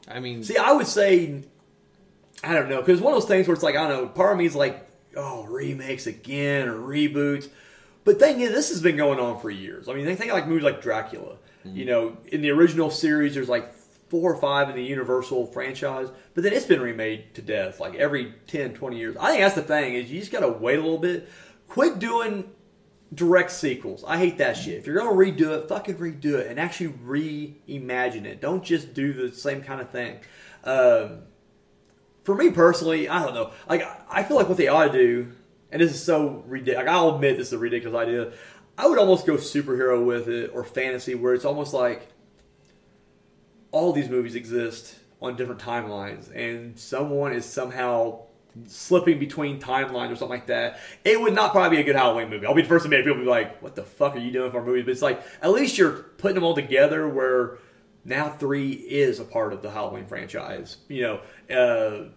I 0.08 0.20
mean, 0.20 0.43
see, 0.43 0.58
I 0.58 0.72
would 0.72 0.88
say, 0.88 1.43
I 2.43 2.53
don't 2.53 2.70
know, 2.70 2.80
because 2.80 3.01
one 3.01 3.14
of 3.14 3.22
those 3.22 3.28
things 3.28 3.47
where 3.47 3.53
it's 3.53 3.64
like, 3.64 3.76
I 3.76 3.88
don't 3.88 4.03
know, 4.03 4.08
part 4.08 4.34
of 4.34 4.38
me 4.38 4.45
is 4.45 4.56
like, 4.56 4.88
oh, 5.16 5.45
remakes 5.45 6.08
again 6.08 6.68
or 6.68 6.78
reboots. 6.78 7.49
But 8.03 8.20
thing 8.20 8.41
is, 8.41 8.51
this 8.51 8.70
has 8.70 8.82
been 8.82 8.97
going 8.97 9.20
on 9.20 9.39
for 9.39 9.49
years. 9.49 9.89
I 9.89 9.93
mean, 9.93 10.06
they 10.06 10.16
think 10.16 10.32
like 10.32 10.47
movies 10.47 10.64
like 10.64 10.82
Dracula. 10.82 11.38
Mm-hmm. 11.66 11.78
You 11.78 11.86
know, 11.86 12.18
in 12.28 12.41
the 12.41 12.51
original 12.51 12.91
series, 12.91 13.34
there's 13.34 13.49
like 13.49 13.74
four 14.10 14.32
or 14.32 14.38
five 14.38 14.70
in 14.70 14.76
the 14.76 14.84
Universal 14.84 15.47
franchise, 15.47 16.10
but 16.36 16.43
then 16.43 16.53
it's 16.53 16.68
been 16.68 16.82
remade 16.82 17.34
to 17.34 17.41
death 17.41 17.80
like 17.80 17.95
every 17.95 18.34
10, 18.47 18.74
20 18.74 18.97
years. 18.97 19.18
I 19.18 19.30
think 19.30 19.41
that's 19.41 19.56
the 19.56 19.64
thing 19.64 19.95
is 19.95 20.12
you 20.12 20.20
just 20.20 20.32
got 20.32 20.41
to 20.41 20.49
wait 20.49 20.78
a 20.78 20.82
little 20.82 20.99
bit. 20.99 21.28
Quit 21.68 21.97
doing 21.97 22.51
direct 23.14 23.51
sequels. 23.51 24.03
I 24.08 24.18
hate 24.18 24.38
that 24.39 24.58
shit. 24.58 24.78
If 24.78 24.88
you're 24.88 24.99
to 24.99 25.08
redo 25.08 25.58
it, 25.58 25.70
fucking 25.70 25.95
redo 25.95 26.39
it 26.39 26.47
and 26.47 26.60
actually 26.60 26.89
reimagine 26.89 28.26
it. 28.26 28.41
Don't 28.41 28.64
just 28.64 28.93
do 28.93 29.14
the 29.14 29.34
same 29.36 29.62
kind 29.62 29.82
of 29.82 29.89
thing. 29.89 30.20
Um, 30.64 31.20
for 32.24 32.36
me 32.36 32.49
personally, 32.49 33.08
I 33.08 33.24
don't 33.24 33.34
know. 33.34 33.51
Like 33.70 33.84
I 34.10 34.24
feel 34.24 34.38
like 34.38 34.49
what 34.49 34.58
they 34.58 34.68
ought 34.68 34.88
to 34.88 34.91
do, 34.91 35.32
and 35.72 35.82
this 35.82 35.91
is 35.91 36.03
so 36.03 36.43
ridiculous. 36.47 36.86
Like, 36.86 36.93
I'll 36.93 37.16
admit 37.16 37.38
this 37.38 37.47
is 37.47 37.53
a 37.53 37.60
ridiculous 37.60 37.95
idea. 37.95 38.34
I 38.78 38.88
would 38.88 38.97
almost 38.97 39.26
go 39.26 39.36
superhero 39.36 40.03
with 40.06 40.28
it 40.28 40.51
or 40.53 40.64
fantasy, 40.64 41.16
where 41.16 41.34
it's 41.34 41.45
almost 41.45 41.74
like 41.74 42.10
all 43.72 43.93
these 43.93 44.10
movies 44.10 44.36
exist 44.36 44.95
on 45.22 45.36
different 45.36 45.62
timelines, 45.62 46.36
and 46.36 46.78
someone 46.78 47.32
is 47.34 47.45
somehow 47.45 48.24
slipping 48.68 49.20
between 49.20 49.60
timelines 49.60 50.12
or 50.12 50.16
something 50.16 50.30
like 50.30 50.47
that, 50.47 50.80
it 51.03 51.20
would 51.20 51.34
not 51.34 51.51
probably 51.51 51.78
be 51.78 51.82
a 51.82 51.86
good 51.86 51.95
Halloween 51.95 52.30
movie. 52.30 52.45
I'll 52.45 52.53
be 52.53 52.62
the 52.62 52.68
first 52.68 52.84
to 52.84 52.88
admit 52.88 53.06
people 53.06 53.22
be 53.22 53.30
like, 53.30 53.62
"What 53.62 53.76
the 53.76 53.84
fuck 53.84 54.16
are 54.16 54.20
you 54.20 54.32
doing 54.32 54.51
for 54.51 54.60
a 54.60 54.66
movie?" 54.66 54.82
But 54.82 54.91
it's 54.91 55.01
like 55.01 55.22
at 55.41 55.51
least 55.51 55.78
you're 55.78 55.91
putting 55.91 56.36
them 56.36 56.43
all 56.43 56.56
together 56.56 57.08
where 57.08 57.58
now 58.03 58.30
three 58.30 58.72
is 58.72 59.20
a 59.20 59.26
part 59.26 59.51
of 59.51 59.62
the 59.62 59.72
Halloween 59.72 60.06
franchise. 60.06 60.78
You 60.88 61.01
know, 61.01 61.56
uh, 61.56 62.10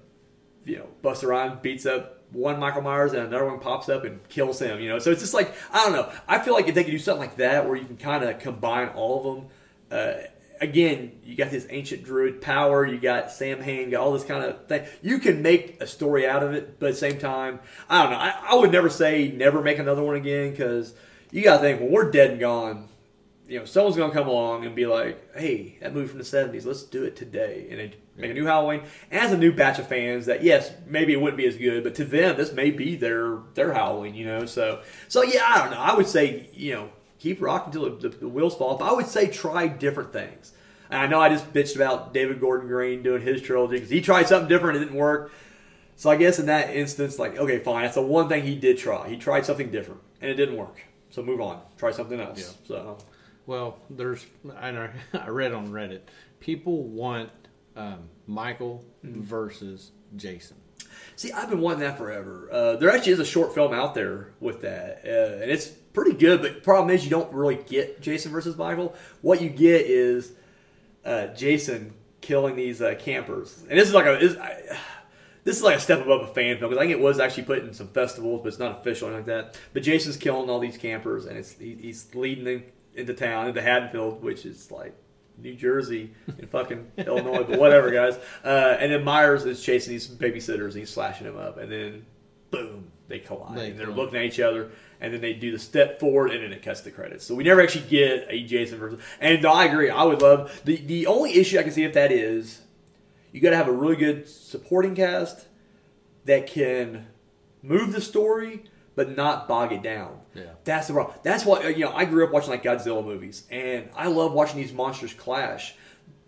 you 0.64 0.76
know, 0.76 0.88
Busta 1.02 1.26
Rhymes 1.26 1.58
beats 1.62 1.86
up 1.86 2.22
one 2.30 2.60
Michael 2.60 2.82
Myers 2.82 3.12
and 3.12 3.22
another 3.22 3.46
one 3.46 3.58
pops 3.58 3.88
up 3.88 4.04
and 4.04 4.26
kills 4.28 4.60
him. 4.60 4.80
You 4.80 4.90
know, 4.90 4.98
so 4.98 5.10
it's 5.10 5.20
just 5.20 5.34
like 5.34 5.54
I 5.72 5.84
don't 5.84 5.92
know. 5.92 6.10
I 6.28 6.38
feel 6.38 6.54
like 6.54 6.68
if 6.68 6.74
they 6.74 6.84
could 6.84 6.90
do 6.90 6.98
something 6.98 7.20
like 7.20 7.36
that 7.36 7.66
where 7.66 7.76
you 7.76 7.86
can 7.86 7.96
kind 7.96 8.24
of 8.24 8.38
combine 8.38 8.88
all 8.88 9.18
of 9.18 9.36
them. 9.36 9.48
Uh, 9.90 10.14
again, 10.60 11.20
you 11.24 11.36
got 11.36 11.50
this 11.50 11.66
ancient 11.70 12.04
druid 12.04 12.40
power, 12.40 12.86
you 12.86 12.98
got 12.98 13.30
Samhain, 13.30 13.86
you 13.86 13.90
got 13.92 14.00
all 14.00 14.12
this 14.12 14.24
kind 14.24 14.44
of 14.44 14.66
thing. 14.66 14.86
You 15.02 15.18
can 15.18 15.42
make 15.42 15.80
a 15.80 15.86
story 15.86 16.26
out 16.26 16.42
of 16.42 16.52
it, 16.52 16.78
but 16.78 16.86
at 16.86 16.92
the 16.92 16.98
same 16.98 17.18
time, 17.18 17.60
I 17.88 18.02
don't 18.02 18.12
know. 18.12 18.18
I, 18.18 18.34
I 18.50 18.54
would 18.54 18.72
never 18.72 18.90
say 18.90 19.30
never 19.30 19.62
make 19.62 19.78
another 19.78 20.02
one 20.02 20.16
again 20.16 20.50
because 20.50 20.94
you 21.30 21.42
got 21.42 21.56
to 21.56 21.62
think 21.62 21.80
when 21.80 21.90
we're 21.90 22.10
dead 22.10 22.32
and 22.32 22.40
gone, 22.40 22.88
you 23.48 23.58
know, 23.58 23.64
someone's 23.64 23.96
gonna 23.96 24.12
come 24.12 24.28
along 24.28 24.66
and 24.66 24.76
be 24.76 24.86
like, 24.86 25.34
"Hey, 25.34 25.78
that 25.80 25.94
movie 25.94 26.06
from 26.06 26.18
the 26.18 26.24
'70s, 26.24 26.66
let's 26.66 26.82
do 26.82 27.04
it 27.04 27.16
today," 27.16 27.66
and 27.70 27.80
they 27.80 27.92
make 28.14 28.30
a 28.30 28.34
new 28.34 28.44
Halloween. 28.44 28.82
And 29.10 29.20
as 29.20 29.32
a 29.32 29.38
new 29.38 29.52
batch 29.52 29.78
of 29.78 29.88
fans, 29.88 30.26
that 30.26 30.42
yes, 30.42 30.70
maybe 30.86 31.14
it 31.14 31.20
wouldn't 31.20 31.38
be 31.38 31.46
as 31.46 31.56
good, 31.56 31.82
but 31.82 31.94
to 31.94 32.04
them, 32.04 32.36
this 32.36 32.52
may 32.52 32.70
be 32.70 32.94
their 32.94 33.38
their 33.54 33.72
Halloween. 33.72 34.14
You 34.14 34.26
know, 34.26 34.44
so 34.44 34.82
so 35.08 35.22
yeah, 35.22 35.44
I 35.46 35.58
don't 35.60 35.70
know. 35.70 35.80
I 35.80 35.94
would 35.94 36.06
say 36.06 36.50
you 36.52 36.74
know 36.74 36.90
keep 37.18 37.40
rocking 37.40 37.74
until 37.74 37.96
the, 37.96 38.08
the, 38.08 38.16
the 38.18 38.28
wheels 38.28 38.56
fall 38.56 38.74
off. 38.74 38.82
I 38.82 38.92
would 38.92 39.06
say 39.06 39.28
try 39.28 39.68
different 39.68 40.12
things. 40.12 40.52
And 40.90 41.00
I 41.00 41.06
know 41.06 41.20
I 41.20 41.28
just 41.28 41.52
bitched 41.52 41.76
about 41.76 42.14
David 42.14 42.40
Gordon 42.40 42.68
Green 42.68 43.02
doing 43.02 43.22
his 43.22 43.42
trilogy 43.42 43.74
because 43.74 43.90
he 43.90 44.00
tried 44.00 44.28
something 44.28 44.48
different 44.48 44.76
and 44.76 44.84
it 44.84 44.86
didn't 44.86 44.98
work. 44.98 45.32
So 45.96 46.10
I 46.10 46.16
guess 46.16 46.38
in 46.38 46.46
that 46.46 46.74
instance, 46.74 47.18
like, 47.18 47.36
okay, 47.36 47.58
fine. 47.58 47.82
That's 47.82 47.96
the 47.96 48.02
one 48.02 48.28
thing 48.28 48.44
he 48.44 48.54
did 48.54 48.78
try. 48.78 49.08
He 49.08 49.16
tried 49.16 49.44
something 49.44 49.70
different 49.70 50.00
and 50.20 50.30
it 50.30 50.34
didn't 50.34 50.56
work. 50.56 50.80
So 51.10 51.22
move 51.22 51.40
on. 51.40 51.60
Try 51.76 51.90
something 51.90 52.20
else. 52.20 52.38
Yeah. 52.38 52.68
So. 52.68 52.98
Well, 53.46 53.78
there's 53.90 54.24
I 54.58 54.70
know, 54.70 54.88
I 55.14 55.28
read 55.28 55.52
on 55.52 55.68
Reddit. 55.68 56.00
People 56.40 56.84
want 56.84 57.30
um, 57.76 58.08
Michael 58.26 58.84
mm-hmm. 59.04 59.20
versus 59.20 59.90
Jason. 60.16 60.56
See, 61.16 61.32
I've 61.32 61.50
been 61.50 61.60
wanting 61.60 61.80
that 61.80 61.98
forever. 61.98 62.48
Uh, 62.50 62.76
there 62.76 62.90
actually 62.90 63.12
is 63.12 63.18
a 63.18 63.24
short 63.24 63.54
film 63.54 63.72
out 63.72 63.94
there 63.94 64.32
with 64.40 64.62
that, 64.62 65.02
uh, 65.04 65.42
and 65.42 65.50
it's 65.50 65.72
pretty 66.02 66.16
good. 66.16 66.40
But 66.40 66.54
the 66.54 66.60
problem 66.60 66.94
is, 66.94 67.04
you 67.04 67.10
don't 67.10 67.32
really 67.32 67.56
get 67.56 68.00
Jason 68.00 68.32
versus 68.32 68.56
Michael. 68.56 68.94
What 69.22 69.42
you 69.42 69.48
get 69.48 69.82
is 69.82 70.32
uh, 71.04 71.28
Jason 71.28 71.92
killing 72.20 72.56
these 72.56 72.80
uh, 72.80 72.94
campers, 72.98 73.64
and 73.68 73.78
this 73.78 73.88
is 73.88 73.94
like 73.94 74.06
a 74.06 74.18
this, 74.18 74.36
I, 74.38 74.78
this 75.44 75.56
is 75.56 75.62
like 75.62 75.76
a 75.76 75.80
step 75.80 76.00
above 76.00 76.28
a 76.28 76.32
fan 76.32 76.58
film 76.58 76.70
because 76.70 76.78
I 76.78 76.86
think 76.86 76.92
it 76.92 77.02
was 77.02 77.18
actually 77.18 77.44
put 77.44 77.60
in 77.60 77.72
some 77.72 77.88
festivals, 77.88 78.42
but 78.42 78.48
it's 78.48 78.58
not 78.58 78.80
official 78.80 79.10
like 79.10 79.26
that. 79.26 79.58
But 79.72 79.82
Jason's 79.82 80.16
killing 80.16 80.48
all 80.48 80.60
these 80.60 80.78
campers, 80.78 81.26
and 81.26 81.36
it's 81.36 81.52
he, 81.52 81.74
he's 81.74 82.14
leading 82.14 82.44
them 82.44 82.62
into 82.94 83.14
town 83.14 83.48
into 83.48 83.62
Haddonfield, 83.62 84.22
which 84.22 84.44
is 84.46 84.70
like 84.70 84.94
New 85.36 85.54
Jersey 85.54 86.12
and 86.26 86.48
fucking 86.48 86.92
Illinois, 86.98 87.44
but 87.44 87.58
whatever, 87.58 87.90
guys. 87.90 88.18
Uh, 88.44 88.76
and 88.78 88.92
then 88.92 89.04
Myers 89.04 89.44
is 89.44 89.62
chasing 89.62 89.92
these 89.92 90.08
babysitters 90.08 90.70
and 90.70 90.80
he's 90.80 90.90
slashing 90.90 91.26
them 91.26 91.36
up, 91.36 91.58
and 91.58 91.70
then 91.70 92.06
boom, 92.50 92.90
they 93.08 93.18
collide. 93.18 93.58
They 93.58 93.70
and 93.70 93.78
they're 93.78 93.88
looking 93.88 94.18
at 94.18 94.24
each 94.24 94.40
other, 94.40 94.70
and 95.00 95.12
then 95.12 95.20
they 95.20 95.32
do 95.32 95.52
the 95.52 95.58
step 95.58 96.00
forward, 96.00 96.32
and 96.32 96.42
then 96.42 96.52
it 96.52 96.62
cuts 96.62 96.80
the 96.80 96.90
credits. 96.90 97.24
So 97.24 97.34
we 97.34 97.44
never 97.44 97.60
actually 97.60 97.88
get 97.88 98.26
a 98.28 98.42
Jason 98.42 98.78
versus. 98.78 99.00
And 99.20 99.44
I 99.46 99.64
agree. 99.64 99.90
I 99.90 100.02
would 100.04 100.22
love 100.22 100.60
the 100.64 100.76
the 100.76 101.06
only 101.06 101.34
issue 101.34 101.58
I 101.58 101.62
can 101.62 101.72
see 101.72 101.84
if 101.84 101.94
that 101.94 102.12
is, 102.12 102.62
you 103.32 103.40
got 103.40 103.50
to 103.50 103.56
have 103.56 103.68
a 103.68 103.72
really 103.72 103.96
good 103.96 104.28
supporting 104.28 104.94
cast 104.94 105.46
that 106.24 106.46
can 106.46 107.06
move 107.62 107.92
the 107.92 108.00
story 108.00 108.64
but 108.98 109.16
not 109.16 109.46
bog 109.46 109.70
it 109.70 109.80
down. 109.80 110.18
Yeah. 110.34 110.42
That's 110.64 110.88
the 110.88 110.94
problem. 110.94 111.16
That's 111.22 111.44
why 111.44 111.68
you 111.68 111.84
know 111.84 111.92
I 111.92 112.04
grew 112.04 112.26
up 112.26 112.32
watching 112.32 112.50
like 112.50 112.64
Godzilla 112.64 113.04
movies, 113.04 113.44
and 113.48 113.88
I 113.94 114.08
love 114.08 114.32
watching 114.32 114.56
these 114.56 114.72
monsters 114.72 115.14
clash. 115.14 115.76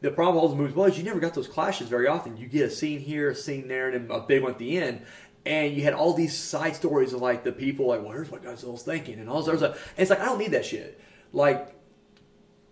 The 0.02 0.12
problem 0.12 0.36
with 0.36 0.42
all 0.42 0.48
those 0.50 0.56
movies 0.56 0.76
was 0.76 0.96
you 0.96 1.02
never 1.02 1.18
got 1.18 1.34
those 1.34 1.48
clashes 1.48 1.88
very 1.88 2.06
often. 2.06 2.36
You 2.36 2.46
get 2.46 2.66
a 2.66 2.70
scene 2.70 3.00
here, 3.00 3.30
a 3.30 3.34
scene 3.34 3.66
there, 3.66 3.90
and 3.90 4.08
then 4.08 4.16
a 4.16 4.20
big 4.20 4.44
one 4.44 4.52
at 4.52 4.58
the 4.58 4.78
end 4.78 5.02
and 5.46 5.74
you 5.74 5.82
had 5.82 5.94
all 5.94 6.12
these 6.12 6.36
side 6.36 6.76
stories 6.76 7.12
of 7.12 7.20
like 7.20 7.44
the 7.44 7.52
people 7.52 7.88
like, 7.88 8.02
well, 8.02 8.12
here's 8.12 8.30
what 8.30 8.42
Godzilla's 8.42 8.82
thinking, 8.82 9.18
and 9.18 9.28
all 9.28 9.42
this 9.42 9.48
other 9.48 9.58
stuff. 9.58 9.92
And 9.96 10.02
it's 10.02 10.10
like 10.10 10.20
I 10.20 10.26
don't 10.26 10.38
need 10.38 10.52
that 10.52 10.66
shit. 10.66 11.00
Like, 11.32 11.74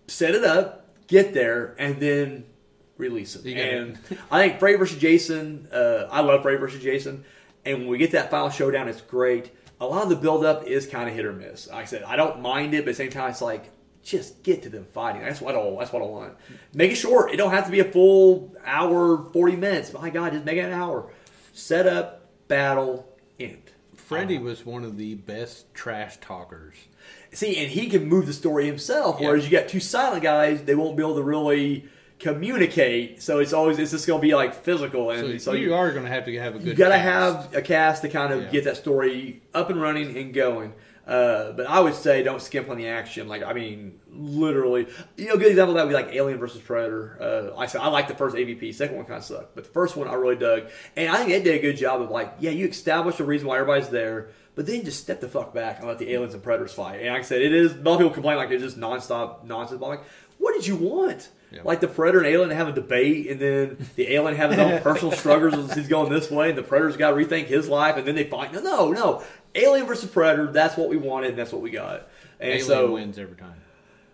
set 0.06 0.34
it 0.34 0.44
up, 0.44 1.06
get 1.06 1.32
there, 1.32 1.74
and 1.78 2.00
then 2.00 2.44
release 2.96 3.36
it. 3.36 3.56
And 3.56 3.98
I 4.30 4.48
think 4.48 4.58
Freddy 4.58 4.76
versus 4.76 4.98
Jason. 4.98 5.68
Uh, 5.72 6.08
I 6.10 6.20
love 6.20 6.42
Freddy 6.42 6.58
versus 6.58 6.82
Jason, 6.82 7.24
and 7.64 7.80
when 7.80 7.88
we 7.88 7.98
get 7.98 8.12
that 8.12 8.30
final 8.30 8.50
showdown, 8.50 8.88
it's 8.88 9.00
great. 9.00 9.50
A 9.80 9.86
lot 9.86 10.02
of 10.02 10.08
the 10.08 10.16
build 10.16 10.44
up 10.44 10.64
is 10.64 10.86
kind 10.86 11.08
of 11.08 11.14
hit 11.14 11.24
or 11.24 11.32
miss. 11.32 11.68
Like 11.68 11.82
I 11.82 11.84
said, 11.84 12.02
I 12.02 12.16
don't 12.16 12.40
mind 12.42 12.74
it, 12.74 12.84
but 12.84 12.90
at 12.90 12.96
the 12.96 13.04
same 13.04 13.10
time, 13.10 13.30
it's 13.30 13.40
like 13.40 13.70
just 14.02 14.42
get 14.42 14.62
to 14.62 14.68
them 14.68 14.86
fighting. 14.86 15.22
That's 15.22 15.40
what 15.40 15.54
I 15.54 15.76
that's 15.78 15.92
what 15.92 16.02
I 16.02 16.06
want. 16.06 16.34
Make 16.74 16.92
it 16.92 16.96
short. 16.96 17.32
It 17.32 17.36
don't 17.36 17.50
have 17.50 17.66
to 17.66 17.70
be 17.70 17.80
a 17.80 17.84
full 17.84 18.54
hour, 18.64 19.28
forty 19.32 19.56
minutes. 19.56 19.92
My 19.92 20.10
God, 20.10 20.32
just 20.32 20.44
make 20.44 20.56
it 20.56 20.62
an 20.62 20.72
hour. 20.72 21.12
Set 21.52 21.86
up, 21.86 22.17
battle 22.48 23.08
end. 23.38 23.70
Freddy 23.94 24.36
uh-huh. 24.36 24.44
was 24.44 24.66
one 24.66 24.84
of 24.84 24.96
the 24.96 25.14
best 25.14 25.72
trash 25.74 26.16
talkers. 26.18 26.76
See, 27.32 27.56
and 27.56 27.70
he 27.70 27.88
can 27.88 28.06
move 28.06 28.26
the 28.26 28.32
story 28.32 28.66
himself. 28.66 29.20
Whereas 29.20 29.44
you 29.44 29.50
got 29.50 29.68
two 29.68 29.80
silent 29.80 30.22
guys, 30.22 30.62
they 30.62 30.74
won't 30.74 30.96
be 30.96 31.02
able 31.02 31.16
to 31.16 31.22
really 31.22 31.88
communicate. 32.18 33.22
So 33.22 33.38
it's 33.38 33.52
always 33.52 33.78
it's 33.78 33.90
just 33.90 34.06
going 34.06 34.20
to 34.20 34.26
be 34.26 34.34
like 34.34 34.54
physical, 34.54 35.10
and 35.10 35.40
so, 35.40 35.50
so 35.50 35.52
you, 35.52 35.68
you, 35.68 35.74
are 35.74 35.92
going 35.92 36.04
to 36.04 36.10
have 36.10 36.24
to 36.24 36.38
have 36.38 36.56
a 36.56 36.58
good. 36.58 36.68
You 36.68 36.74
got 36.74 36.88
to 36.88 36.98
have 36.98 37.54
a 37.54 37.62
cast 37.62 38.02
to 38.02 38.08
kind 38.08 38.32
of 38.32 38.44
yeah. 38.44 38.50
get 38.50 38.64
that 38.64 38.76
story 38.76 39.42
up 39.54 39.70
and 39.70 39.80
running 39.80 40.16
and 40.16 40.32
going. 40.32 40.72
Uh, 41.08 41.52
but 41.52 41.66
I 41.66 41.80
would 41.80 41.94
say 41.94 42.22
don't 42.22 42.42
skimp 42.42 42.68
on 42.68 42.76
the 42.76 42.88
action. 42.88 43.28
Like 43.28 43.42
I 43.42 43.54
mean, 43.54 43.98
literally, 44.12 44.86
you 45.16 45.28
know, 45.28 45.34
a 45.34 45.38
good 45.38 45.48
example 45.48 45.70
of 45.70 45.76
that 45.76 45.84
would 45.86 45.90
be 45.90 45.94
like 45.94 46.14
Alien 46.14 46.38
versus 46.38 46.60
Predator. 46.60 47.16
Uh, 47.18 47.58
I 47.58 47.64
said 47.66 47.80
I 47.80 47.88
like 47.88 48.08
the 48.08 48.14
first 48.14 48.36
AVP. 48.36 48.74
Second 48.74 48.96
one 48.96 49.06
kind 49.06 49.16
of 49.16 49.24
sucked, 49.24 49.54
but 49.54 49.64
the 49.64 49.70
first 49.70 49.96
one 49.96 50.06
I 50.06 50.12
really 50.14 50.36
dug, 50.36 50.68
and 50.96 51.10
I 51.10 51.16
think 51.16 51.30
they 51.30 51.42
did 51.42 51.58
a 51.58 51.62
good 51.62 51.78
job 51.78 52.02
of 52.02 52.10
like, 52.10 52.34
yeah, 52.40 52.50
you 52.50 52.68
establish 52.68 53.16
the 53.16 53.24
reason 53.24 53.48
why 53.48 53.58
everybody's 53.58 53.88
there, 53.88 54.28
but 54.54 54.66
then 54.66 54.84
just 54.84 55.00
step 55.00 55.22
the 55.22 55.28
fuck 55.28 55.54
back 55.54 55.78
and 55.78 55.88
let 55.88 55.98
the 55.98 56.12
aliens 56.12 56.34
and 56.34 56.42
predators 56.42 56.74
fight. 56.74 57.00
And 57.00 57.08
like 57.08 57.20
I 57.20 57.22
said, 57.22 57.40
it 57.40 57.54
is. 57.54 57.72
A 57.72 57.76
lot 57.76 57.94
of 57.94 57.98
people 58.00 58.12
complain 58.12 58.36
like 58.36 58.50
it's 58.50 58.62
just 58.62 58.78
nonstop 58.78 59.44
nonsense. 59.44 59.80
But 59.80 59.86
I'm 59.86 59.98
like, 59.98 60.06
what 60.36 60.54
did 60.54 60.66
you 60.66 60.76
want? 60.76 61.30
Yeah. 61.50 61.62
Like 61.64 61.80
the 61.80 61.88
predator 61.88 62.18
and 62.18 62.26
alien 62.26 62.50
have 62.50 62.68
a 62.68 62.72
debate, 62.72 63.30
and 63.30 63.40
then 63.40 63.88
the 63.96 64.12
alien 64.12 64.36
have 64.36 64.50
his 64.50 64.58
own 64.58 64.80
personal 64.82 65.12
struggles 65.12 65.54
as 65.54 65.74
he's 65.76 65.88
going 65.88 66.12
this 66.12 66.30
way, 66.30 66.50
and 66.50 66.58
the 66.58 66.62
predator's 66.62 66.96
got 66.96 67.12
to 67.12 67.16
rethink 67.16 67.46
his 67.46 67.68
life, 67.68 67.96
and 67.96 68.06
then 68.06 68.14
they 68.14 68.24
fight. 68.24 68.52
No, 68.52 68.60
no, 68.60 68.92
no. 68.92 69.22
Alien 69.58 69.86
versus 69.86 70.10
Predator. 70.10 70.50
That's 70.52 70.76
what 70.76 70.88
we 70.88 70.96
wanted, 70.96 71.30
and 71.30 71.38
that's 71.38 71.52
what 71.52 71.62
we 71.62 71.70
got. 71.70 72.08
And 72.40 72.50
Alien 72.50 72.66
so 72.66 72.92
wins 72.92 73.18
every 73.18 73.36
time. 73.36 73.60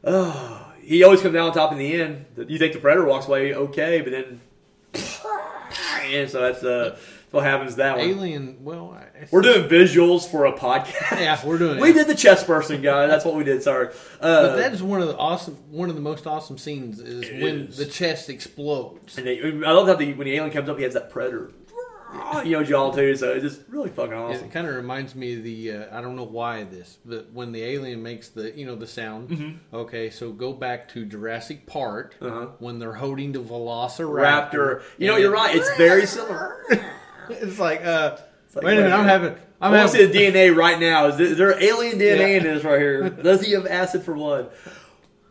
Uh, 0.03 0.65
he 0.81 1.03
always 1.03 1.21
comes 1.23 1.35
down 1.35 1.49
on 1.49 1.55
top 1.55 1.73
in 1.73 1.79
the 1.79 2.01
end. 2.01 2.27
You 2.37 2.59
think 2.59 2.73
the 2.73 2.81
Predator 2.81 3.07
walks 3.07 3.27
away 3.27 3.55
okay, 3.55 4.01
but 4.01 4.11
then, 4.11 4.41
and 6.05 6.31
so 6.31 6.41
that's 6.41 6.63
uh, 6.63 6.97
what 7.31 7.45
happens 7.45 7.77
that 7.77 7.97
one. 7.97 8.07
Alien. 8.07 8.65
Well, 8.65 8.99
we're 9.31 9.43
doing 9.43 9.69
visuals 9.69 10.31
for 10.31 10.47
a 10.47 10.53
podcast. 10.53 11.21
Yeah, 11.21 11.45
we're 11.45 11.59
doing. 11.59 11.79
we 11.81 11.93
did 11.93 12.07
the 12.07 12.15
chest 12.15 12.47
person 12.47 12.81
guy. 12.81 13.07
That's 13.07 13.25
what 13.25 13.35
we 13.35 13.45
did. 13.45 13.63
Sorry, 13.63 13.89
uh, 14.21 14.49
but 14.49 14.57
that 14.57 14.73
is 14.73 14.83
one 14.83 15.01
of 15.01 15.09
the 15.09 15.17
awesome, 15.17 15.55
one 15.71 15.89
of 15.89 15.97
the 15.97 16.01
most 16.03 16.27
awesome 16.27 16.59
scenes 16.59 17.01
is 17.01 17.31
when 17.43 17.69
is. 17.69 17.77
the 17.77 17.87
chest 17.87 18.31
explodes. 18.31 19.19
And 19.19 19.27
they, 19.27 19.41
I 19.41 19.73
love 19.73 19.87
that 19.89 19.99
the, 19.99 20.13
when 20.15 20.27
the 20.27 20.35
alien 20.35 20.53
comes 20.53 20.69
up, 20.69 20.79
he 20.79 20.85
has 20.85 20.95
that 20.95 21.11
Predator 21.11 21.51
you 22.45 22.53
know, 22.53 22.65
Jaw 22.65 22.93
too. 22.93 23.17
So 23.17 23.33
it's 23.33 23.43
just 23.43 23.63
really 23.69 23.91
fucking 23.91 24.15
awesome. 24.15 24.45
It 24.45 24.53
kind 24.53 24.67
of 24.67 24.75
reminds 24.75 25.15
me 25.15 25.37
of 25.37 25.45
the 25.45 25.73
uh, 25.73 25.99
I 25.99 26.01
don't 26.01 26.17
know 26.17 26.25
why 26.25 26.65
this, 26.65 26.99
but 27.05 27.33
when 27.33 27.53
the 27.53 27.63
alien 27.63 28.03
makes 28.03 28.29
the 28.29 28.57
you 28.57 28.67
know 28.67 28.77
the 28.77 28.87
sound. 28.87 29.31
Mm-hmm. 29.31 29.77
Okay, 29.77 30.11
so 30.11 30.33
go 30.33 30.53
back 30.53 30.89
to 30.91 31.05
Jurassic 31.05 31.67
Park 31.67 32.17
uh-huh. 32.21 32.49
when 32.59 32.79
they're 32.79 32.95
holding 32.95 33.33
the 33.33 33.41
Velociraptor. 33.41 34.51
Raptor. 34.51 34.83
You 34.99 35.09
know, 35.09 35.17
you're 35.17 35.33
right. 35.33 35.55
It's 35.55 35.77
very 35.77 36.07
similar. 36.07 36.65
it's 37.29 37.59
like, 37.59 37.85
uh, 37.85 38.19
it's 38.47 38.57
like 38.57 38.65
wait 38.65 38.79
a 38.79 38.83
minute, 38.83 38.95
I'm 38.95 39.07
having. 39.07 39.37
I'm 39.61 39.73
I 39.73 39.79
want 39.79 39.93
to 39.93 39.97
see 39.97 40.07
the 40.07 40.19
DNA 40.19 40.55
right 40.55 40.79
now. 40.79 41.07
Is 41.07 41.17
there, 41.17 41.27
is 41.27 41.39
there 41.39 41.63
alien 41.63 41.99
DNA 41.99 42.19
yeah. 42.19 42.27
in 42.27 42.43
this 42.43 42.65
right 42.65 42.79
here? 42.79 43.09
Does 43.23 43.45
he 43.45 43.53
have 43.53 43.67
acid 43.67 44.03
for 44.03 44.15
blood? 44.15 44.51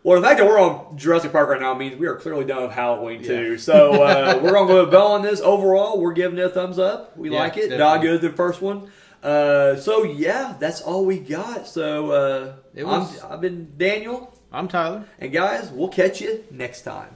Well, 0.03 0.19
the 0.19 0.27
fact 0.27 0.39
that 0.39 0.45
we're 0.45 0.59
on 0.59 0.97
Jurassic 0.97 1.31
Park 1.31 1.47
right 1.47 1.61
now 1.61 1.73
means 1.73 1.97
we 1.97 2.07
are 2.07 2.17
clearly 2.17 2.43
done 2.43 2.63
with 2.63 2.73
Halloween 2.73 3.23
too. 3.23 3.51
Yeah. 3.53 3.57
So 3.57 4.03
uh, 4.03 4.39
we're 4.43 4.51
gonna 4.51 4.67
go 4.67 4.85
bell 4.85 5.07
on 5.07 5.21
this. 5.21 5.39
Overall, 5.39 5.99
we're 5.99 6.13
giving 6.13 6.37
it 6.37 6.45
a 6.45 6.49
thumbs 6.49 6.77
up. 6.77 7.15
We 7.17 7.31
yeah, 7.31 7.39
like 7.39 7.55
it. 7.55 7.77
Not 7.77 8.01
good 8.01 8.19
the 8.19 8.31
first 8.31 8.61
one. 8.61 8.91
Uh, 9.23 9.77
so 9.77 10.03
yeah, 10.03 10.55
that's 10.59 10.81
all 10.81 11.05
we 11.05 11.19
got. 11.19 11.67
So 11.67 12.11
uh, 12.11 12.55
was, 12.83 13.23
i 13.23 13.29
have 13.29 13.41
been 13.41 13.73
Daniel. 13.77 14.37
I'm 14.51 14.67
Tyler. 14.67 15.05
And 15.19 15.31
guys, 15.31 15.71
we'll 15.71 15.87
catch 15.87 16.19
you 16.19 16.43
next 16.51 16.81
time. 16.81 17.09